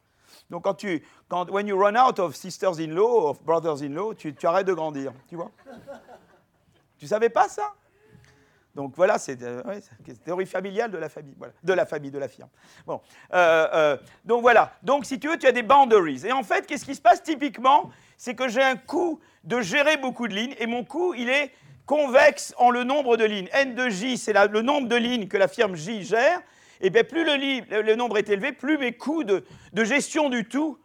Donc 0.49 0.65
quand 0.65 0.75
tu, 0.75 1.05
quand, 1.29 1.51
when 1.51 1.67
you 1.67 1.79
run 1.79 1.97
out 1.97 2.19
of 2.19 2.35
sisters-in-law, 2.35 3.31
of 3.31 3.43
brothers-in-law, 3.43 4.15
tu, 4.15 4.35
arrêtes 4.45 4.67
de 4.67 4.73
grandir, 4.73 5.13
tu 5.29 5.37
vois. 5.37 5.51
tu 6.99 7.07
savais 7.07 7.29
pas 7.29 7.49
ça? 7.49 7.75
Donc 8.75 8.95
voilà, 8.95 9.19
c'est 9.19 9.43
euh, 9.43 9.63
théorie 10.25 10.47
familiale 10.47 10.93
de 10.93 10.99
la 10.99 11.09
famille, 11.09 11.35
de 11.63 11.73
la 11.73 11.87
famille, 11.87 12.11
de 12.11 12.19
la 12.19 12.29
firme. 12.29 12.49
Bon, 12.87 13.01
euh, 13.33 13.69
euh, 13.75 13.97
donc 14.25 14.43
voilà. 14.43 14.73
Donc 14.83 15.05
si 15.05 15.19
tu 15.19 15.29
veux, 15.29 15.37
tu 15.37 15.47
as 15.47 15.53
des 15.53 15.65
boundaries. 15.65 16.25
Et 16.25 16.33
en 16.33 16.45
fait, 16.45 16.67
qu'est-ce 16.67 16.85
qui 16.85 16.95
se 16.95 17.01
passe 17.01 17.23
typiquement? 17.23 17.91
C'est 18.23 18.35
que 18.35 18.49
j'ai 18.49 18.63
un 18.63 18.77
coût 18.77 19.19
de 19.45 19.63
gérer 19.63 19.97
beaucoup 19.97 20.29
de 20.29 20.35
lignes, 20.35 20.55
et 20.59 20.67
mon 20.67 20.85
coût, 20.85 21.15
il 21.15 21.31
est 21.31 21.53
convexe 21.87 22.53
en 22.59 22.69
le 22.69 22.85
nombre 22.85 23.17
de 23.17 23.25
lignes. 23.25 23.49
N 23.51 23.75
de 23.75 23.89
J, 23.89 24.19
c'est 24.19 24.35
le 24.35 24.61
nombre 24.61 24.89
de 24.89 24.97
lignes 24.97 25.27
que 25.27 25.39
la 25.39 25.49
firme 25.49 25.75
J 25.75 26.03
gère. 26.03 26.43
Et 26.83 26.91
bien 26.91 27.03
plus 27.03 27.25
le, 27.25 27.81
le 27.81 27.95
nombre 27.97 28.19
est 28.19 28.29
élevé, 28.29 28.53
plus 28.53 28.77
mes 28.77 28.93
coûts 28.93 29.25
de, 29.25 29.43
gestion 29.73 30.29
du 30.29 30.47
tout, 30.47 30.77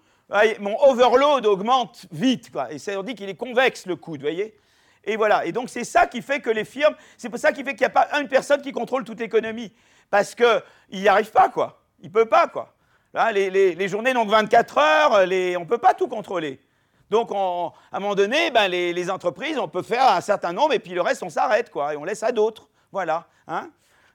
mon 0.61 0.81
overload 0.81 1.45
augmente 1.45 2.05
vite. 2.09 2.51
Et 2.69 2.79
ça 2.79 2.95
veut 2.95 3.03
dire 3.03 3.15
qu'il 3.15 3.27
est 3.27 3.35
convexe 3.35 3.85
le 3.85 3.97
coût, 3.97 4.13
vous 4.13 4.21
voyez 4.21 4.55
et 5.03 5.17
voilà. 5.17 5.45
Et 5.45 5.51
donc, 5.51 5.69
c'est 5.69 5.83
ça 5.83 6.07
qui 6.07 6.21
fait 6.21 6.39
que 6.39 6.49
les 6.49 6.63
firmes, 6.63 6.95
c'est 7.17 7.29
pour 7.29 7.37
ça 7.37 7.51
qui 7.51 7.65
fait 7.65 7.71
qu'il 7.75 7.81
n'y 7.81 7.87
a 7.87 7.89
pas 7.89 8.07
une 8.17 8.29
personne 8.29 8.61
qui 8.61 8.71
contrôle 8.71 9.03
toute 9.03 9.19
l'économie. 9.19 9.73
Parce 10.09 10.35
qu'il 10.35 10.61
n'y 10.93 11.09
arrive 11.09 11.31
pas, 11.31 11.49
quoi. 11.49 11.83
Il 11.99 12.07
ne 12.07 12.13
peut 12.13 12.27
pas, 12.27 12.47
quoi. 12.47 12.73
Là, 13.13 13.33
les, 13.33 13.87
journées 13.89 14.13
n'ont 14.13 14.25
que 14.25 14.31
24 14.31 14.77
heures, 14.77 15.11
on 15.11 15.59
ne 15.59 15.65
peut 15.65 15.77
pas 15.77 15.93
tout 15.93 16.07
contrôler. 16.07 16.61
Donc, 17.09 17.31
à 17.31 17.97
un 17.97 17.99
moment 17.99 18.15
donné, 18.15 18.51
ben, 18.51 18.67
les, 18.67 19.09
entreprises, 19.09 19.57
on 19.57 19.67
peut 19.67 19.83
faire 19.83 20.07
un 20.09 20.21
certain 20.21 20.53
nombre, 20.53 20.73
et 20.73 20.79
puis 20.79 20.93
le 20.93 21.01
reste, 21.01 21.23
on 21.23 21.29
s'arrête, 21.29 21.69
quoi, 21.69 21.93
et 21.93 21.97
on 21.97 22.03
laisse 22.03 22.23
à 22.23 22.31
d'autres. 22.31 22.67
Voilà. 22.91 23.27
Hein 23.47 23.69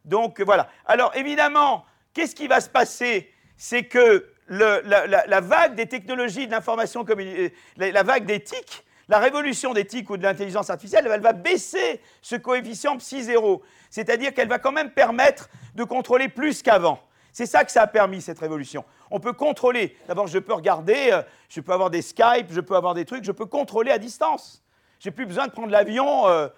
Donc, 0.05 0.40
voilà. 0.40 0.68
Alors, 0.87 1.14
évidemment, 1.14 1.85
qu'est-ce 2.12 2.35
qui 2.35 2.48
va 2.48 2.61
se 2.61 2.68
passer? 2.68 3.33
C'est 3.57 3.85
que 3.85 4.26
la, 4.48 5.40
vague 5.40 5.74
des 5.74 5.87
technologies 5.87 6.46
de 6.46 6.53
l'information, 6.53 7.05
euh, 7.09 7.48
la 7.76 8.03
vague 8.03 8.24
d'éthique, 8.24 8.85
la 9.09 9.18
révolution 9.18 9.72
d'éthique 9.72 10.09
ou 10.11 10.16
de 10.16 10.22
l'intelligence 10.22 10.70
artificielle, 10.70 11.09
elle 11.12 11.20
va 11.20 11.33
baisser 11.33 12.00
ce 12.22 12.37
coefficient 12.37 12.96
psi 12.96 13.24
0. 13.24 13.62
C'est-à-dire 13.90 14.33
qu'elle 14.33 14.48
va 14.48 14.59
quand 14.59 14.72
même 14.72 14.90
permettre 14.90 15.48
de 15.74 15.85
contrôler 15.85 16.29
plus 16.29 16.62
qu'avant. 16.62 17.00
C'est 17.33 17.46
ça 17.46 17.64
que 17.64 17.72
ça 17.72 17.83
a 17.83 17.87
permis, 17.87 18.20
cette 18.20 18.38
révolution. 18.38 18.85
On 19.10 19.20
peut 19.20 19.32
contrôler. 19.32 19.96
D'abord, 20.08 20.26
je 20.26 20.38
peux 20.38 20.54
regarder, 20.54 21.10
euh, 21.12 21.22
je 21.48 21.60
peux 21.60 21.72
avoir 21.72 21.90
des 21.90 22.02
Skype, 22.02 22.46
je 22.50 22.60
peux 22.60 22.76
avoir 22.76 22.94
des 22.94 23.04
trucs, 23.04 23.24
je 23.24 23.32
peux 23.32 23.46
contrôler 23.46 23.90
à 23.90 23.98
distance. 23.98 24.62
J'ai 24.98 25.10
plus 25.10 25.26
besoin 25.26 25.46
de 25.46 25.52
prendre 25.52 25.70
l'avion, 25.70 26.28
euh, 26.28 26.48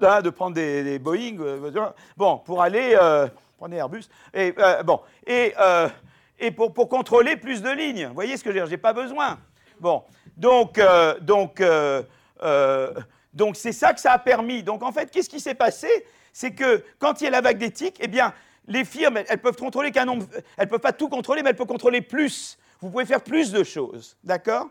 de 0.00 0.30
prendre 0.30 0.54
des, 0.54 0.98
Boeing, 0.98 1.38
euh, 1.40 1.70
bon, 2.16 2.38
pour 2.38 2.62
aller, 2.62 2.98
prenez 3.56 3.76
Airbus, 3.76 4.04
et 4.34 4.54
bon, 4.84 5.00
et, 5.26 5.54
et 6.38 6.50
pour, 6.50 6.74
pour, 6.74 6.88
contrôler 6.88 7.36
plus 7.36 7.62
de 7.62 7.70
lignes. 7.70 8.08
Vous 8.08 8.14
voyez 8.14 8.36
ce 8.36 8.44
que 8.44 8.50
je 8.50 8.54
veux 8.54 8.60
dire? 8.60 8.68
J'ai 8.68 8.76
pas 8.76 8.92
besoin. 8.92 9.38
Bon, 9.78 10.02
donc, 10.36 10.78
euh, 10.78 11.18
donc, 11.20 11.60
euh, 11.60 12.02
euh, 12.42 12.92
donc 13.32 13.56
c'est 13.56 13.72
ça 13.72 13.92
que 13.92 14.00
ça 14.00 14.12
a 14.12 14.18
permis. 14.18 14.62
Donc 14.62 14.82
en 14.82 14.92
fait, 14.92 15.10
qu'est-ce 15.10 15.28
qui 15.28 15.40
s'est 15.40 15.54
passé? 15.54 15.88
C'est 16.32 16.52
que 16.52 16.84
quand 16.98 17.20
il 17.20 17.24
y 17.24 17.26
a 17.26 17.30
la 17.30 17.40
vague 17.40 17.58
d'éthique, 17.58 17.96
eh 18.00 18.08
bien, 18.08 18.34
les 18.68 18.84
firmes, 18.84 19.18
elles, 19.28 19.40
peuvent 19.40 19.56
contrôler 19.56 19.90
qu'un 19.90 20.04
nombre, 20.04 20.26
elles 20.56 20.68
peuvent 20.68 20.80
pas 20.80 20.92
tout 20.92 21.08
contrôler, 21.08 21.42
mais 21.42 21.50
elles 21.50 21.56
peuvent 21.56 21.66
contrôler 21.66 22.00
plus. 22.00 22.58
Vous 22.80 22.90
pouvez 22.90 23.06
faire 23.06 23.22
plus 23.22 23.52
de 23.52 23.64
choses, 23.64 24.16
d'accord? 24.24 24.68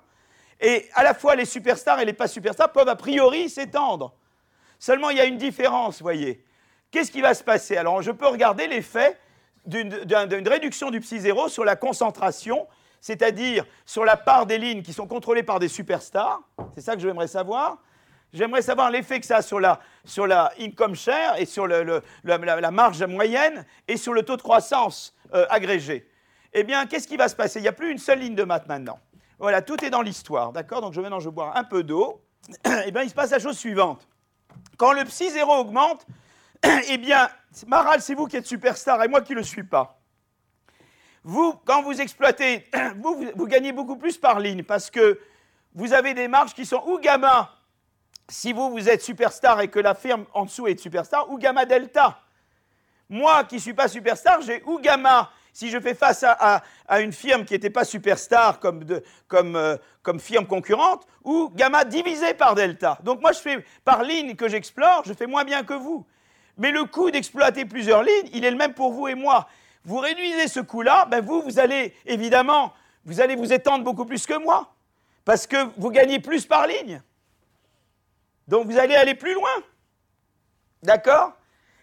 Et 0.59 0.89
à 0.93 1.03
la 1.03 1.13
fois 1.13 1.35
les 1.35 1.45
superstars 1.45 1.99
et 1.99 2.05
les 2.05 2.13
pas 2.13 2.27
superstars 2.27 2.71
peuvent 2.71 2.89
a 2.89 2.95
priori 2.95 3.49
s'étendre. 3.49 4.13
Seulement, 4.79 5.09
il 5.09 5.17
y 5.17 5.21
a 5.21 5.25
une 5.25 5.37
différence, 5.37 6.01
voyez. 6.01 6.43
Qu'est-ce 6.91 7.11
qui 7.11 7.21
va 7.21 7.33
se 7.33 7.43
passer? 7.43 7.77
Alors, 7.77 8.01
je 8.01 8.11
peux 8.11 8.27
regarder 8.27 8.67
l'effet 8.67 9.17
d'une 9.65 10.47
réduction 10.47 10.91
du 10.91 10.99
psi 10.99 11.19
0 11.19 11.49
sur 11.49 11.65
la 11.65 11.75
concentration 11.75 12.67
c'est-à-dire 13.05 13.67
sur 13.85 14.03
la 14.03 14.17
part 14.17 14.47
des 14.47 14.57
lignes 14.57 14.81
qui 14.81 14.91
sont 14.91 15.05
contrôlées 15.05 15.43
par 15.43 15.59
des 15.59 15.67
superstars. 15.67 16.41
C'est 16.73 16.81
ça 16.81 16.95
que 16.95 17.01
j'aimerais 17.01 17.27
savoir. 17.27 17.77
J'aimerais 18.35 18.61
savoir 18.61 18.91
l'effet 18.91 19.21
que 19.21 19.25
ça 19.25 19.37
a 19.37 19.41
sur 19.41 19.61
la, 19.61 19.79
sur 20.03 20.27
la 20.27 20.51
income 20.59 20.93
share 20.93 21.39
et 21.39 21.45
sur 21.45 21.67
le, 21.67 22.01
la, 22.25 22.71
marge 22.71 23.01
moyenne 23.03 23.65
et 23.87 23.95
sur 23.95 24.13
le 24.13 24.23
taux 24.23 24.35
de 24.35 24.41
croissance 24.41 25.15
euh, 25.33 25.45
agrégé. 25.49 26.05
Eh 26.51 26.65
bien, 26.65 26.85
qu'est-ce 26.85 27.07
qui 27.07 27.15
va 27.15 27.29
se 27.29 27.35
passer? 27.35 27.59
Il 27.59 27.61
n'y 27.61 27.69
a 27.69 27.73
plus 27.73 27.89
une 27.89 27.97
seule 27.97 28.19
ligne 28.19 28.35
de 28.35 28.43
maths 28.43 28.67
maintenant. 28.67 28.99
Voilà, 29.39 29.61
tout 29.61 29.81
est 29.85 29.89
dans 29.89 30.01
l'histoire, 30.01 30.51
d'accord? 30.51 30.81
Donc 30.81 30.91
je, 30.91 30.99
maintenant, 30.99 31.21
je 31.21 31.29
bois 31.29 31.57
un 31.57 31.63
peu 31.63 31.81
d'eau. 31.81 32.21
Eh 32.85 32.91
bien, 32.91 33.03
il 33.03 33.09
se 33.09 33.15
passe 33.15 33.31
la 33.31 33.39
chose 33.39 33.57
suivante. 33.57 34.05
Quand 34.75 34.91
le 34.91 35.05
psi 35.05 35.29
0 35.29 35.53
augmente, 35.53 36.05
eh 36.89 36.97
bien, 36.97 37.29
Maral, 37.67 38.01
c'est 38.01 38.15
vous 38.15 38.27
qui 38.27 38.35
êtes 38.35 38.45
superstar 38.45 39.01
et 39.01 39.07
moi 39.07 39.21
qui 39.21 39.31
ne 39.31 39.37
le 39.37 39.43
suis 39.43 39.63
pas. 39.63 39.97
Vous, 41.23 41.53
quand 41.63 41.83
vous 41.83 42.01
exploitez, 42.01 42.69
vous, 42.97 43.15
vous, 43.15 43.31
vous 43.33 43.47
gagnez 43.47 43.71
beaucoup 43.71 43.95
plus 43.95 44.17
par 44.17 44.41
ligne 44.41 44.63
parce 44.63 44.91
que 44.91 45.21
vous 45.73 45.93
avez 45.93 46.13
des 46.13 46.27
marges 46.27 46.53
qui 46.53 46.65
sont 46.65 46.83
ou 46.85 46.99
gamma, 46.99 47.54
si 48.29 48.53
vous, 48.53 48.69
vous 48.69 48.89
êtes 48.89 49.01
superstar 49.01 49.61
et 49.61 49.67
que 49.67 49.79
la 49.79 49.95
firme 49.95 50.25
en 50.33 50.45
dessous 50.45 50.67
est 50.67 50.79
superstar, 50.79 51.29
ou 51.31 51.37
gamma 51.37 51.65
delta. 51.65 52.19
Moi 53.09 53.43
qui 53.43 53.55
ne 53.55 53.59
suis 53.59 53.73
pas 53.73 53.87
superstar, 53.87 54.41
j'ai 54.41 54.63
ou 54.65 54.79
gamma 54.79 55.31
si 55.55 55.69
je 55.69 55.79
fais 55.79 55.93
face 55.93 56.25
à, 56.27 56.61
une 56.99 57.13
firme 57.13 57.45
qui 57.45 57.53
n'était 57.53 57.69
pas 57.69 57.85
superstar 57.85 58.59
comme, 58.59 58.83
euh, 59.39 59.77
comme, 60.03 60.19
firme 60.19 60.45
concurrente, 60.45 61.07
ou 61.23 61.49
gamma 61.55 61.85
divisé 61.85 62.33
par 62.33 62.55
delta. 62.55 62.99
Donc 63.03 63.21
moi, 63.21 63.31
je 63.31 63.39
fais 63.39 63.65
par 63.85 64.03
ligne 64.03 64.35
que 64.35 64.49
j'explore, 64.49 65.03
je 65.05 65.13
fais 65.13 65.27
moins 65.27 65.45
bien 65.45 65.63
que 65.63 65.73
vous. 65.73 66.05
Mais 66.57 66.71
le 66.71 66.83
coût 66.83 67.09
d'exploiter 67.09 67.63
plusieurs 67.63 68.03
lignes, 68.03 68.29
il 68.33 68.43
est 68.43 68.51
le 68.51 68.57
même 68.57 68.73
pour 68.73 68.91
vous 68.91 69.07
et 69.07 69.15
moi. 69.15 69.47
Vous 69.85 69.97
réduisez 69.97 70.49
ce 70.49 70.59
coût-là, 70.59 71.05
ben 71.05 71.23
vous, 71.23 71.41
vous 71.41 71.57
allez 71.57 71.93
évidemment, 72.05 72.73
vous 73.05 73.21
allez 73.21 73.37
vous 73.37 73.53
étendre 73.53 73.85
beaucoup 73.85 74.03
plus 74.03 74.25
que 74.25 74.37
moi, 74.37 74.75
parce 75.23 75.47
que 75.47 75.69
vous 75.77 75.89
gagnez 75.89 76.19
plus 76.19 76.45
par 76.45 76.67
ligne. 76.67 77.01
Donc 78.47 78.67
vous 78.67 78.77
allez 78.77 78.95
aller 78.95 79.15
plus 79.15 79.33
loin. 79.33 79.51
D'accord? 80.83 81.33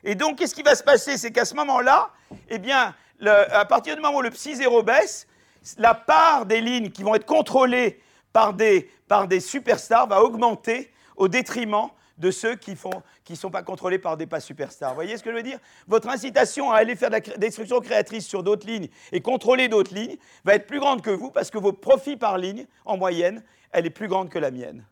Et 0.05 0.15
donc, 0.15 0.39
qu'est-ce 0.39 0.55
qui 0.55 0.63
va 0.63 0.75
se 0.75 0.83
passer? 0.83 1.17
C'est 1.17 1.31
qu'à 1.31 1.45
ce 1.45 1.55
moment-là, 1.55 2.11
eh 2.49 2.59
bien, 2.59 2.95
à 3.27 3.65
partir 3.65 3.95
du 3.95 4.03
moment 4.03 4.19
où 4.19 4.23
le 4.23 4.31
psi 4.31 4.57
0 4.57 4.83
baisse, 4.83 5.27
la 5.79 5.95
part 5.95 6.47
des 6.47 6.61
lignes 6.61 6.91
qui 6.91 7.03
vont 7.03 7.15
être 7.15 7.27
contrôlées 7.27 8.01
par 8.33 8.55
des, 8.55 8.89
superstars 9.41 10.07
va 10.09 10.23
augmenter 10.23 10.93
au 11.17 11.29
détriment 11.29 11.89
de 12.19 12.31
ceux 12.31 12.57
qui 12.57 12.77
ne 13.31 13.35
sont 13.35 13.51
pas 13.51 13.63
contrôlés 13.63 13.99
par 13.99 14.17
des 14.17 14.27
pas 14.27 14.41
superstars. 14.41 14.91
Vous 14.91 14.97
voyez 14.97 15.17
ce 15.17 15.23
que 15.23 15.31
je 15.31 15.37
veux 15.37 15.43
dire? 15.43 15.59
Votre 15.87 16.09
incitation 16.09 16.71
à 16.71 16.77
aller 16.77 16.97
faire 16.97 17.11
de 17.11 17.15
la 17.15 17.37
destruction 17.37 17.81
créatrice 17.81 18.27
sur 18.27 18.43
d'autres 18.43 18.67
lignes 18.67 18.89
et 19.13 19.21
contrôler 19.21 19.69
d'autres 19.69 19.95
lignes 19.95 20.17
va 20.45 20.55
être 20.55 20.67
plus 20.67 20.81
grande 20.81 21.03
que 21.03 21.11
vous 21.11 21.31
parce 21.31 21.51
que 21.51 21.59
vos 21.59 21.73
profits 21.73 22.17
par 22.17 22.39
ligne, 22.39 22.67
en 22.85 22.97
moyenne, 22.97 23.43
elle 23.71 23.87
est 23.87 23.91
plus 23.91 24.09
grande 24.09 24.29
que 24.29 24.39
la 24.39 24.51
mienne. 24.51 24.85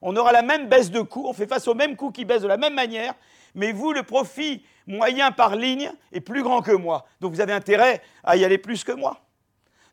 On 0.00 0.16
aura 0.16 0.32
la 0.32 0.42
même 0.42 0.68
baisse 0.68 0.90
de 0.90 1.00
coût, 1.00 1.24
on 1.26 1.32
fait 1.32 1.46
face 1.46 1.66
au 1.68 1.74
même 1.74 1.96
coût 1.96 2.10
qui 2.10 2.24
baisse 2.24 2.42
de 2.42 2.48
la 2.48 2.56
même 2.56 2.74
manière, 2.74 3.14
mais 3.54 3.72
vous, 3.72 3.92
le 3.92 4.02
profit 4.02 4.64
moyen 4.86 5.32
par 5.32 5.56
ligne 5.56 5.92
est 6.12 6.20
plus 6.20 6.42
grand 6.42 6.62
que 6.62 6.72
moi. 6.72 7.06
Donc 7.20 7.32
vous 7.32 7.40
avez 7.40 7.52
intérêt 7.52 8.02
à 8.24 8.36
y 8.36 8.44
aller 8.44 8.58
plus 8.58 8.84
que 8.84 8.92
moi. 8.92 9.20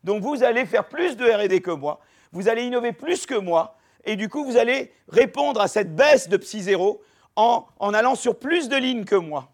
Donc 0.04 0.22
vous 0.22 0.42
allez 0.44 0.66
faire 0.66 0.88
plus 0.88 1.16
de 1.16 1.24
RD 1.24 1.60
que 1.60 1.72
moi, 1.72 2.00
vous 2.32 2.48
allez 2.48 2.64
innover 2.64 2.92
plus 2.92 3.26
que 3.26 3.34
moi, 3.34 3.76
et 4.04 4.16
du 4.16 4.28
coup 4.28 4.44
vous 4.44 4.56
allez 4.56 4.92
répondre 5.08 5.60
à 5.60 5.68
cette 5.68 5.94
baisse 5.94 6.28
de 6.28 6.36
Psi 6.36 6.62
0 6.62 7.02
en, 7.34 7.66
en 7.78 7.94
allant 7.94 8.14
sur 8.14 8.38
plus 8.38 8.68
de 8.68 8.76
lignes 8.76 9.04
que 9.04 9.16
moi. 9.16 9.50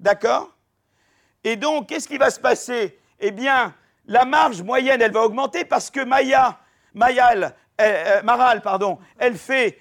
D'accord? 0.00 0.54
Et 1.44 1.56
donc, 1.56 1.88
qu'est-ce 1.88 2.08
qui 2.08 2.18
va 2.18 2.30
se 2.30 2.40
passer? 2.40 2.98
Eh 3.20 3.30
bien, 3.30 3.74
la 4.06 4.24
marge 4.24 4.62
moyenne, 4.62 5.00
elle 5.00 5.12
va 5.12 5.22
augmenter 5.22 5.64
parce 5.64 5.90
que 5.90 6.00
Maya, 6.00 6.58
Mayal, 6.94 7.54
euh, 7.80 8.22
Maral, 8.22 8.60
pardon, 8.60 8.98
elle 9.18 9.36
fait, 9.36 9.78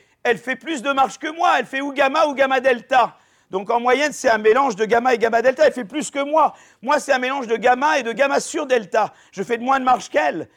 plus 0.59 0.81
de 0.81 0.91
marge 0.91 1.17
que 1.17 1.27
moi, 1.35 1.59
elle 1.59 1.65
fait 1.65 1.81
ou 1.81 1.93
gamma 1.93 2.25
ou 2.27 2.33
gamma 2.33 2.59
delta. 2.59 3.17
Donc 3.49 3.69
en 3.69 3.79
moyenne, 3.79 4.11
c'est 4.11 4.29
un 4.29 4.37
mélange 4.37 4.75
de 4.75 4.85
gamma 4.85 5.13
et 5.13 5.17
gamma 5.17 5.41
delta. 5.41 5.65
Elle 5.65 5.73
fait 5.73 5.85
plus 5.85 6.11
que 6.11 6.19
moi. 6.19 6.53
Moi, 6.81 6.99
c'est 6.99 7.13
un 7.13 7.19
mélange 7.19 7.47
de 7.47 7.55
gamma 7.55 7.97
et 7.97 8.03
de 8.03 8.11
gamma 8.11 8.39
sur 8.39 8.65
delta. 8.65 9.13
Je 9.31 9.41
fais 9.41 9.57
de 9.57 9.63
moins 9.63 9.79
de 9.79 9.85
marge 9.85 10.09
qu'elle. 10.09 10.49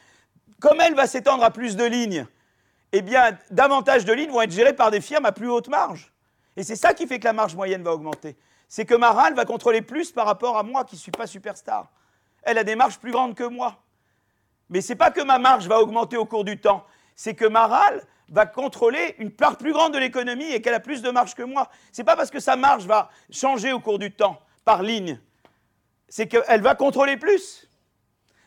Comme 0.58 0.80
elle 0.80 0.94
va 0.94 1.06
s'étendre 1.06 1.44
à 1.44 1.50
plus 1.50 1.76
de 1.76 1.84
lignes, 1.84 2.26
eh 2.92 3.02
bien, 3.02 3.38
davantage 3.50 4.04
de 4.04 4.12
lignes 4.12 4.30
vont 4.30 4.42
être 4.42 4.50
gérées 4.50 4.74
par 4.74 4.90
des 4.90 5.00
firmes 5.00 5.24
à 5.24 5.32
plus 5.32 5.48
haute 5.48 5.68
marge. 5.68 6.12
Et 6.56 6.64
c'est 6.64 6.76
ça 6.76 6.92
qui 6.92 7.06
fait 7.06 7.20
que 7.20 7.24
la 7.24 7.32
marge 7.32 7.54
moyenne 7.54 7.82
va 7.82 7.92
augmenter. 7.92 8.36
C'est 8.68 8.84
que 8.84 8.94
Maral 8.94 9.34
va 9.34 9.44
contrôler 9.44 9.82
plus 9.82 10.10
par 10.12 10.26
rapport 10.26 10.58
à 10.58 10.62
moi 10.62 10.84
qui 10.84 10.96
ne 10.96 11.00
suis 11.00 11.12
pas 11.12 11.26
superstar. 11.26 11.88
Elle 12.42 12.58
a 12.58 12.64
des 12.64 12.74
marges 12.74 12.98
plus 12.98 13.12
grandes 13.12 13.34
que 13.34 13.44
moi. 13.44 13.76
Mais 14.68 14.80
ce 14.80 14.92
n'est 14.92 14.96
pas 14.96 15.10
que 15.10 15.20
ma 15.20 15.38
marge 15.38 15.66
va 15.66 15.80
augmenter 15.80 16.16
au 16.16 16.24
cours 16.24 16.44
du 16.44 16.58
temps. 16.58 16.84
C'est 17.22 17.34
que 17.34 17.44
Maral 17.44 18.02
va 18.30 18.46
contrôler 18.46 19.14
une 19.18 19.30
part 19.30 19.58
plus 19.58 19.74
grande 19.74 19.92
de 19.92 19.98
l'économie 19.98 20.50
et 20.52 20.62
qu'elle 20.62 20.72
a 20.72 20.80
plus 20.80 21.02
de 21.02 21.10
marge 21.10 21.34
que 21.34 21.42
moi. 21.42 21.68
Ce 21.92 22.00
n'est 22.00 22.06
pas 22.06 22.16
parce 22.16 22.30
que 22.30 22.40
sa 22.40 22.56
marge 22.56 22.86
va 22.86 23.10
changer 23.30 23.74
au 23.74 23.78
cours 23.78 23.98
du 23.98 24.10
temps 24.10 24.40
par 24.64 24.82
ligne, 24.82 25.20
c'est 26.08 26.28
qu'elle 26.28 26.62
va 26.62 26.74
contrôler 26.74 27.18
plus. 27.18 27.68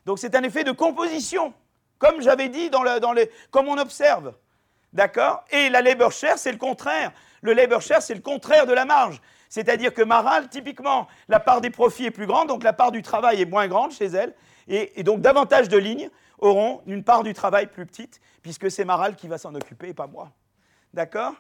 Donc 0.08 0.18
c'est 0.18 0.34
un 0.34 0.42
effet 0.42 0.64
de 0.64 0.72
composition, 0.72 1.54
comme 2.00 2.20
j'avais 2.24 2.50
dit, 2.50 2.72
dans 2.72 2.82
les, 3.14 3.30
comme 3.52 3.68
on 3.68 3.78
observe. 3.78 4.34
D'accord? 4.92 5.46
Et 5.52 5.70
la 5.70 5.84
labor 5.84 6.12
share, 6.12 6.40
c'est 6.40 6.52
le 6.52 6.58
contraire. 6.58 7.12
Le 7.44 7.54
labor 7.54 7.80
share, 7.80 8.02
c'est 8.02 8.16
le 8.16 8.22
contraire 8.22 8.66
de 8.66 8.74
la 8.74 8.86
marge. 8.86 9.22
C'est-à-dire 9.50 9.94
que 9.94 10.02
Maral, 10.02 10.50
typiquement, 10.50 11.08
la 11.28 11.40
part 11.40 11.62
des 11.62 11.70
profits 11.70 12.06
est 12.06 12.12
plus 12.12 12.26
grande, 12.26 12.48
donc 12.48 12.64
la 12.64 12.74
part 12.74 12.92
du 12.92 13.04
travail 13.04 13.40
est 13.40 13.46
moins 13.46 13.68
grande 13.68 13.92
chez 13.92 14.08
elle, 14.08 14.34
et 14.68 15.04
donc 15.04 15.22
davantage 15.22 15.70
de 15.70 15.78
lignes 15.78 16.10
auront 16.44 16.82
une 16.86 17.04
part 17.04 17.24
du 17.24 17.34
travail 17.34 17.68
plus 17.68 17.86
petite, 17.86 18.20
puisque 18.42 18.70
c'est 18.70 18.86
Maral 18.86 19.16
qui 19.16 19.28
va 19.28 19.38
s'en 19.38 19.56
occuper 19.56 19.90
et 19.90 19.94
pas 19.94 20.08
moi. 20.08 20.32
D'accord? 20.94 21.34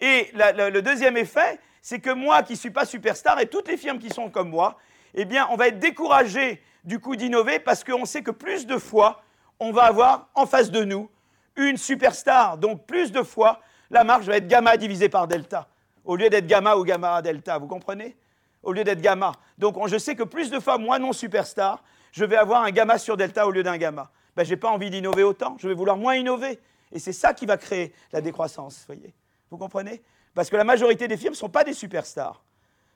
Et 0.00 0.30
le 0.32 0.80
deuxième 0.80 1.16
effet, 1.16 1.58
c'est 1.82 1.98
que 1.98 2.10
moi 2.10 2.42
qui 2.42 2.52
ne 2.52 2.58
suis 2.58 2.70
pas 2.70 2.84
superstar 2.84 3.40
et 3.40 3.46
toutes 3.46 3.68
les 3.68 3.76
firmes 3.76 3.98
qui 3.98 4.10
sont 4.10 4.30
comme 4.30 4.48
moi, 4.48 4.78
eh 5.14 5.24
bien, 5.24 5.48
on 5.50 5.56
va 5.56 5.68
être 5.68 5.80
découragé 5.80 6.62
du 6.84 7.00
coup 7.00 7.16
d'innover 7.16 7.58
parce 7.58 7.82
qu'on 7.82 8.04
sait 8.04 8.22
que 8.22 8.30
plus 8.30 8.66
de 8.66 8.78
fois, 8.78 9.22
on 9.58 9.72
va 9.72 9.84
avoir 9.84 10.28
en 10.34 10.46
face 10.46 10.70
de 10.70 10.84
nous 10.84 11.10
une 11.56 11.76
superstar. 11.76 12.58
Donc 12.58 12.86
plus 12.86 13.10
de 13.10 13.22
fois, 13.22 13.60
la 13.90 14.04
marge 14.04 14.26
va 14.26 14.36
être 14.36 14.46
gamma 14.46 14.76
divisée 14.76 15.08
par 15.08 15.26
delta, 15.26 15.66
au 16.04 16.14
lieu 16.14 16.30
d'être 16.30 16.46
gamma 16.46 16.76
ou 16.76 16.84
gamma 16.84 17.20
delta. 17.22 17.58
Vous 17.58 17.66
comprenez? 17.66 18.16
Au 18.62 18.72
lieu 18.72 18.84
d'être 18.84 19.00
gamma. 19.00 19.32
Donc 19.56 19.76
je 19.88 19.98
sais 19.98 20.14
que 20.14 20.22
plus 20.22 20.50
de 20.50 20.60
fois, 20.60 20.78
moi 20.78 20.98
non 20.98 21.12
superstar, 21.12 21.82
je 22.12 22.24
vais 22.24 22.36
avoir 22.36 22.62
un 22.62 22.70
gamma 22.70 22.98
sur 22.98 23.16
delta 23.16 23.46
au 23.46 23.50
lieu 23.50 23.62
d'un 23.62 23.78
gamma. 23.78 24.10
Ben, 24.38 24.44
je 24.44 24.50
n'ai 24.50 24.56
pas 24.56 24.70
envie 24.70 24.88
d'innover 24.88 25.24
autant, 25.24 25.56
je 25.58 25.66
vais 25.66 25.74
vouloir 25.74 25.96
moins 25.96 26.14
innover. 26.14 26.60
Et 26.92 27.00
c'est 27.00 27.12
ça 27.12 27.34
qui 27.34 27.44
va 27.44 27.56
créer 27.56 27.92
la 28.12 28.20
décroissance, 28.20 28.84
voyez. 28.86 29.12
Vous 29.50 29.58
comprenez? 29.58 30.00
Parce 30.32 30.48
que 30.48 30.54
la 30.54 30.62
majorité 30.62 31.08
des 31.08 31.16
firmes 31.16 31.32
ne 31.32 31.36
sont 31.36 31.48
pas 31.48 31.64
des 31.64 31.72
superstars. 31.72 32.40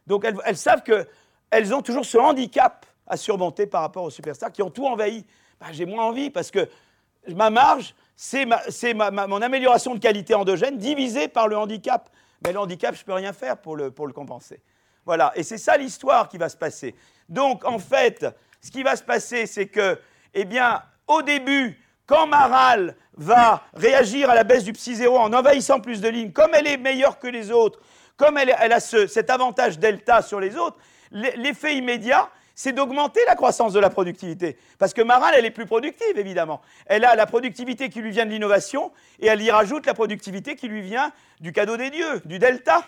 Donc 0.06 0.24
elles, 0.24 0.56
savent 0.56 0.84
qu'elles 0.84 1.74
ont 1.74 1.82
toujours 1.82 2.04
ce 2.04 2.16
handicap 2.16 2.86
à 3.08 3.16
surmonter 3.16 3.66
par 3.66 3.80
rapport 3.80 4.04
aux 4.04 4.10
superstars 4.10 4.52
qui 4.52 4.62
ont 4.62 4.70
tout 4.70 4.86
envahi. 4.86 5.26
Ben, 5.58 5.66
j'ai 5.72 5.84
moins 5.84 6.04
envie 6.04 6.30
parce 6.30 6.52
que 6.52 6.68
ma 7.34 7.50
marge, 7.50 7.92
c'est 8.14 8.46
mon 8.94 9.42
amélioration 9.42 9.96
de 9.96 9.98
qualité 9.98 10.36
endogène 10.36 10.78
divisée 10.78 11.26
par 11.26 11.48
le 11.48 11.58
handicap. 11.58 12.08
Mais 12.46 12.52
le 12.52 12.60
handicap, 12.60 12.94
je 12.94 13.00
ne 13.00 13.06
peux 13.06 13.14
rien 13.14 13.32
faire 13.32 13.56
pour 13.56 13.74
le, 13.74 13.90
pour 13.90 14.06
le 14.06 14.12
compenser. 14.12 14.62
Voilà, 15.04 15.32
et 15.34 15.42
c'est 15.42 15.58
ça 15.58 15.76
l'histoire 15.76 16.28
qui 16.28 16.38
va 16.38 16.48
se 16.48 16.56
passer. 16.56 16.94
Donc, 17.28 17.64
en 17.64 17.80
fait, 17.80 18.24
ce 18.60 18.70
qui 18.70 18.84
va 18.84 18.94
se 18.94 19.02
passer, 19.02 19.46
c'est 19.46 19.66
que, 19.66 19.98
eh 20.34 20.44
bien, 20.44 20.80
au 21.06 21.22
début, 21.22 21.78
quand 22.06 22.26
Maral 22.26 22.96
va 23.14 23.64
réagir 23.74 24.30
à 24.30 24.34
la 24.34 24.44
baisse 24.44 24.64
du 24.64 24.72
psi 24.72 24.94
0 24.96 25.16
en 25.16 25.32
envahissant 25.32 25.80
plus 25.80 26.00
de 26.00 26.08
lignes, 26.08 26.32
comme 26.32 26.50
elle 26.54 26.66
est 26.66 26.76
meilleure 26.76 27.18
que 27.18 27.26
les 27.26 27.50
autres, 27.50 27.80
comme 28.16 28.38
elle, 28.38 28.50
a 28.50 28.80
cet 28.80 29.30
avantage 29.30 29.78
delta 29.78 30.22
sur 30.22 30.40
les 30.40 30.56
autres, 30.56 30.78
l'effet 31.10 31.76
immédiat, 31.76 32.30
c'est 32.54 32.72
d'augmenter 32.72 33.20
la 33.26 33.34
croissance 33.34 33.72
de 33.72 33.80
la 33.80 33.90
productivité. 33.90 34.58
Parce 34.78 34.92
que 34.92 35.02
Maral, 35.02 35.34
elle 35.36 35.46
est 35.46 35.50
plus 35.50 35.66
productive, 35.66 36.16
évidemment. 36.18 36.60
Elle 36.86 37.04
a 37.04 37.14
la 37.16 37.26
productivité 37.26 37.88
qui 37.88 38.00
lui 38.00 38.10
vient 38.10 38.26
de 38.26 38.30
l'innovation, 38.30 38.92
et 39.18 39.26
elle 39.26 39.42
y 39.42 39.50
rajoute 39.50 39.86
la 39.86 39.94
productivité 39.94 40.54
qui 40.54 40.68
lui 40.68 40.82
vient 40.82 41.12
du 41.40 41.52
cadeau 41.52 41.76
des 41.76 41.90
dieux, 41.90 42.20
du 42.24 42.38
delta. 42.38 42.86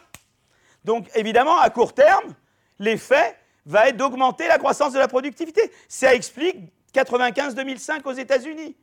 Donc, 0.84 1.08
évidemment, 1.14 1.58
à 1.58 1.70
court 1.70 1.94
terme, 1.94 2.34
l'effet 2.78 3.36
va 3.66 3.88
être 3.88 3.96
d'augmenter 3.96 4.46
la 4.46 4.58
croissance 4.58 4.92
de 4.92 4.98
la 4.98 5.08
productivité. 5.08 5.72
Ça 5.88 6.14
explique 6.14 6.58
95-2005 6.94 8.02
aux 8.04 8.12
États-Unis. 8.12 8.76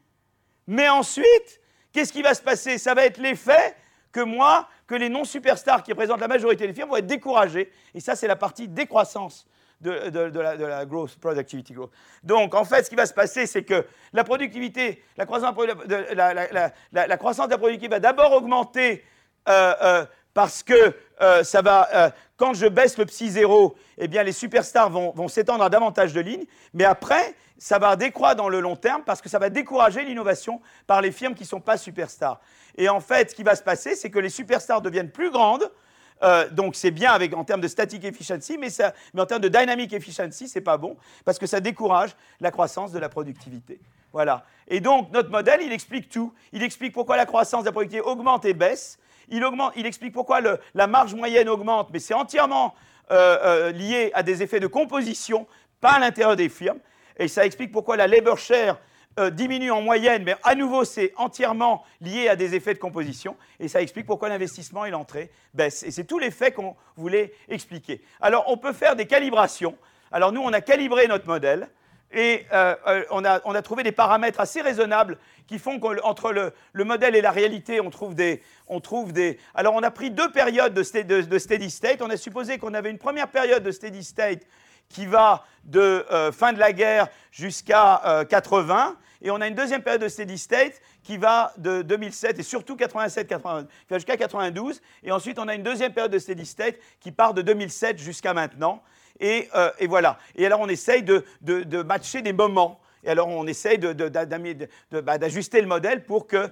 Mais 0.67 0.89
ensuite, 0.89 1.61
qu'est-ce 1.91 2.13
qui 2.13 2.21
va 2.21 2.33
se 2.33 2.41
passer? 2.41 2.77
Ça 2.77 2.93
va 2.93 3.05
être 3.05 3.17
l'effet 3.17 3.75
que 4.11 4.21
moi, 4.21 4.67
que 4.87 4.95
les 4.95 5.09
non-superstars 5.09 5.83
qui 5.83 5.91
représentent 5.91 6.19
la 6.19 6.27
majorité 6.27 6.67
des 6.67 6.73
firmes 6.73 6.89
vont 6.89 6.97
être 6.97 7.07
découragés. 7.07 7.71
Et 7.93 7.99
ça, 7.99 8.15
c'est 8.15 8.27
la 8.27 8.35
partie 8.35 8.67
décroissance 8.67 9.47
de, 9.79 10.65
la, 10.65 10.85
growth, 10.85 11.17
productivity 11.19 11.73
growth. 11.73 11.91
Donc, 12.23 12.53
en 12.53 12.65
fait, 12.65 12.83
ce 12.83 12.89
qui 12.89 12.95
va 12.95 13.05
se 13.05 13.13
passer, 13.13 13.47
c'est 13.47 13.63
que 13.63 13.85
la 14.13 14.23
productivité, 14.23 15.03
la 15.17 15.25
croissance, 15.25 15.55
de 15.55 15.95
la, 16.13 17.07
la 17.07 17.17
productivité 17.17 17.87
va 17.87 17.99
d'abord 17.99 18.33
augmenter 18.33 19.03
euh, 19.49 19.73
euh, 19.81 20.05
parce 20.33 20.63
que 20.63 20.95
euh, 21.21 21.43
ça 21.43 21.61
va, 21.61 22.13
quand 22.37 22.53
je 22.53 22.67
baisse 22.67 22.97
le 22.97 23.05
psi 23.05 23.29
0, 23.29 23.75
eh 23.97 24.07
bien, 24.07 24.23
les 24.23 24.31
superstars 24.31 24.89
vont, 24.89 25.11
vont 25.11 25.27
s'étendre 25.27 25.63
à 25.63 25.69
davantage 25.69 26.13
de 26.13 26.21
lignes. 26.21 26.45
Mais 26.73 26.85
après, 26.85 27.35
ça 27.61 27.77
va 27.77 27.95
décroître 27.95 28.37
dans 28.37 28.49
le 28.49 28.59
long 28.59 28.75
terme 28.75 29.03
parce 29.05 29.21
que 29.21 29.29
ça 29.29 29.37
va 29.37 29.51
décourager 29.51 30.03
l'innovation 30.03 30.61
par 30.87 30.99
les 30.99 31.11
firmes 31.11 31.35
qui 31.35 31.43
ne 31.43 31.47
sont 31.47 31.59
pas 31.59 31.77
superstars. 31.77 32.41
Et 32.75 32.89
en 32.89 32.99
fait, 32.99 33.29
ce 33.29 33.35
qui 33.35 33.43
va 33.43 33.55
se 33.55 33.61
passer, 33.61 33.95
c'est 33.95 34.09
que 34.09 34.17
les 34.17 34.29
superstars 34.29 34.81
deviennent 34.81 35.11
plus 35.11 35.29
grandes. 35.29 35.71
Euh, 36.23 36.49
donc 36.49 36.75
c'est 36.75 36.89
bien 36.89 37.11
avec, 37.11 37.35
en 37.35 37.43
termes 37.43 37.61
de 37.61 37.67
static 37.67 38.03
efficiency, 38.03 38.57
mais, 38.57 38.69
en 39.15 39.25
termes 39.27 39.43
de 39.43 39.47
dynamic 39.47 39.93
efficiency, 39.93 40.47
c'est 40.47 40.61
pas 40.61 40.77
bon 40.77 40.97
parce 41.23 41.37
que 41.37 41.45
ça 41.45 41.59
décourage 41.59 42.15
la 42.39 42.49
croissance 42.49 42.91
de 42.91 42.97
la 42.97 43.09
productivité. 43.09 43.79
Voilà. 44.11 44.43
Et 44.67 44.79
donc, 44.79 45.11
notre 45.11 45.29
modèle, 45.29 45.61
il 45.63 45.71
explique 45.71 46.09
tout. 46.09 46.33
Il 46.53 46.63
explique 46.63 46.93
pourquoi 46.93 47.15
la 47.15 47.27
croissance 47.27 47.61
de 47.61 47.67
la 47.67 47.73
productivité 47.73 48.09
augmente 48.09 48.43
et 48.43 48.55
baisse. 48.55 48.97
Il, 49.29 49.45
explique 49.85 50.13
pourquoi 50.13 50.41
la 50.73 50.87
marge 50.87 51.13
moyenne 51.13 51.47
augmente, 51.47 51.89
mais 51.93 51.99
c'est 51.99 52.15
entièrement 52.15 52.73
euh, 53.11 53.37
euh, 53.43 53.71
lié 53.71 54.09
à 54.15 54.23
des 54.23 54.41
effets 54.41 54.59
de 54.59 54.67
composition, 54.67 55.45
pas 55.79 55.91
à 55.91 55.99
l'intérieur 55.99 56.35
des 56.35 56.49
firmes. 56.49 56.79
Et 57.17 57.27
ça 57.27 57.45
explique 57.45 57.71
pourquoi 57.71 57.97
la 57.97 58.07
labor 58.07 58.37
share 58.37 58.77
euh, 59.19 59.29
diminue 59.29 59.71
en 59.71 59.81
moyenne, 59.81 60.23
mais 60.23 60.35
à 60.43 60.55
nouveau, 60.55 60.85
c'est 60.85 61.11
entièrement 61.17 61.83
lié 61.99 62.29
à 62.29 62.37
des 62.37 62.55
effets 62.55 62.73
de 62.73 62.79
composition. 62.79 63.35
Et 63.59 63.67
ça 63.67 63.81
explique 63.81 64.05
pourquoi 64.05 64.29
l'investissement 64.29 64.85
et 64.85 64.89
l'entrée 64.89 65.31
baissent. 65.53 65.83
Et 65.83 65.91
c'est 65.91 66.05
tous 66.05 66.17
les 66.17 66.31
faits 66.31 66.55
qu'on 66.55 66.75
voulait 66.95 67.33
expliquer. 67.49 68.01
Alors, 68.21 68.45
on 68.47 68.55
peut 68.55 68.71
faire 68.71 68.95
des 68.95 69.07
calibrations. 69.07 69.75
Alors, 70.13 70.31
nous, 70.31 70.41
on 70.41 70.53
a 70.53 70.61
calibré 70.61 71.07
notre 71.07 71.27
modèle. 71.27 71.67
Et 72.13 72.45
euh, 72.51 72.75
euh, 72.87 73.03
on, 73.11 73.23
a, 73.23 73.61
trouvé 73.61 73.83
des 73.83 73.91
paramètres 73.91 74.39
assez 74.39 74.61
raisonnables 74.61 75.17
qui 75.47 75.59
font 75.59 75.79
qu'entre 75.79 76.31
le, 76.31 76.53
le, 76.73 76.83
modèle 76.83 77.15
et 77.15 77.21
la 77.21 77.31
réalité, 77.31 77.79
on 77.79 77.89
trouve, 77.89 78.15
des, 78.15 78.41
on 78.67 78.81
trouve 78.81 79.13
des... 79.13 79.39
Alors 79.55 79.75
on 79.75 79.83
a 79.83 79.91
pris 79.91 80.11
deux 80.11 80.29
périodes 80.31 80.73
de, 80.73 80.83
steady 80.83 81.69
state. 81.69 82.01
On 82.01 82.09
a 82.09 82.17
supposé 82.17 82.57
qu'on 82.57 82.73
avait 82.73 82.91
une 82.91 82.97
première 82.97 83.29
période 83.29 83.63
de 83.63 83.71
steady 83.71 84.03
state 84.03 84.41
qui 84.91 85.05
va 85.05 85.45
de 85.63 86.05
euh, 86.11 86.31
fin 86.31 86.53
de 86.53 86.59
la 86.59 86.73
guerre 86.73 87.07
jusqu'à 87.31 88.25
80. 88.29 88.95
Et 89.23 89.29
on 89.29 89.39
a 89.39 89.47
une 89.47 89.55
deuxième 89.55 89.83
période 89.83 90.01
de 90.01 90.07
steady 90.07 90.37
state 90.37 90.81
qui 91.03 91.17
va 91.17 91.53
de 91.57 91.81
2007 91.83 92.39
et 92.39 92.43
surtout 92.43 92.75
87, 92.75 93.27
80, 93.27 93.67
jusqu'à 93.91 94.17
92. 94.17 94.81
Et 95.03 95.11
ensuite, 95.11 95.39
on 95.39 95.47
a 95.47 95.55
une 95.55 95.63
deuxième 95.63 95.93
période 95.93 96.11
de 96.11 96.19
steady 96.19 96.45
state 96.45 96.75
qui 96.99 97.11
part 97.11 97.33
de 97.33 97.41
2007 97.41 97.99
jusqu'à 97.99 98.33
maintenant. 98.33 98.81
Euh, 99.23 99.71
et, 99.79 99.87
voilà. 99.87 100.17
Et 100.35 100.45
alors 100.45 100.59
on 100.61 100.67
essaye 100.67 101.03
de, 101.03 101.23
matcher 101.83 102.21
des 102.21 102.33
moments. 102.33 102.79
Et 103.03 103.09
alors 103.09 103.27
on 103.27 103.47
essaye 103.47 103.77
bah, 103.77 105.17
d'ajuster 105.17 105.61
le 105.61 105.67
modèle 105.67 106.03
pour 106.03 106.27
que, 106.27 106.49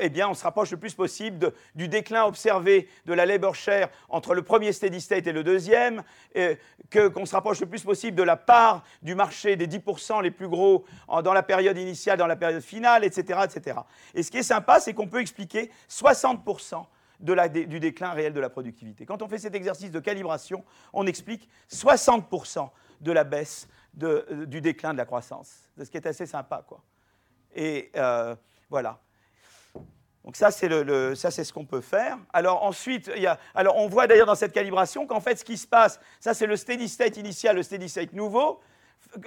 eh 0.00 0.08
bien, 0.08 0.28
on 0.28 0.34
se 0.34 0.44
rapproche 0.44 0.70
le 0.70 0.76
plus 0.76 0.94
possible 0.94 1.52
du 1.74 1.88
déclin 1.88 2.24
observé 2.24 2.88
de 3.06 3.12
la 3.12 3.26
labor 3.26 3.54
share 3.54 3.88
entre 4.08 4.34
le 4.34 4.42
premier 4.42 4.72
steady 4.72 5.00
state 5.00 5.26
et 5.26 5.32
le 5.32 5.44
deuxième, 5.44 6.02
qu'on 6.92 7.26
se 7.26 7.34
rapproche 7.34 7.60
le 7.60 7.66
plus 7.66 7.82
possible 7.82 8.16
de 8.16 8.22
la 8.22 8.36
part 8.36 8.84
du 9.02 9.14
marché 9.14 9.56
des 9.56 9.66
10% 9.66 10.22
les 10.22 10.30
plus 10.30 10.48
gros 10.48 10.84
dans 11.22 11.32
la 11.32 11.42
période 11.42 11.78
initiale, 11.78 12.18
dans 12.18 12.26
la 12.26 12.36
période 12.36 12.62
finale, 12.62 13.04
etc. 13.04 13.40
etc. 13.44 13.78
Et 14.14 14.22
ce 14.22 14.30
qui 14.30 14.38
est 14.38 14.42
sympa, 14.42 14.80
c'est 14.80 14.94
qu'on 14.94 15.08
peut 15.08 15.20
expliquer 15.20 15.70
60% 15.90 16.84
du 17.20 17.80
déclin 17.80 18.10
réel 18.10 18.32
de 18.32 18.40
la 18.40 18.50
productivité. 18.50 19.06
Quand 19.06 19.22
on 19.22 19.28
fait 19.28 19.38
cet 19.38 19.54
exercice 19.54 19.90
de 19.90 20.00
calibration, 20.00 20.64
on 20.92 21.06
explique 21.06 21.48
60% 21.72 22.68
de 23.00 23.12
la 23.12 23.24
baisse 23.24 23.68
euh, 24.02 24.46
du 24.46 24.60
déclin 24.60 24.92
de 24.92 24.98
la 24.98 25.04
croissance. 25.04 25.70
Ce 25.78 25.88
qui 25.88 25.96
est 25.96 26.06
assez 26.06 26.26
sympa. 26.26 26.64
Quoi. 26.66 26.80
Et 27.54 27.90
euh, 27.96 28.34
voilà. 28.68 28.98
Donc 30.24 30.36
ça, 30.36 30.50
c'est 30.50 30.68
le, 30.68 31.14
ce 31.14 31.52
qu'on 31.52 31.66
peut 31.66 31.82
faire. 31.82 32.18
Alors 32.32 32.62
ensuite, 32.62 33.10
y 33.14 33.26
a, 33.26 33.38
alors 33.54 33.76
on 33.76 33.88
voit 33.88 34.06
d'ailleurs 34.06 34.26
dans 34.26 34.34
cette 34.34 34.52
calibration 34.52 35.06
qu'en 35.06 35.20
fait, 35.20 35.36
ce 35.36 35.44
qui 35.44 35.58
se 35.58 35.66
passe, 35.66 36.00
ça 36.18 36.32
c'est 36.32 36.46
le 36.46 36.56
steady 36.56 36.88
state 36.88 37.18
initial, 37.18 37.56
le 37.56 37.62
steady 37.62 37.88
state 37.88 38.14
nouveau. 38.14 38.60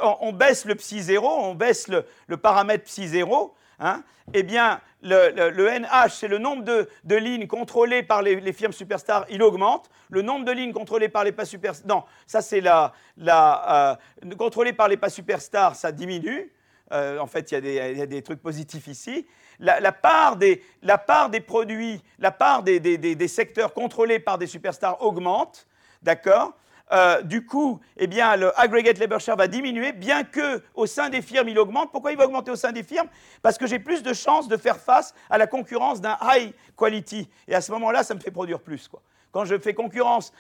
On, 0.02 0.34
baisse 0.34 0.66
le 0.66 0.74
psi 0.74 1.02
0, 1.04 1.28
on 1.28 1.54
baisse 1.54 1.88
le, 1.88 2.04
le 2.26 2.38
paramètre 2.38 2.84
psi 2.86 3.08
0. 3.08 3.56
Hein, 3.80 4.04
eh 4.34 4.44
bien, 4.44 4.82
le, 5.04 5.80
NH, 5.80 6.10
c'est 6.10 6.28
le 6.28 6.40
nombre 6.40 6.64
de, 6.64 7.16
lignes 7.16 7.48
contrôlées 7.48 8.02
par 8.02 8.22
les, 8.24 8.54
firmes 8.54 8.74
superstars, 8.74 9.26
il 9.30 9.44
augmente. 9.44 9.90
Le 10.10 10.22
nombre 10.22 10.46
de 10.46 10.52
lignes 10.52 10.74
contrôlées 10.74 11.10
par 11.10 11.24
les 11.24 11.32
pas 11.32 11.46
superstars, 11.46 11.88
non, 11.88 12.04
ça 12.26 12.42
c'est 12.42 12.62
la, 12.62 12.94
la 13.18 14.00
euh, 14.24 14.36
contrôlées 14.36 14.74
par 14.74 14.88
les 14.88 14.98
pas 14.98 15.10
superstars, 15.10 15.76
ça 15.76 15.92
diminue. 15.92 16.52
Euh, 16.92 17.20
en 17.20 17.28
fait, 17.28 17.52
il 17.52 17.68
y, 17.68 18.02
a 18.02 18.06
des 18.06 18.22
trucs 18.22 18.42
positifs 18.42 18.88
ici. 18.88 19.28
La, 19.60 19.92
part, 19.92 20.38
des, 20.38 20.64
la 20.82 20.98
part, 20.98 21.30
des, 21.30 21.42
produits, 21.42 22.02
la 22.20 22.32
part 22.32 22.64
des, 22.64 22.80
des 22.80 23.28
secteurs 23.28 23.74
contrôlés 23.74 24.20
par 24.20 24.38
des 24.38 24.48
superstars 24.48 25.02
augmente, 25.02 25.68
d'accord? 26.02 26.54
Euh, 26.92 27.22
du 27.22 27.46
coup, 27.46 27.80
eh 27.98 28.08
bien, 28.08 28.36
le 28.38 28.58
aggregate 28.60 28.98
labor 28.98 29.20
share 29.20 29.36
va 29.36 29.48
diminuer, 29.48 29.92
bien 29.92 30.24
que 30.24 30.64
au 30.74 30.86
sein 30.86 31.10
des 31.10 31.22
firmes, 31.22 31.50
il 31.50 31.60
augmente. 31.60 31.92
Pourquoi 31.92 32.12
il 32.12 32.18
va 32.18 32.26
augmenter 32.26 32.52
au 32.52 32.56
sein 32.56 32.72
des 32.72 32.84
firmes? 32.84 33.08
Parce 33.42 33.58
que 33.58 33.68
j'ai 33.68 33.80
plus 33.80 34.04
de 34.04 34.14
chances 34.14 34.48
de 34.48 34.56
faire 34.56 34.78
face 34.78 35.14
à 35.30 35.38
la 35.38 35.48
concurrence 35.48 36.00
d'un 36.00 36.18
high 36.22 36.54
quality. 36.78 37.30
Et 37.48 37.56
à 37.56 37.62
ce 37.62 37.72
moment-là, 37.74 38.04
ça 38.04 38.14
me 38.14 38.20
fait 38.20 38.32
produire 38.32 38.62
plus. 38.62 38.90
Quand 39.32 39.44
je 39.44 39.58
fais 39.60 39.74
concurrence, 39.74 40.32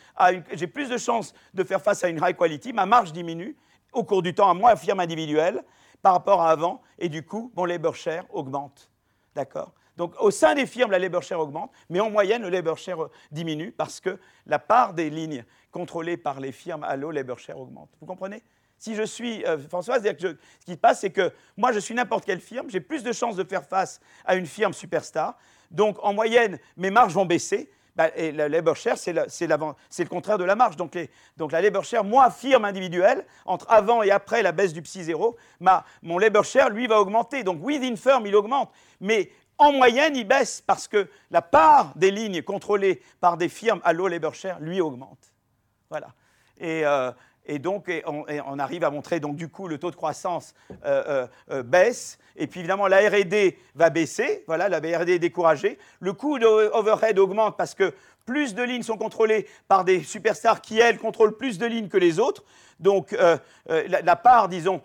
j'ai 0.53 0.67
plus 0.67 0.89
de 0.89 0.97
chances 0.97 1.33
de 1.53 1.63
faire 1.63 1.81
face 1.81 2.03
à 2.03 2.07
une 2.07 2.19
high 2.23 2.35
quality, 2.35 2.71
ma 2.71 2.85
marge 2.85 3.11
diminue 3.11 3.55
au 3.91 4.03
cours 4.03 4.21
du 4.21 4.33
temps 4.33 4.49
à 4.49 4.53
moi, 4.53 4.75
firme 4.75 4.99
individuelle, 4.99 5.63
par 6.01 6.13
rapport 6.13 6.41
à 6.41 6.51
avant, 6.51 6.81
et 6.99 7.09
du 7.09 7.23
coup, 7.25 7.51
mon 7.55 7.65
labor 7.65 7.95
share 7.95 8.23
augmente. 8.31 8.89
D'accord? 9.35 9.73
Donc 9.97 10.13
au 10.19 10.29
sein 10.29 10.53
des 10.53 10.67
firmes, 10.67 10.91
la 10.91 10.99
labor 10.99 11.23
share 11.23 11.39
augmente, 11.39 11.71
mais 11.89 11.99
en 11.99 12.09
moyenne, 12.09 12.43
le 12.43 12.49
labor 12.49 12.77
share 12.77 13.09
diminue 13.31 13.71
parce 13.71 13.99
que 13.99 14.19
la 14.45 14.59
part 14.59 14.93
des 14.93 15.09
lignes 15.09 15.43
contrôlées 15.77 16.17
par 16.17 16.39
les 16.39 16.51
firmes 16.51 16.83
low 16.95 17.11
labor 17.11 17.37
share 17.37 17.59
augmente. 17.59 17.89
Vous 18.01 18.07
comprenez? 18.07 18.41
Si 18.79 18.95
je 18.95 19.03
suis 19.03 19.45
euh, 19.45 19.59
Françoise, 19.59 20.01
ce 20.03 20.35
qui 20.65 20.71
se 20.71 20.77
passe, 20.77 21.01
c'est 21.01 21.11
que 21.11 21.31
moi, 21.55 21.71
je 21.71 21.77
suis 21.77 21.93
n'importe 21.93 22.25
quelle 22.25 22.39
firme, 22.39 22.67
j'ai 22.67 22.79
plus 22.79 23.03
de 23.03 23.11
chances 23.11 23.35
de 23.35 23.43
faire 23.43 23.63
face 23.63 24.01
à 24.25 24.35
une 24.35 24.47
firme 24.47 24.73
superstar. 24.73 25.37
Donc, 25.69 25.97
en 26.01 26.13
moyenne, 26.13 26.57
mes 26.77 26.89
marges 26.89 27.13
vont 27.13 27.27
baisser. 27.27 27.69
Bah, 27.95 28.09
et 28.15 28.31
la 28.31 28.49
labor 28.49 28.75
share, 28.75 28.97
c'est 28.97 29.13
le 29.13 30.09
contraire 30.09 30.39
de 30.39 30.43
la 30.43 30.55
marge. 30.55 30.77
Donc, 30.77 30.97
donc, 31.37 31.51
la 31.51 31.61
labor 31.61 31.83
share, 31.83 32.03
moi, 32.03 32.31
firme 32.31 32.65
individuelle, 32.65 33.23
entre 33.45 33.67
avant 33.69 34.01
et 34.01 34.09
après 34.09 34.41
la 34.41 34.51
baisse 34.51 34.73
du 34.73 34.81
psi 34.81 35.03
0, 35.03 35.37
mon 36.01 36.17
labor 36.17 36.43
share, 36.43 36.71
lui, 36.71 36.87
va 36.87 36.99
augmenter. 36.99 37.43
Donc, 37.43 37.63
within 37.63 37.95
firm, 37.95 38.25
il 38.25 38.35
augmente. 38.35 38.71
Mais 38.99 39.31
en 39.59 39.73
moyenne, 39.73 40.15
il 40.15 40.27
baisse 40.27 40.63
parce 40.65 40.87
que 40.87 41.07
la 41.29 41.43
part 41.43 41.93
des 41.95 42.09
lignes 42.09 42.41
contrôlées 42.41 43.01
par 43.19 43.37
des 43.37 43.49
firmes 43.49 43.81
à 43.83 43.93
low 43.93 44.07
labor 44.07 44.33
share, 44.33 44.59
lui, 44.59 44.81
augmente. 44.81 45.36
Voilà. 45.89 46.07
Et, 46.59 46.85
euh, 46.85 47.11
donc, 47.59 47.89
on, 48.05 48.59
arrive 48.59 48.83
à 48.83 48.89
montrer, 48.89 49.21
donc, 49.21 49.37
du 49.37 49.47
coup, 49.47 49.69
le 49.69 49.77
taux 49.77 49.91
de 49.91 49.95
croissance 49.95 50.53
euh, 50.85 51.27
euh, 51.49 51.63
baisse. 51.63 52.17
Et 52.35 52.45
puis, 52.45 52.59
évidemment, 52.59 52.87
la 52.87 53.07
RD 53.07 53.55
va 53.73 53.89
baisser. 53.89 54.43
Voilà, 54.47 54.67
la 54.67 54.79
RD 54.79 55.09
est 55.09 55.19
découragée. 55.19 55.77
Le 56.01 56.11
coût 56.11 56.39
d'overhead 56.39 57.17
augmente 57.19 57.55
parce 57.55 57.73
que 57.73 57.93
plus 58.25 58.53
de 58.53 58.63
lignes 58.63 58.83
sont 58.83 58.97
contrôlées 58.97 59.47
par 59.69 59.85
des 59.85 60.03
superstars 60.03 60.59
qui, 60.59 60.77
elles, 60.79 60.97
contrôlent 60.97 61.37
plus 61.37 61.57
de 61.57 61.65
lignes 61.65 61.87
que 61.87 61.97
les 61.97 62.19
autres. 62.19 62.43
Donc, 62.81 63.15
la, 63.67 64.15
part, 64.17 64.49
disons, 64.49 64.81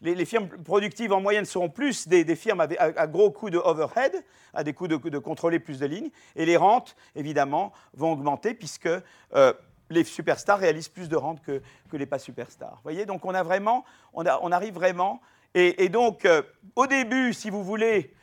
les, 0.00 0.24
firmes 0.24 0.48
productives 0.48 1.12
en 1.12 1.20
moyenne 1.20 1.44
seront 1.44 1.68
plus 1.68 2.08
des, 2.08 2.36
firmes 2.36 2.66
à, 2.78 3.06
gros 3.06 3.30
coûts 3.30 3.50
de 3.50 3.58
overhead, 3.58 4.14
à 4.54 4.64
des 4.64 4.72
coûts 4.72 4.88
de, 4.88 5.18
contrôler 5.18 5.58
plus 5.58 5.78
de 5.78 5.84
lignes, 5.84 6.10
et 6.34 6.46
les 6.46 6.56
rentes, 6.56 6.96
évidemment, 7.14 7.74
vont 7.92 8.12
augmenter 8.12 8.54
puisque 8.54 8.88
les 9.90 10.04
superstars 10.04 10.58
réalisent 10.58 10.88
plus 10.88 11.08
de 11.08 11.16
rentes 11.16 11.42
que, 11.42 11.60
les 11.92 12.06
pas 12.06 12.18
superstars. 12.18 12.76
Vous 12.76 12.82
voyez, 12.82 13.04
donc 13.04 13.24
on 13.24 13.34
a 13.34 13.42
vraiment, 13.42 13.84
on, 14.14 14.24
arrive 14.24 14.74
vraiment, 14.74 15.20
et, 15.54 15.88
donc 15.88 16.26
au 16.76 16.86
début, 16.86 17.34
si 17.34 17.50
vous 17.50 17.64
voulez, 17.64 18.14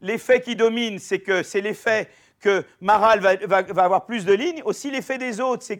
l'effet 0.00 0.40
qui 0.40 0.56
domine, 0.56 0.98
c'est 0.98 1.18
que 1.18 1.42
c'est 1.42 1.60
l'effet 1.60 2.08
que 2.40 2.64
Maral 2.80 3.20
va, 3.20 3.58
avoir 3.82 4.04
plus 4.04 4.24
de 4.24 4.32
lignes. 4.32 4.62
Aussi, 4.64 4.90
l'effet 4.90 5.18
des 5.18 5.40
autres, 5.40 5.62
c'est 5.62 5.78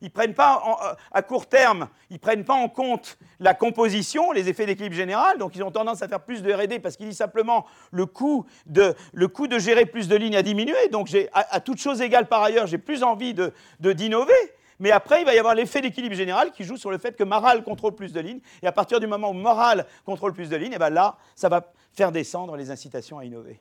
qu'ils 0.00 0.10
prennent 0.10 0.34
pas 0.34 0.62
euh, 0.82 0.94
à 1.12 1.22
court 1.22 1.46
terme, 1.46 1.88
ils 2.10 2.18
prennent 2.18 2.44
pas 2.44 2.54
en 2.54 2.68
compte 2.68 3.18
la 3.38 3.54
composition, 3.54 4.32
les 4.32 4.48
effets 4.48 4.66
d'équilibre 4.66 4.96
général. 4.96 5.38
Donc, 5.38 5.54
ils 5.54 5.62
ont 5.62 5.70
tendance 5.70 6.02
à 6.02 6.08
faire 6.08 6.20
plus 6.20 6.42
de 6.42 6.52
R&D 6.52 6.80
parce 6.80 6.96
qu'ils 6.96 7.08
disent 7.08 7.18
simplement 7.18 7.66
le 7.92 8.06
coût 8.06 8.46
de 8.66 8.94
le 9.12 9.28
coût 9.28 9.46
de 9.46 9.58
gérer 9.58 9.86
plus 9.86 10.08
de 10.08 10.16
lignes 10.16 10.36
a 10.36 10.42
diminué. 10.42 10.88
Donc, 10.90 11.14
à, 11.32 11.54
à 11.54 11.60
toute 11.60 11.78
chose 11.78 12.00
égale 12.00 12.26
par 12.26 12.42
ailleurs, 12.42 12.66
j'ai 12.66 12.78
plus 12.78 13.02
envie 13.02 13.34
de 13.34 13.52
d'innover. 13.78 14.34
Mais 14.80 14.90
après, 14.90 15.20
il 15.20 15.26
va 15.26 15.34
y 15.34 15.38
avoir 15.38 15.54
l'effet 15.54 15.82
d'équilibre 15.82 16.14
général 16.14 16.52
qui 16.52 16.64
joue 16.64 16.78
sur 16.78 16.90
le 16.90 16.96
fait 16.96 17.14
que 17.14 17.22
Maral 17.22 17.62
contrôle 17.62 17.94
plus 17.94 18.14
de 18.14 18.20
lignes. 18.20 18.40
Et 18.62 18.66
à 18.66 18.72
partir 18.72 18.98
du 18.98 19.06
moment 19.06 19.28
où 19.28 19.34
Maral 19.34 19.86
contrôle 20.06 20.32
plus 20.32 20.48
de 20.48 20.56
lignes, 20.56 20.72
et 20.72 20.76
eh 20.76 20.78
ben 20.78 20.88
là, 20.88 21.18
ça 21.36 21.50
va 21.50 21.70
faire 21.92 22.10
descendre 22.10 22.56
les 22.56 22.70
incitations 22.70 23.18
à 23.18 23.26
innover. 23.26 23.60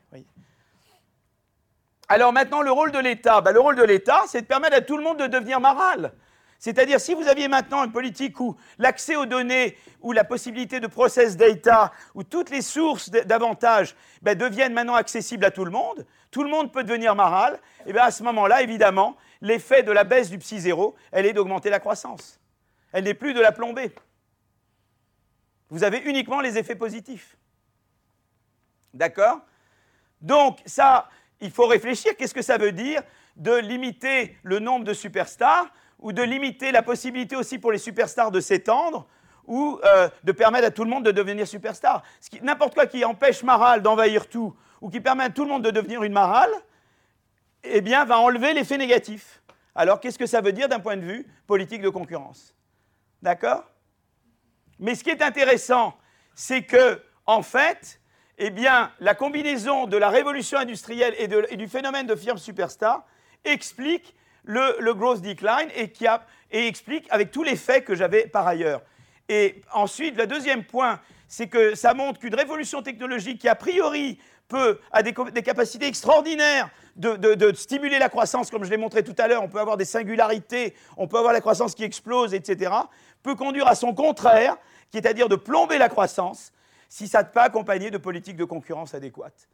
Alors 2.07 2.31
maintenant, 2.31 2.61
le 2.61 2.71
rôle 2.71 2.91
de 2.91 2.99
l'État. 2.99 3.41
Ben, 3.41 3.51
le 3.51 3.59
rôle 3.59 3.75
de 3.75 3.83
l'État, 3.83 4.23
c'est 4.27 4.41
de 4.41 4.47
permettre 4.47 4.77
à 4.77 4.81
tout 4.81 4.97
le 4.97 5.03
monde 5.03 5.19
de 5.19 5.27
devenir 5.27 5.59
maral. 5.59 6.13
C'est-à-dire, 6.59 6.99
si 6.99 7.13
vous 7.13 7.27
aviez 7.29 7.47
maintenant 7.47 7.85
une 7.85 7.91
politique 7.93 8.37
où 8.41 8.57
l'accès 8.77 9.15
aux 9.15 9.25
données, 9.25 9.77
ou 10.01 10.11
la 10.11 10.25
possibilité 10.25 10.81
de 10.81 10.87
process 10.87 11.37
data, 11.37 11.93
où 12.13 12.23
toutes 12.23 12.49
les 12.49 12.61
sources 12.61 13.09
d'avantages 13.09 13.95
ben, 14.21 14.37
deviennent 14.37 14.73
maintenant 14.73 14.95
accessibles 14.95 15.45
à 15.45 15.51
tout 15.51 15.63
le 15.63 15.71
monde, 15.71 16.05
tout 16.31 16.43
le 16.43 16.49
monde 16.49 16.73
peut 16.73 16.83
devenir 16.83 17.15
maral, 17.15 17.59
et 17.85 17.93
bien 17.93 18.03
à 18.03 18.11
ce 18.11 18.23
moment-là, 18.23 18.61
évidemment, 18.61 19.15
l'effet 19.39 19.83
de 19.83 19.91
la 19.93 20.03
baisse 20.03 20.29
du 20.29 20.37
psi 20.37 20.59
zéro, 20.59 20.95
elle 21.13 21.25
est 21.25 21.33
d'augmenter 21.33 21.69
la 21.69 21.79
croissance. 21.79 22.41
Elle 22.91 23.05
n'est 23.05 23.13
plus 23.13 23.33
de 23.33 23.39
la 23.39 23.53
plomber. 23.53 23.95
Vous 25.69 25.85
avez 25.85 25.99
uniquement 25.99 26.41
les 26.41 26.57
effets 26.57 26.75
positifs. 26.75 27.37
D'accord? 28.93 29.39
Donc, 30.19 30.59
ça, 30.65 31.09
il 31.39 31.51
faut 31.51 31.67
réfléchir, 31.67 32.17
qu'est-ce 32.17 32.33
que 32.33 32.41
ça 32.41 32.57
veut 32.57 32.73
dire? 32.73 33.01
De 33.37 33.55
limiter 33.55 34.35
le 34.43 34.59
nombre 34.59 34.83
de 34.83 34.93
superstars 34.93 35.71
ou 35.99 36.13
de 36.13 36.21
limiter 36.23 36.71
la 36.71 36.81
possibilité 36.81 37.35
aussi 37.35 37.59
pour 37.59 37.71
les 37.71 37.77
superstars 37.77 38.31
de 38.31 38.39
s'étendre 38.39 39.07
ou 39.45 39.79
euh, 39.83 40.09
de 40.23 40.31
permettre 40.31 40.67
à 40.67 40.71
tout 40.71 40.83
le 40.83 40.89
monde 40.89 41.05
de 41.05 41.11
devenir 41.11 41.47
superstar. 41.47 42.03
N'importe 42.41 42.73
quoi 42.73 42.85
qui 42.85 43.03
empêche 43.03 43.43
Maral 43.43 43.81
d'envahir 43.81 44.27
tout, 44.29 44.55
ou 44.79 44.89
qui 44.89 45.01
permet 45.01 45.25
à 45.25 45.29
tout 45.29 45.43
le 45.43 45.49
monde 45.49 45.63
de 45.63 45.71
devenir 45.71 46.03
une 46.03 46.13
Maral, 46.13 46.49
eh 47.63 47.81
bien, 47.81 48.05
va 48.05 48.19
enlever 48.19 48.53
l'effet 48.53 48.77
négatif. 48.77 49.41
Alors, 49.75 49.99
qu'est-ce 49.99 50.19
que 50.19 50.25
ça 50.25 50.41
veut 50.41 50.53
dire 50.53 50.69
d'un 50.69 50.79
point 50.79 50.97
de 50.97 51.01
vue 51.01 51.27
politique 51.47 51.81
de 51.81 51.89
concurrence? 51.89 52.55
D'accord? 53.21 53.63
Mais 54.79 54.95
ce 54.95 55.03
qui 55.03 55.09
est 55.09 55.21
intéressant, 55.21 55.97
c'est 56.35 56.63
que, 56.63 57.01
en 57.25 57.41
fait, 57.41 57.99
eh 58.37 58.49
bien, 58.49 58.91
la 58.99 59.15
combinaison 59.15 59.87
de 59.87 59.97
la 59.97 60.09
révolution 60.09 60.57
industrielle 60.57 61.13
et, 61.17 61.57
du 61.57 61.67
phénomène 61.67 62.07
de 62.07 62.15
firme 62.15 62.37
superstar 62.37 63.05
explique 63.43 64.15
le, 64.49 64.93
growth 64.93 65.21
decline 65.21 65.69
et, 65.75 65.89
qui 65.89 66.05
explique 66.51 67.07
avec 67.09 67.31
tous 67.31 67.43
les 67.43 67.55
faits 67.55 67.85
que 67.85 67.95
j'avais 67.95 68.27
par 68.27 68.47
ailleurs. 68.47 68.81
Et 69.29 69.61
ensuite, 69.73 70.17
le 70.17 70.25
deuxième 70.25 70.63
point, 70.63 70.99
c'est 71.27 71.47
que 71.47 71.75
ça 71.75 71.93
montre 71.93 72.19
qu'une 72.19 72.33
révolution 72.33 72.81
technologique 72.81 73.39
qui, 73.39 73.47
a 73.47 73.55
priori, 73.55 74.17
peut, 74.47 74.79
a 74.91 75.03
des, 75.03 75.13
capacités 75.13 75.85
extraordinaires 75.85 76.69
de, 76.95 77.53
stimuler 77.53 77.99
la 77.99 78.09
croissance, 78.09 78.49
comme 78.49 78.63
je 78.63 78.71
l'ai 78.71 78.77
montré 78.77 79.03
tout 79.03 79.15
à 79.19 79.27
l'heure, 79.27 79.43
on 79.43 79.47
peut 79.47 79.59
avoir 79.59 79.77
des 79.77 79.85
singularités, 79.85 80.73
on 80.97 81.07
peut 81.07 81.17
avoir 81.17 81.31
la 81.31 81.41
croissance 81.41 81.75
qui 81.75 81.83
explose, 81.83 82.33
etc., 82.33 82.71
peut 83.21 83.35
conduire 83.35 83.67
à 83.67 83.75
son 83.75 83.93
contraire, 83.93 84.57
qui 84.89 84.97
est 84.97 85.05
à 85.05 85.13
dire 85.13 85.29
de 85.29 85.35
plomber 85.35 85.77
la 85.77 85.89
croissance, 85.89 86.51
si 86.89 87.07
ça 87.07 87.21
n'est 87.21 87.29
pas 87.29 87.43
accompagné 87.43 87.91
de 87.91 87.99
politiques 87.99 88.37
de 88.37 88.45
concurrence 88.45 88.95
adéquates. 88.95 89.47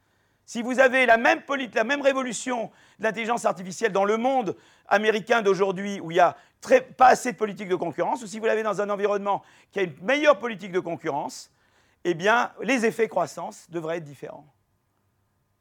Si 0.46 0.62
vous 0.62 0.80
avez 0.80 1.06
la 1.06 1.18
même, 1.18 1.42
la 1.74 1.84
même 1.84 2.02
révolution 2.02 2.72
de 3.00 3.04
l'intelligence 3.04 3.46
artificielle 3.46 3.92
dans 3.92 4.06
le 4.06 4.18
monde 4.18 4.56
américain 4.88 5.42
d'aujourd'hui, 5.42 6.00
où 6.00 6.12
il 6.12 6.16
n'y 6.16 6.20
a 6.20 6.36
pas 6.98 7.08
assez 7.08 7.32
de 7.32 7.38
politique 7.38 7.68
de 7.68 7.76
concurrence, 7.76 8.22
ou 8.24 8.28
si 8.28 8.40
vous 8.40 8.46
l'avez 8.46 8.64
dans 8.64 8.82
un 8.82 8.90
environnement 8.90 9.44
qui 9.72 9.80
a 9.80 9.84
une 9.84 9.96
meilleure 10.02 10.38
politique 10.38 10.72
de 10.72 10.80
concurrence, 10.80 11.52
eh 12.04 12.14
bien, 12.14 12.52
les 12.62 12.86
effets 12.86 13.08
croissance 13.08 13.68
devraient 13.70 13.98
être 13.98 14.04
différents. 14.04 14.46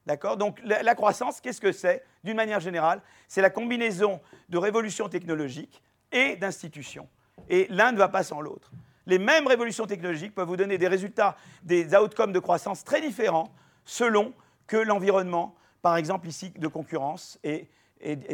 D'accord? 0.06 0.36
Donc, 0.36 0.60
la, 0.62 0.94
croissance, 0.94 1.40
qu'est-ce 1.40 1.62
que 1.62 1.72
c'est? 1.72 2.04
D'une 2.22 2.36
manière 2.36 2.60
générale, 2.60 3.00
c'est 3.26 3.40
la 3.40 3.48
combinaison 3.48 4.20
de 4.50 4.58
révolutions 4.58 5.08
technologiques 5.08 5.82
et 6.12 6.36
d'institutions. 6.36 7.08
Et 7.48 7.66
l'un 7.70 7.92
ne 7.92 7.96
va 7.96 8.08
pas 8.08 8.22
sans 8.22 8.42
l'autre. 8.42 8.70
Les 9.06 9.18
mêmes 9.18 9.46
révolutions 9.46 9.86
technologiques 9.86 10.34
peuvent 10.34 10.48
vous 10.48 10.58
donner 10.58 10.76
des 10.76 10.88
résultats, 10.88 11.36
des 11.62 11.94
outcomes 11.94 12.32
de 12.32 12.38
croissance 12.38 12.84
très 12.84 13.00
différents 13.00 13.50
selon 13.86 14.34
que 14.66 14.76
l'environnement, 14.76 15.54
par 15.82 15.96
exemple 15.96 16.28
ici, 16.28 16.50
de 16.50 16.68
concurrence 16.68 17.38
est, 17.42 17.68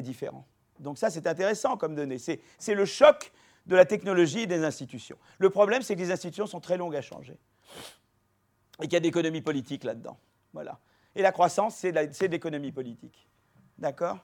différent. 0.03 0.47
Donc 0.79 0.99
ça, 0.99 1.11
c'est 1.11 1.27
intéressant 1.27 1.77
comme 1.77 1.95
donnée. 1.95 2.19
C'est 2.19 2.75
le 2.75 2.85
choc 2.85 3.33
de 3.67 3.77
la 3.77 3.85
technologie 3.85 4.41
et 4.41 4.47
des 4.47 4.65
institutions. 4.65 5.19
Le 5.39 5.51
problème, 5.51 5.83
c'est 5.83 5.95
que 5.95 6.01
les 6.01 6.11
institutions 6.11 6.47
sont 6.47 6.61
très 6.61 6.77
longues 6.77 6.97
à 6.97 7.03
changer. 7.03 7.39
Et 8.81 8.85
qu'il 8.85 8.95
y 8.95 8.97
a 8.97 9.01
d'économie 9.01 9.43
politique 9.43 9.85
là-dedans. 9.85 10.19
Voilà. 10.53 10.81
Et 11.15 11.23
la 11.23 11.33
croissance, 11.33 11.77
c'est 11.77 11.93
de 11.93 12.27
l'économie 12.27 12.73
politique. 12.73 13.29
D'accord? 13.79 14.19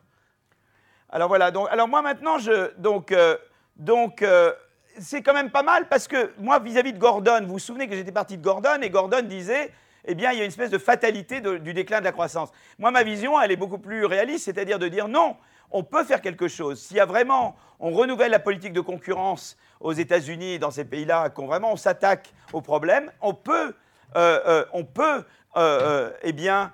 Alors 1.09 1.29
voilà. 1.29 1.51
Donc, 1.51 1.69
alors 1.71 1.89
moi 1.89 2.03
maintenant, 2.03 2.39
je, 2.39 2.75
donc, 2.79 3.13
euh, 3.13 3.37
donc 3.77 4.23
euh, 4.23 4.53
c'est 4.99 5.23
quand 5.23 5.35
même 5.35 5.51
pas 5.51 5.63
mal 5.63 5.89
parce 5.89 6.09
que 6.09 6.33
moi, 6.39 6.59
vis-à-vis 6.59 6.93
de 6.93 6.99
Gordon, 6.99 7.41
vous 7.43 7.55
vous 7.55 7.59
souvenez 7.59 7.89
que 7.89 7.95
j'étais 7.95 8.13
parti 8.13 8.37
de 8.37 8.43
Gordon 8.43 8.81
et 8.83 8.91
Gordon 8.91 9.23
disait 9.23 9.73
eh 10.07 10.15
bien, 10.15 10.33
il 10.33 10.39
y 10.39 10.41
a 10.41 10.45
une 10.45 10.51
espèce 10.51 10.71
de 10.71 10.79
fatalité 10.79 11.41
du 11.41 11.75
déclin 11.75 12.01
de 12.01 12.05
la 12.05 12.13
croissance. 12.13 12.51
Moi, 12.79 12.91
ma 12.91 13.03
vision, 13.03 13.41
elle 13.41 13.51
est 13.51 13.57
beaucoup 13.57 13.79
plus 13.79 14.05
réaliste, 14.05 14.45
c'est-à-dire 14.45 14.79
de 14.79 14.89
dire 14.89 15.09
non, 15.09 15.37
on 15.71 15.83
peut 15.83 16.05
faire 16.05 16.21
quelque 16.21 16.49
chose. 16.49 16.81
S'il 16.81 16.97
y 16.97 17.01
a 17.01 17.07
vraiment, 17.07 17.57
on 17.81 17.91
renouvelle 17.91 18.31
la 18.31 18.39
politique 18.39 18.73
de 18.73 18.81
concurrence 18.81 19.57
aux 19.81 19.93
États-Unis 19.93 20.55
et 20.55 20.59
dans 20.59 20.71
ces 20.71 20.85
pays-là, 20.85 21.31
qu'on 21.31 21.47
vraiment 21.47 21.73
on 21.73 21.77
s'attaque 21.77 22.33
au 22.53 22.61
problème, 22.61 23.11
on 23.21 23.35
peut, 23.35 23.75
euh, 24.17 24.41
euh, 24.47 24.65
on 24.73 24.85
peut, 24.85 25.25
euh, 25.57 26.11
eh 26.23 26.33
bien, 26.33 26.73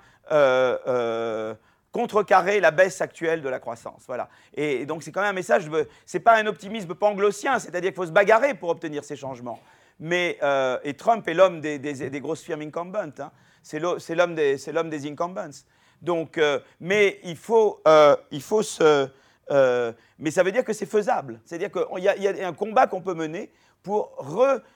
contrecarrer 1.91 2.59
la 2.59 2.71
baisse 2.71 3.01
actuelle 3.01 3.41
de 3.41 3.49
la 3.49 3.59
croissance. 3.59 4.03
Voilà. 4.07 4.29
Et, 4.55 4.85
donc 4.85 5.03
c'est 5.03 5.11
quand 5.11 5.21
même 5.21 5.31
un 5.31 5.33
message, 5.33 5.69
c'est 6.05 6.19
pas 6.19 6.37
un 6.37 6.47
optimisme 6.47 6.95
panglossien, 6.95 7.59
c'est-à-dire 7.59 7.91
qu'il 7.91 7.97
faut 7.97 8.05
se 8.05 8.11
bagarrer 8.11 8.53
pour 8.53 8.69
obtenir 8.69 9.03
ces 9.03 9.15
changements. 9.15 9.59
Mais, 9.99 10.37
euh, 10.43 10.77
et 10.83 10.93
Trump 10.95 11.27
est 11.27 11.33
l'homme 11.33 11.61
des, 11.61 12.19
grosses 12.21 12.41
firmes 12.41 12.61
incumbentes. 12.61 13.19
Hein. 13.19 13.31
C'est 13.61 13.79
l'homme 13.79 14.35
des, 14.35 15.07
incumbents. 15.07 15.49
Donc, 16.01 16.37
euh, 16.37 16.59
mais 16.79 17.19
il 17.23 17.37
faut, 17.37 17.81
euh, 17.87 18.15
il 18.31 18.41
faut 18.41 18.63
se. 18.63 19.07
mais 20.19 20.31
ça 20.31 20.43
veut 20.43 20.51
dire 20.51 20.63
que 20.63 20.73
c'est 20.73 20.85
faisable. 20.85 21.39
C'est-à-dire 21.45 21.71
qu'il 21.71 22.03
y, 22.03 22.27
a 22.27 22.47
un 22.47 22.53
combat 22.53 22.87
qu'on 22.87 23.01
peut 23.01 23.13
mener 23.13 23.51
pour 23.81 24.15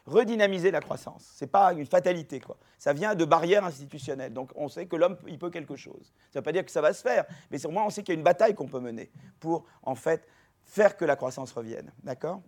redynamiser 0.06 0.70
la 0.70 0.82
croissance. 0.82 1.34
Ce 1.38 1.46
n'est 1.46 1.50
pas 1.50 1.72
une 1.74 1.86
fatalité. 1.86 2.42
Quoi. 2.42 2.58
Ça 2.78 2.92
vient 2.92 3.16
de 3.16 3.24
barrières 3.24 3.64
institutionnelles. 3.64 4.34
Donc 4.34 4.52
on 4.56 4.68
sait 4.68 4.86
que 4.86 4.96
l'homme, 4.98 5.18
il 5.28 5.40
peut 5.40 5.50
quelque 5.50 5.78
chose. 5.78 6.14
Ça 6.30 6.40
ne 6.40 6.40
veut 6.40 6.44
pas 6.44 6.52
dire 6.52 6.66
que 6.66 6.72
ça 6.72 6.82
va 6.82 6.94
se 6.94 7.02
faire, 7.02 7.26
mais 7.50 7.66
au 7.66 7.72
moins 7.72 7.86
on 7.86 7.90
sait 7.90 8.04
qu'il 8.04 8.14
y 8.14 8.18
a 8.18 8.20
une 8.20 8.24
bataille 8.24 8.54
qu'on 8.54 8.68
peut 8.68 8.82
mener 8.82 9.10
pour, 9.40 9.66
en 9.84 9.96
fait, 9.96 10.28
faire 10.64 10.98
que 10.98 11.06
la 11.06 11.16
croissance 11.16 11.54
revienne. 11.54 11.92
D'accord? 12.04 12.42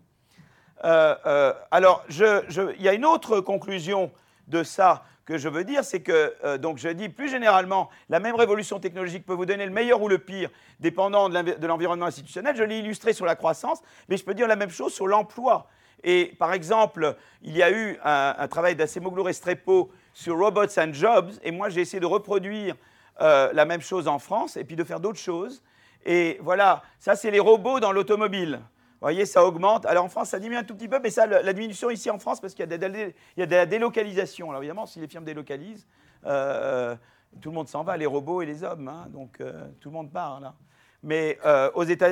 Euh, 0.86 1.16
euh, 1.26 1.54
alors, 1.72 2.06
il 2.10 2.82
y 2.82 2.88
a 2.88 2.94
une 2.94 3.06
autre 3.06 3.42
conclusion 3.42 4.12
de 4.48 4.64
ça 4.64 5.04
que 5.26 5.38
je 5.38 5.48
veux 5.48 5.64
dire, 5.64 5.84
c'est 5.84 6.00
que, 6.00 6.34
euh, 6.44 6.58
donc 6.58 6.80
je 6.80 6.90
dis 6.90 7.08
plus 7.08 7.30
généralement, 7.30 7.90
la 8.10 8.20
même 8.20 8.36
révolution 8.36 8.80
technologique 8.80 9.26
peut 9.26 9.34
vous 9.34 9.46
donner 9.46 9.66
le 9.66 9.72
meilleur 9.72 10.02
ou 10.02 10.08
le 10.08 10.18
pire, 10.18 10.50
dépendant 10.80 11.30
de 11.30 11.68
l'environnement 11.68 12.08
institutionnel. 12.08 12.56
Je 12.56 12.64
l'ai 12.64 12.80
illustré 12.80 13.14
sur 13.14 13.26
la 13.26 13.36
croissance, 13.36 13.82
mais 14.08 14.18
je 14.18 14.24
peux 14.24 14.34
dire 14.34 14.48
la 14.48 14.56
même 14.56 14.72
chose 14.72 14.92
sur 14.92 15.08
l'emploi. 15.08 15.68
Et 16.04 16.34
par 16.40 16.54
exemple, 16.54 17.16
il 17.44 17.56
y 17.56 17.62
a 17.62 17.70
eu 17.70 18.00
un, 18.04 18.48
travail 18.48 18.76
d'Acemoglu 18.76 19.22
Restrepo 19.22 19.92
sur 20.14 20.36
Robots 20.40 20.80
and 20.80 20.94
Jobs, 20.94 21.32
et 21.44 21.52
moi 21.52 21.70
j'ai 21.70 21.82
essayé 21.82 22.00
de 22.00 22.06
reproduire 22.06 22.76
la 23.20 23.66
même 23.66 23.82
chose 23.82 24.08
en 24.08 24.18
France, 24.18 24.56
et 24.56 24.64
puis 24.64 24.78
de 24.78 24.84
faire 24.86 25.02
d'autres 25.02 25.20
choses. 25.20 25.62
Et 26.06 26.40
voilà, 26.42 26.82
ça 27.00 27.16
c'est 27.16 27.30
les 27.30 27.42
robots 27.42 27.82
dans 27.82 27.92
l'automobile. 27.92 28.62
Vous 29.02 29.06
voyez, 29.06 29.26
ça 29.26 29.46
augmente. 29.46 29.86
Alors 29.86 30.04
en 30.04 30.10
France, 30.10 30.32
ça 30.32 30.40
diminue 30.40 30.60
un 30.60 30.66
tout 30.66 30.76
petit 30.76 30.90
peu, 30.90 31.00
mais 31.02 31.10
ça, 31.10 31.26
la 31.26 31.54
diminution 31.54 31.90
ici 31.90 32.10
en 32.10 32.20
France, 32.20 32.42
parce 32.42 32.54
qu'il 32.54 32.70
y, 32.70 32.74
a 32.74 33.46
de 33.46 33.56
la 33.56 33.66
délocalisation. 33.66 34.50
Alors 34.50 34.62
évidemment, 34.62 34.86
si 34.86 35.00
les 35.00 35.08
firmes 35.08 35.24
délocalisent, 35.24 35.88
euh, 36.26 36.98
tout 37.40 37.50
le 37.50 37.56
monde 37.56 37.70
s'en 37.70 37.84
va, 37.84 37.96
les 37.96 38.06
robots 38.06 38.42
et 38.42 38.46
les 38.46 38.66
hommes. 38.66 38.90
Hein. 38.90 39.08
donc 39.10 39.40
euh, 39.40 39.70
tout 39.80 39.88
le 39.88 39.94
monde 39.94 40.12
part 40.12 40.42
là. 40.42 40.54
Mais 41.02 41.40
euh, 41.46 41.72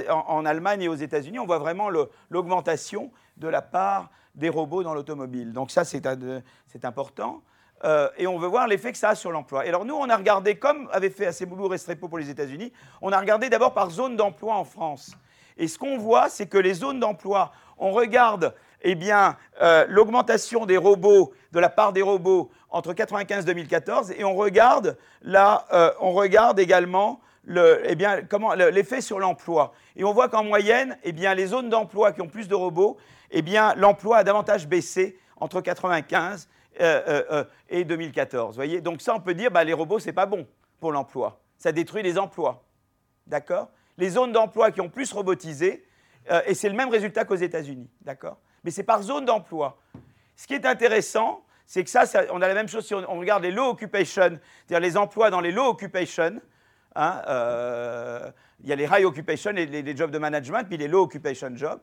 en, 0.10 0.46
Allemagne 0.46 0.84
et 0.84 0.88
aux 0.88 0.96
États-Unis, 0.96 1.40
on 1.40 1.46
voit 1.46 1.58
vraiment 1.58 1.90
l'augmentation 2.30 3.12
de 3.36 3.50
la 3.50 3.62
part 3.62 4.10
des 4.34 4.48
robots 4.48 4.82
dans 4.82 4.94
l'automobile. 4.94 5.52
Donc 5.52 5.72
ça, 5.72 5.84
c'est 5.84 6.06
important. 6.86 7.42
et 8.18 8.28
on 8.28 8.40
veut 8.40 8.48
voir 8.48 8.66
l'effet 8.66 8.94
que 8.94 8.98
ça 8.98 9.10
a 9.10 9.16
sur 9.16 9.34
l'emploi. 9.34 9.66
Et 9.66 9.70
alors 9.70 9.84
nous, 9.84 9.96
on 9.96 10.10
a 10.10 10.16
regardé, 10.16 10.56
comme 10.56 10.88
avait 10.94 11.10
fait 11.10 11.26
Aceboulou 11.26 11.68
Restrepo 11.68 12.08
pour 12.08 12.18
les 12.18 12.30
États-Unis, 12.30 12.72
on 13.02 13.12
a 13.12 13.20
regardé 13.20 13.50
d'abord 13.50 13.74
par 13.74 13.90
zone 13.90 14.16
d'emploi 14.16 14.56
en 14.56 14.64
France. 14.64 15.18
Et 15.58 15.68
ce 15.68 15.78
qu'on 15.78 15.98
voit, 15.98 16.30
c'est 16.30 16.48
que 16.48 16.58
les 16.58 16.74
zones 16.74 17.00
d'emploi, 17.00 17.52
on 17.78 17.92
regarde 17.92 18.54
eh 18.84 18.98
euh, 19.62 19.86
l'augmentation 19.90 20.66
des 20.66 20.78
robots, 20.78 21.34
de 21.52 21.60
la 21.60 21.70
part 21.70 21.94
des 21.94 22.02
robots 22.02 22.52
entre 22.70 22.90
1995 22.90 23.44
et 23.44 23.48
2014, 23.48 24.12
et 24.12 24.24
on 24.24 24.36
regarde, 24.36 24.98
là, 25.22 25.66
euh, 25.74 25.92
on 26.00 26.12
regarde 26.12 26.60
également 26.60 27.20
eh 27.48 27.96
l'effet 28.72 29.02
sur 29.02 29.20
l'emploi. 29.20 29.74
Et 29.96 30.04
on 30.04 30.14
voit 30.14 30.30
qu'en 30.30 30.44
moyenne, 30.44 30.98
eh 31.04 31.12
les 31.12 31.48
zones 31.48 31.70
d'emploi 31.70 32.12
qui 32.12 32.22
ont 32.22 32.28
plus 32.28 32.48
de 32.48 32.56
robots, 32.56 32.98
l'emploi 33.78 34.18
a 34.18 34.24
davantage 34.24 34.68
baissé 34.68 35.18
entre 35.38 35.58
1995 35.58 36.50
euh, 36.80 37.44
et 37.70 37.84
2014. 37.84 38.56
Voyez 38.56 38.82
Donc 38.82 39.02
ça, 39.02 39.16
on 39.16 39.20
peut 39.20 39.34
dire, 39.34 39.50
bah, 39.50 39.64
les 39.64 39.74
robots, 39.74 40.00
ce 40.00 40.08
n'est 40.08 40.14
pas 40.14 40.26
bon 40.26 40.46
pour 40.80 40.92
l'emploi. 40.92 41.40
Ça 41.58 41.72
détruit 41.72 42.04
les 42.04 42.18
emplois. 42.18 42.64
D'accord? 43.26 43.70
Les 43.98 44.10
zones 44.10 44.32
d'emploi 44.32 44.72
qui 44.72 44.82
ont 44.82 44.90
plus 44.90 45.12
robotisé, 45.12 45.86
euh, 46.30 46.42
et 46.46 46.54
c'est 46.54 46.70
le 46.70 46.76
même 46.76 46.90
résultat 46.90 47.26
qu'aux 47.26 47.36
États-Unis, 47.36 47.90
d'accord? 48.02 48.38
Mais 48.64 48.72
c'est 48.72 48.84
par 48.84 49.02
zone 49.02 49.26
d'emploi. 49.26 49.78
Ce 50.36 50.46
qui 50.46 50.54
est 50.54 50.66
intéressant, 50.66 51.44
c'est 51.66 51.84
que 51.84 51.90
ça, 51.90 52.04
on 52.32 52.42
a 52.42 52.48
la 52.48 52.54
même 52.54 52.68
chose 52.68 52.86
si 52.86 52.94
on, 52.94 53.20
regarde 53.20 53.44
les 53.44 53.52
low 53.52 53.66
occupation, 53.66 54.40
c'est-à-dire 54.68 54.80
les 54.80 54.98
emplois 54.98 55.30
dans 55.30 55.42
les 55.42 55.52
low 55.52 55.66
occupation. 55.66 56.40
Hein, 56.96 57.22
euh, 57.28 58.32
il 58.64 58.70
y 58.70 58.74
a 58.74 58.76
les 58.76 58.86
high 58.86 59.06
occupation, 59.06 59.52
les, 59.52 59.66
les, 59.66 59.98
jobs 59.98 60.10
de 60.10 60.18
management, 60.18 60.64
puis 60.64 60.78
les 60.78 60.88
low 60.88 61.04
occupation 61.04 61.56
jobs. 61.56 61.82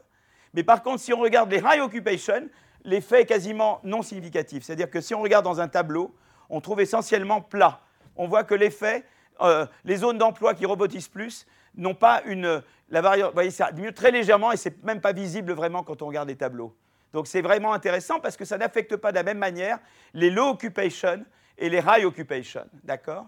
Mais 0.54 0.62
par 0.62 0.82
contre, 0.82 1.00
si 1.00 1.12
on 1.12 1.20
regarde 1.20 1.50
les 1.50 1.58
high 1.58 1.80
occupation, 1.80 2.48
l'effet 2.84 3.22
est 3.22 3.26
quasiment 3.26 3.80
non 3.84 4.02
significatif. 4.02 4.64
C'est-à-dire 4.64 4.90
que 4.90 5.00
si 5.00 5.14
on 5.14 5.20
regarde 5.20 5.44
dans 5.44 5.60
un 5.60 5.68
tableau, 5.68 6.14
on 6.48 6.60
trouve 6.60 6.80
essentiellement 6.80 7.40
plat. 7.40 7.80
On 8.16 8.26
voit 8.28 8.44
que 8.44 8.54
l'effet, 8.54 9.04
euh, 9.40 9.66
les 9.84 9.96
zones 9.96 10.18
d'emploi 10.18 10.54
qui 10.54 10.66
robotisent 10.66 11.08
plus, 11.08 11.46
n'ont 11.76 11.94
pas 11.94 12.22
une. 12.26 12.62
La 12.90 13.00
vous 13.00 13.32
voyez, 13.32 13.50
ça 13.50 13.72
diminue 13.72 13.94
très 13.94 14.10
légèrement 14.10 14.52
et 14.52 14.56
c'est 14.56 14.82
même 14.84 15.00
pas 15.00 15.12
visible 15.12 15.52
vraiment 15.52 15.82
quand 15.82 16.02
on 16.02 16.06
regarde 16.06 16.28
les 16.28 16.36
tableaux. 16.36 16.76
Donc 17.12 17.26
c'est 17.26 17.42
vraiment 17.42 17.72
intéressant 17.72 18.20
parce 18.20 18.36
que 18.36 18.44
ça 18.44 18.58
n'affecte 18.58 18.96
pas 18.96 19.10
de 19.10 19.16
la 19.16 19.22
même 19.22 19.38
manière 19.38 19.78
les 20.12 20.30
low 20.30 20.48
occupation 20.50 21.24
et 21.56 21.68
les 21.68 21.78
high 21.78 22.04
occupation. 22.04 22.64
D'accord? 22.82 23.26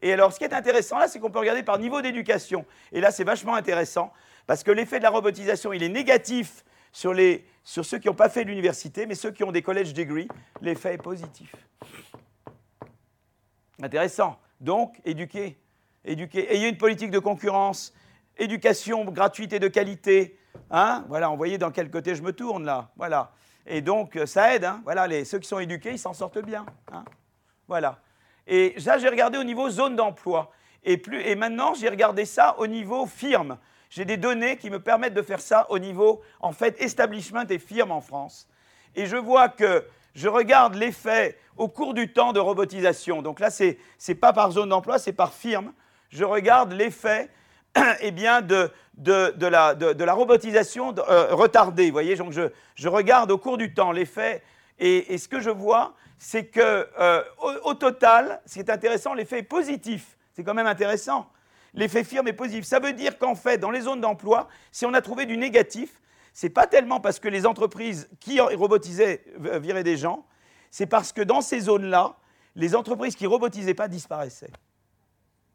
Et 0.00 0.12
alors 0.12 0.32
ce 0.32 0.38
qui 0.38 0.44
est 0.44 0.54
intéressant 0.54 0.98
là, 0.98 1.08
c'est 1.08 1.18
qu'on 1.18 1.30
peut 1.30 1.38
regarder 1.38 1.62
par 1.62 1.78
niveau 1.78 2.00
d'éducation. 2.00 2.64
Et 2.92 3.00
là, 3.00 3.10
c'est 3.10 3.24
vachement 3.24 3.54
intéressant 3.54 4.12
parce 4.46 4.62
que 4.62 4.70
l'effet 4.70 4.98
de 4.98 5.04
la 5.04 5.10
robotisation, 5.10 5.72
il 5.72 5.82
est 5.82 5.88
négatif 5.88 6.64
sur, 6.92 7.12
les, 7.12 7.44
sur 7.64 7.84
ceux 7.84 7.98
qui 7.98 8.08
n'ont 8.08 8.14
pas 8.14 8.28
fait 8.28 8.44
l'université, 8.44 9.06
mais 9.06 9.14
ceux 9.14 9.32
qui 9.32 9.42
ont 9.42 9.52
des 9.52 9.62
college 9.62 9.92
degrees, 9.92 10.28
l'effet 10.60 10.94
est 10.94 10.98
positif. 11.02 11.54
Intéressant. 13.82 14.38
Donc, 14.60 15.00
éduquer, 15.04 15.58
éduquer. 16.04 16.52
Ayez 16.54 16.68
une 16.68 16.76
politique 16.76 17.10
de 17.10 17.18
concurrence, 17.18 17.94
éducation 18.36 19.04
gratuite 19.04 19.52
et 19.52 19.58
de 19.58 19.68
qualité. 19.68 20.38
Hein 20.70 21.04
voilà, 21.08 21.30
on 21.30 21.36
voyez 21.36 21.58
dans 21.58 21.70
quel 21.70 21.90
côté 21.90 22.14
je 22.14 22.22
me 22.22 22.32
tourne 22.32 22.64
là. 22.64 22.90
Voilà. 22.96 23.32
Et 23.66 23.80
donc, 23.80 24.18
ça 24.26 24.54
aide. 24.54 24.64
Hein 24.64 24.80
voilà, 24.84 25.06
ceux 25.24 25.38
qui 25.38 25.48
sont 25.48 25.58
éduqués, 25.58 25.92
ils 25.92 25.98
s'en 25.98 26.12
sortent 26.12 26.38
bien. 26.38 26.66
Hein 26.92 27.04
voilà. 27.66 28.00
Et 28.46 28.74
ça, 28.78 28.98
j'ai 28.98 29.08
regardé 29.08 29.38
au 29.38 29.44
niveau 29.44 29.70
zone 29.70 29.96
d'emploi. 29.96 30.50
Et, 30.84 31.00
et 31.24 31.34
maintenant, 31.34 31.74
j'ai 31.74 31.88
regardé 31.88 32.24
ça 32.26 32.56
au 32.58 32.66
niveau 32.66 33.06
firme. 33.06 33.58
J'ai 33.88 34.04
des 34.04 34.16
données 34.16 34.56
qui 34.56 34.70
me 34.70 34.80
permettent 34.80 35.14
de 35.14 35.22
faire 35.22 35.40
ça 35.40 35.66
au 35.70 35.78
niveau, 35.78 36.20
en 36.40 36.52
fait, 36.52 36.80
establishment 36.80 37.46
et 37.48 37.58
firme 37.58 37.92
en 37.92 38.00
France. 38.00 38.48
Et 38.94 39.06
je 39.06 39.16
vois 39.16 39.48
que 39.48 39.86
je 40.14 40.28
regarde 40.28 40.74
l'effet 40.74 41.38
au 41.56 41.68
cours 41.68 41.94
du 41.94 42.12
temps 42.12 42.32
de 42.32 42.40
robotisation. 42.40 43.22
Donc 43.22 43.40
là, 43.40 43.50
ce 43.50 43.74
n'est 44.08 44.14
pas 44.14 44.32
par 44.32 44.50
zone 44.50 44.68
d'emploi, 44.68 44.98
c'est 44.98 45.12
par 45.12 45.32
firme. 45.32 45.72
Je 46.14 46.24
regarde 46.24 46.72
l'effet 46.72 47.28
eh 48.00 48.12
bien, 48.12 48.40
de, 48.40 48.70
de, 48.94 49.46
la, 49.46 49.74
de, 49.74 50.04
la, 50.04 50.12
robotisation 50.14 50.94
euh, 50.96 51.34
retardée. 51.34 51.86
Vous 51.86 51.92
voyez, 51.92 52.14
donc 52.14 52.30
je, 52.30 52.50
je, 52.76 52.88
regarde 52.88 53.32
au 53.32 53.38
cours 53.38 53.58
du 53.58 53.74
temps 53.74 53.90
l'effet. 53.90 54.40
Et, 54.78 55.18
ce 55.18 55.26
que 55.26 55.40
je 55.40 55.50
vois, 55.50 55.94
c'est 56.16 56.46
que 56.46 56.88
euh, 57.00 57.22
au, 57.64 57.74
total, 57.74 58.40
ce 58.46 58.54
qui 58.54 58.60
est 58.60 58.70
intéressant, 58.70 59.12
l'effet 59.14 59.40
est 59.40 59.42
positif. 59.42 60.16
C'est 60.32 60.44
quand 60.44 60.54
même 60.54 60.68
intéressant. 60.68 61.28
L'effet 61.74 62.04
firme 62.04 62.28
est 62.28 62.32
positif. 62.32 62.64
Ça 62.64 62.78
veut 62.78 62.92
dire 62.92 63.18
qu'en 63.18 63.34
fait, 63.34 63.58
dans 63.58 63.72
les 63.72 63.80
zones 63.80 64.00
d'emploi, 64.00 64.46
si 64.70 64.86
on 64.86 64.94
a 64.94 65.02
trouvé 65.02 65.26
du 65.26 65.36
négatif, 65.36 66.00
ce 66.32 66.46
n'est 66.46 66.52
pas 66.52 66.68
tellement 66.68 67.00
parce 67.00 67.18
que 67.18 67.28
les 67.28 67.44
entreprises 67.44 68.08
qui 68.20 68.40
robotisaient 68.40 69.24
viraient 69.36 69.82
des 69.82 69.96
gens, 69.96 70.24
c'est 70.70 70.86
parce 70.86 71.12
que 71.12 71.22
dans 71.22 71.40
ces 71.40 71.58
zones-là, 71.58 72.14
les 72.54 72.76
entreprises 72.76 73.16
qui 73.16 73.26
robotisaient 73.26 73.74
pas 73.74 73.88
disparaissaient. 73.88 74.52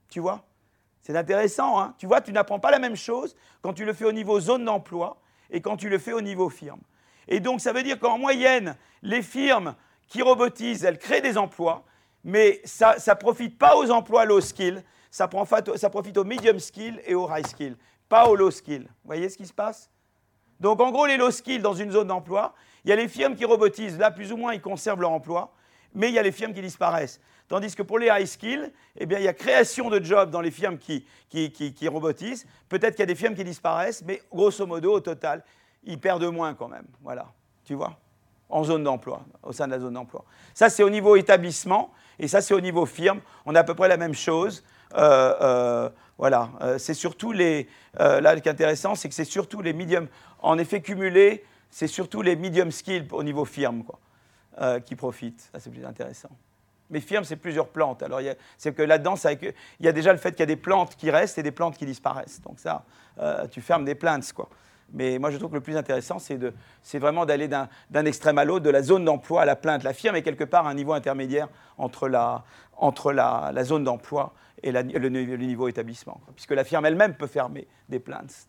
Tu 0.10 0.20
vois? 0.20 0.49
C'est 1.02 1.16
intéressant, 1.16 1.80
hein 1.80 1.96
Tu 1.98 2.08
vois, 2.08 2.22
tu 2.22 2.32
n'apprends 2.32 2.60
pas 2.60 2.72
la 2.72 2.80
même 2.80 2.96
chose 2.96 3.36
quand 3.62 3.74
tu 3.74 3.86
le 3.86 3.94
fais 3.94 4.06
au 4.06 4.12
niveau 4.12 4.40
zone 4.40 4.66
d'emploi 4.66 5.18
et 5.50 5.62
quand 5.62 5.78
tu 5.78 5.90
le 5.90 5.98
fais 5.98 6.14
au 6.14 6.22
niveau 6.22 6.50
firme. 6.50 6.82
Et 7.28 7.40
donc, 7.40 7.62
ça 7.62 7.74
veut 7.74 7.84
dire 7.84 8.00
qu'en 8.00 8.18
moyenne, 8.18 8.76
les 9.02 9.22
firmes 9.22 9.76
qui 10.08 10.22
robotisent, 10.22 10.84
elles 10.84 10.98
créent 10.98 11.22
des 11.22 11.38
emplois, 11.38 11.84
mais 12.24 12.62
ça 12.66 12.96
ne 12.96 13.14
profite 13.14 13.58
pas 13.58 13.78
aux 13.78 13.90
emplois 13.92 14.26
low 14.26 14.42
skill, 14.42 14.84
ça, 15.12 15.28
profite 15.28 16.18
aux 16.18 16.24
medium 16.24 16.60
skill 16.60 17.02
et 17.06 17.16
aux 17.16 17.30
high 17.30 17.46
skill, 17.46 17.78
pas 18.08 18.28
aux 18.28 18.36
low 18.36 18.52
skill. 18.52 18.84
Vous 18.84 19.06
voyez 19.06 19.30
ce 19.30 19.38
qui 19.38 19.46
se 19.46 19.54
passe? 19.54 19.90
Donc 20.60 20.82
en 20.82 20.92
gros, 20.92 21.06
les 21.06 21.18
low 21.18 21.32
skill 21.32 21.62
dans 21.62 21.74
une 21.74 21.92
zone 21.92 22.08
d'emploi, 22.08 22.54
il 22.84 22.90
y 22.90 22.94
a 22.94 22.96
les 22.96 23.08
firmes 23.08 23.36
qui 23.36 23.46
robotisent, 23.46 23.98
là 23.98 24.12
plus 24.12 24.32
ou 24.32 24.38
moins 24.38 24.54
ils 24.54 24.62
conservent 24.62 25.02
leur 25.02 25.12
emploi, 25.12 25.54
mais 25.94 26.10
il 26.10 26.14
y 26.14 26.20
a 26.20 26.24
les 26.24 26.32
firmes 26.32 26.54
qui 26.54 26.62
disparaissent. 26.62 27.22
Tandis 27.50 27.76
que 27.76 27.82
pour 27.82 27.98
les 27.98 28.08
high 28.08 28.28
skill, 28.28 28.72
eh 28.96 29.06
il 29.06 29.24
y 29.24 29.28
a 29.28 29.34
création 29.34 29.90
de 29.90 30.02
jobs 30.02 30.30
dans 30.30 30.40
les 30.40 30.52
firmes 30.52 30.78
qui, 30.78 31.04
robotisent. 31.88 32.46
Peut-être 32.70 32.92
qu'il 32.92 33.02
y 33.02 33.04
a 33.04 33.08
des 33.08 33.16
firmes 33.16 33.34
qui 33.34 33.44
disparaissent, 33.44 34.04
mais 34.06 34.22
grosso 34.32 34.66
modo, 34.68 34.94
au 34.94 35.00
total, 35.00 35.44
ils 35.84 36.00
perdent 36.00 36.32
moins 36.32 36.54
quand 36.54 36.68
même. 36.68 36.86
Voilà, 37.02 37.26
tu 37.66 37.74
vois? 37.74 37.98
En 38.50 38.64
zone 38.64 38.84
d'emploi, 38.84 39.26
au 39.42 39.52
sein 39.52 39.66
de 39.66 39.72
la 39.72 39.80
zone 39.80 39.96
d'emploi. 39.96 40.26
Ça, 40.54 40.70
c'est 40.70 40.84
au 40.84 40.92
niveau 40.92 41.16
établissement, 41.16 41.92
et 42.20 42.28
ça, 42.28 42.42
c'est 42.42 42.54
au 42.54 42.62
niveau 42.62 42.86
firme. 42.86 43.20
On 43.48 43.56
a 43.56 43.62
à 43.62 43.64
peu 43.64 43.74
près 43.74 43.88
la 43.88 43.98
même 43.98 44.14
chose. 44.14 44.64
Euh, 44.94 45.36
euh, 45.42 45.90
voilà, 46.20 46.50
euh, 46.62 46.78
c'est 46.78 46.94
surtout 46.94 47.32
les. 47.32 47.68
là, 47.98 48.36
ce 48.36 48.42
qui 48.42 48.48
est 48.48 48.52
intéressant, 48.52 48.94
c'est 48.94 49.10
que 49.10 49.16
c'est 49.16 49.26
surtout 49.26 49.64
les 49.64 49.74
medium. 49.74 50.08
En 50.40 50.60
effet 50.60 50.82
cumulé, 50.82 51.44
c'est 51.72 51.88
surtout 51.88 52.22
les 52.22 52.36
medium 52.36 52.72
skills 52.72 53.08
au 53.12 53.24
niveau 53.24 53.46
firme 53.46 53.84
qui 54.86 54.96
profitent. 54.96 55.50
Ça, 55.52 55.60
c'est 55.60 55.72
plus 55.72 55.86
intéressant. 55.86 56.30
Mais 56.90 57.00
firme, 57.02 57.24
c'est 57.24 57.36
plusieurs 57.36 57.68
plantes. 57.68 58.02
Alors, 58.04 58.20
c'est 58.58 58.74
que 58.74 58.82
là-dedans, 58.82 59.16
il 59.42 59.54
y 59.80 59.88
a 59.88 59.92
déjà 59.92 60.12
le 60.12 60.18
fait 60.18 60.32
qu'il 60.32 60.40
y 60.40 60.44
a 60.44 60.48
des 60.48 60.56
plantes 60.56 60.96
qui 60.96 61.12
restent 61.12 61.38
et 61.38 61.44
des 61.44 61.52
plantes 61.52 61.78
qui 61.78 61.86
disparaissent. 61.86 62.42
Donc, 62.42 62.60
ça, 62.60 62.84
tu 63.52 63.62
fermes 63.62 63.86
des 63.86 63.96
plantes, 63.96 64.34
quoi. 64.34 64.50
Mais 64.94 65.20
moi, 65.20 65.32
je 65.32 65.38
trouve 65.38 65.50
que 65.50 65.56
le 65.56 65.62
plus 65.62 65.78
intéressant, 65.78 66.18
c'est 66.20 67.00
vraiment 67.00 67.26
d'aller 67.26 67.48
d'un 67.48 68.06
extrême 68.06 68.38
à 68.38 68.46
l'autre, 68.46 68.66
de 68.66 68.70
la 68.70 68.82
zone 68.82 69.06
d'emploi 69.06 69.42
à 69.44 69.46
la 69.46 69.56
plainte. 69.56 69.84
La 69.84 69.94
firme 69.94 70.16
est 70.16 70.24
quelque 70.24 70.44
part 70.44 70.68
un 70.68 70.74
niveau 70.74 70.94
intermédiaire 70.94 71.48
entre 71.78 72.08
la, 72.08 72.44
entre 72.78 73.12
la, 73.12 73.64
zone 73.64 73.84
d'emploi 73.84 74.34
et 74.64 74.72
le, 74.72 75.10
niveau 75.10 75.68
établissement, 75.68 76.20
puisque 76.36 76.52
la 76.52 76.64
firme 76.64 76.86
elle-même 76.86 77.14
peut 77.14 77.28
fermer 77.28 77.68
des 77.88 78.00
plaintes. 78.00 78.48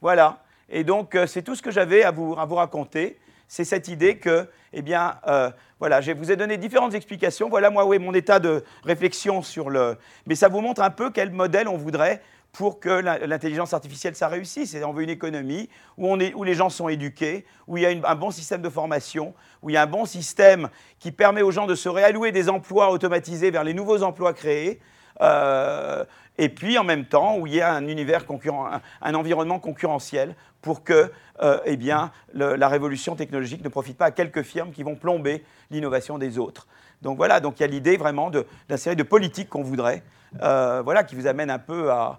Voilà. 0.00 0.42
Et 0.68 0.84
donc, 0.84 1.14
euh, 1.14 1.26
c'est 1.26 1.42
tout 1.42 1.56
ce 1.56 1.62
que 1.62 1.70
j'avais 1.70 2.04
à 2.04 2.10
vous, 2.10 2.36
à 2.38 2.44
vous 2.44 2.54
raconter. 2.54 3.18
C'est 3.52 3.64
cette 3.64 3.88
idée 3.88 4.16
que, 4.16 4.48
eh 4.72 4.80
bien, 4.80 5.16
euh, 5.26 5.50
voilà, 5.80 6.00
je 6.00 6.12
vous 6.12 6.30
ai 6.30 6.36
donné 6.36 6.56
différentes 6.56 6.94
explications. 6.94 7.48
Voilà, 7.48 7.68
moi, 7.68 7.84
oui, 7.84 7.98
mon 7.98 8.14
état 8.14 8.38
de 8.38 8.62
réflexion 8.84 9.42
sur 9.42 9.70
le. 9.70 9.96
Mais 10.26 10.36
ça 10.36 10.46
vous 10.46 10.60
montre 10.60 10.82
un 10.82 10.90
peu 10.90 11.10
quel 11.10 11.32
modèle 11.32 11.66
on 11.66 11.76
voudrait 11.76 12.22
pour 12.52 12.78
que 12.78 12.88
l'intelligence 12.88 13.74
artificielle, 13.74 14.14
ça 14.14 14.28
réussisse. 14.28 14.76
on 14.86 14.92
veut 14.92 15.02
une 15.02 15.10
économie 15.10 15.68
où, 15.98 16.06
on 16.06 16.20
est, 16.20 16.32
où, 16.34 16.44
les 16.44 16.54
gens 16.54 16.68
sont 16.68 16.88
éduqués, 16.88 17.44
où 17.66 17.76
il 17.76 17.82
y 17.82 17.86
a 17.86 17.90
un 17.90 18.14
bon 18.14 18.30
système 18.30 18.62
de 18.62 18.68
formation, 18.68 19.34
où 19.62 19.70
il 19.70 19.72
y 19.72 19.76
a 19.76 19.82
un 19.82 19.86
bon 19.86 20.04
système 20.04 20.68
qui 21.00 21.10
permet 21.10 21.42
aux 21.42 21.50
gens 21.50 21.66
de 21.66 21.74
se 21.74 21.88
réallouer 21.88 22.30
des 22.30 22.48
emplois 22.48 22.92
automatisés 22.92 23.50
vers 23.50 23.64
les 23.64 23.74
nouveaux 23.74 24.04
emplois 24.04 24.32
créés. 24.32 24.78
Euh, 25.20 26.04
et 26.38 26.48
puis 26.48 26.78
en 26.78 26.84
même 26.84 27.04
temps 27.04 27.36
où 27.36 27.46
il 27.46 27.54
y 27.54 27.60
a 27.60 27.72
un 27.72 27.86
univers 27.86 28.24
concurrent, 28.24 28.68
un, 29.02 29.14
environnement 29.14 29.58
concurrentiel 29.58 30.34
pour 30.62 30.84
que 30.84 31.12
euh, 31.42 31.58
eh 31.64 31.76
bien, 31.76 32.12
la 32.34 32.68
révolution 32.68 33.16
technologique 33.16 33.64
ne 33.64 33.68
profite 33.68 33.96
pas 33.96 34.06
à 34.06 34.10
quelques 34.10 34.42
firmes 34.42 34.72
qui 34.72 34.82
vont 34.82 34.94
plomber 34.94 35.44
l'innovation 35.70 36.18
des 36.18 36.38
autres. 36.38 36.66
Donc 37.02 37.16
voilà, 37.16 37.40
donc 37.40 37.58
il 37.58 37.62
y 37.62 37.64
a 37.64 37.68
l'idée 37.68 37.96
vraiment 37.96 38.30
d'une 38.30 38.76
série 38.76 38.96
de 38.96 39.02
politiques 39.02 39.48
qu'on 39.48 39.62
voudrait, 39.62 40.02
euh, 40.42 40.82
voilà, 40.82 41.02
qui 41.04 41.14
vous 41.14 41.26
amène 41.26 41.50
un 41.50 41.58
peu 41.58 41.90
à, 41.90 42.18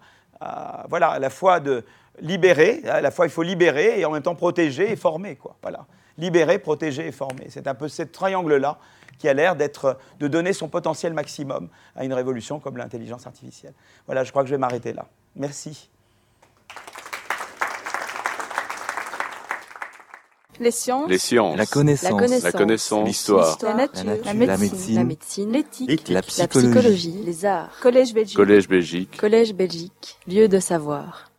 voilà, 0.89 1.09
à 1.09 1.19
la 1.19 1.29
fois 1.29 1.59
de 1.59 1.83
libérer, 2.19 2.81
à 2.87 3.01
la 3.01 3.11
fois 3.11 3.27
il 3.27 3.31
faut 3.31 3.43
libérer 3.43 3.99
et 3.99 4.05
en 4.05 4.11
même 4.11 4.23
temps 4.23 4.35
protéger 4.35 4.91
et 4.91 4.95
former. 4.95 5.35
Quoi. 5.35 5.55
Voilà. 5.61 5.85
Libérer, 6.17 6.59
protéger 6.59 7.07
et 7.07 7.11
former. 7.11 7.45
C'est 7.49 7.67
un 7.67 7.75
peu 7.75 7.87
ce 7.87 8.03
triangle-là 8.03 8.77
qui 9.21 9.29
a 9.29 9.33
l'air 9.35 9.55
d'être, 9.55 9.99
de 10.19 10.27
donner 10.27 10.51
son 10.51 10.67
potentiel 10.67 11.13
maximum 11.13 11.69
à 11.95 12.05
une 12.05 12.13
révolution 12.13 12.59
comme 12.59 12.77
l'intelligence 12.77 13.27
artificielle. 13.27 13.73
Voilà, 14.07 14.23
je 14.23 14.31
crois 14.31 14.41
que 14.41 14.49
je 14.49 14.55
vais 14.55 14.59
m'arrêter 14.59 14.93
là. 14.93 15.05
Merci. 15.35 15.91
Les 20.59 20.71
sciences. 20.71 21.07
Les 21.07 21.19
sciences. 21.19 21.55
La 21.55 21.67
connaissance. 21.67 22.43
La 22.43 22.51
connaissance. 22.51 23.07
L'histoire. 23.07 23.57
La, 23.61 23.73
nature. 23.75 24.03
La, 24.25 24.33
médecine. 24.33 25.51
L'éthique. 25.51 26.09
La, 26.09 26.23
psychologie. 26.23 27.21
Les 27.23 27.45
arts. 27.45 27.69
Collège 27.79 28.15
Belgique. 28.15 28.35
Collège 28.35 28.67
Belgique. 28.67 29.17
Collège 29.17 29.53
Belgique. 29.53 30.17
Lieu 30.27 30.47
de 30.47 30.59
savoir. 30.59 31.30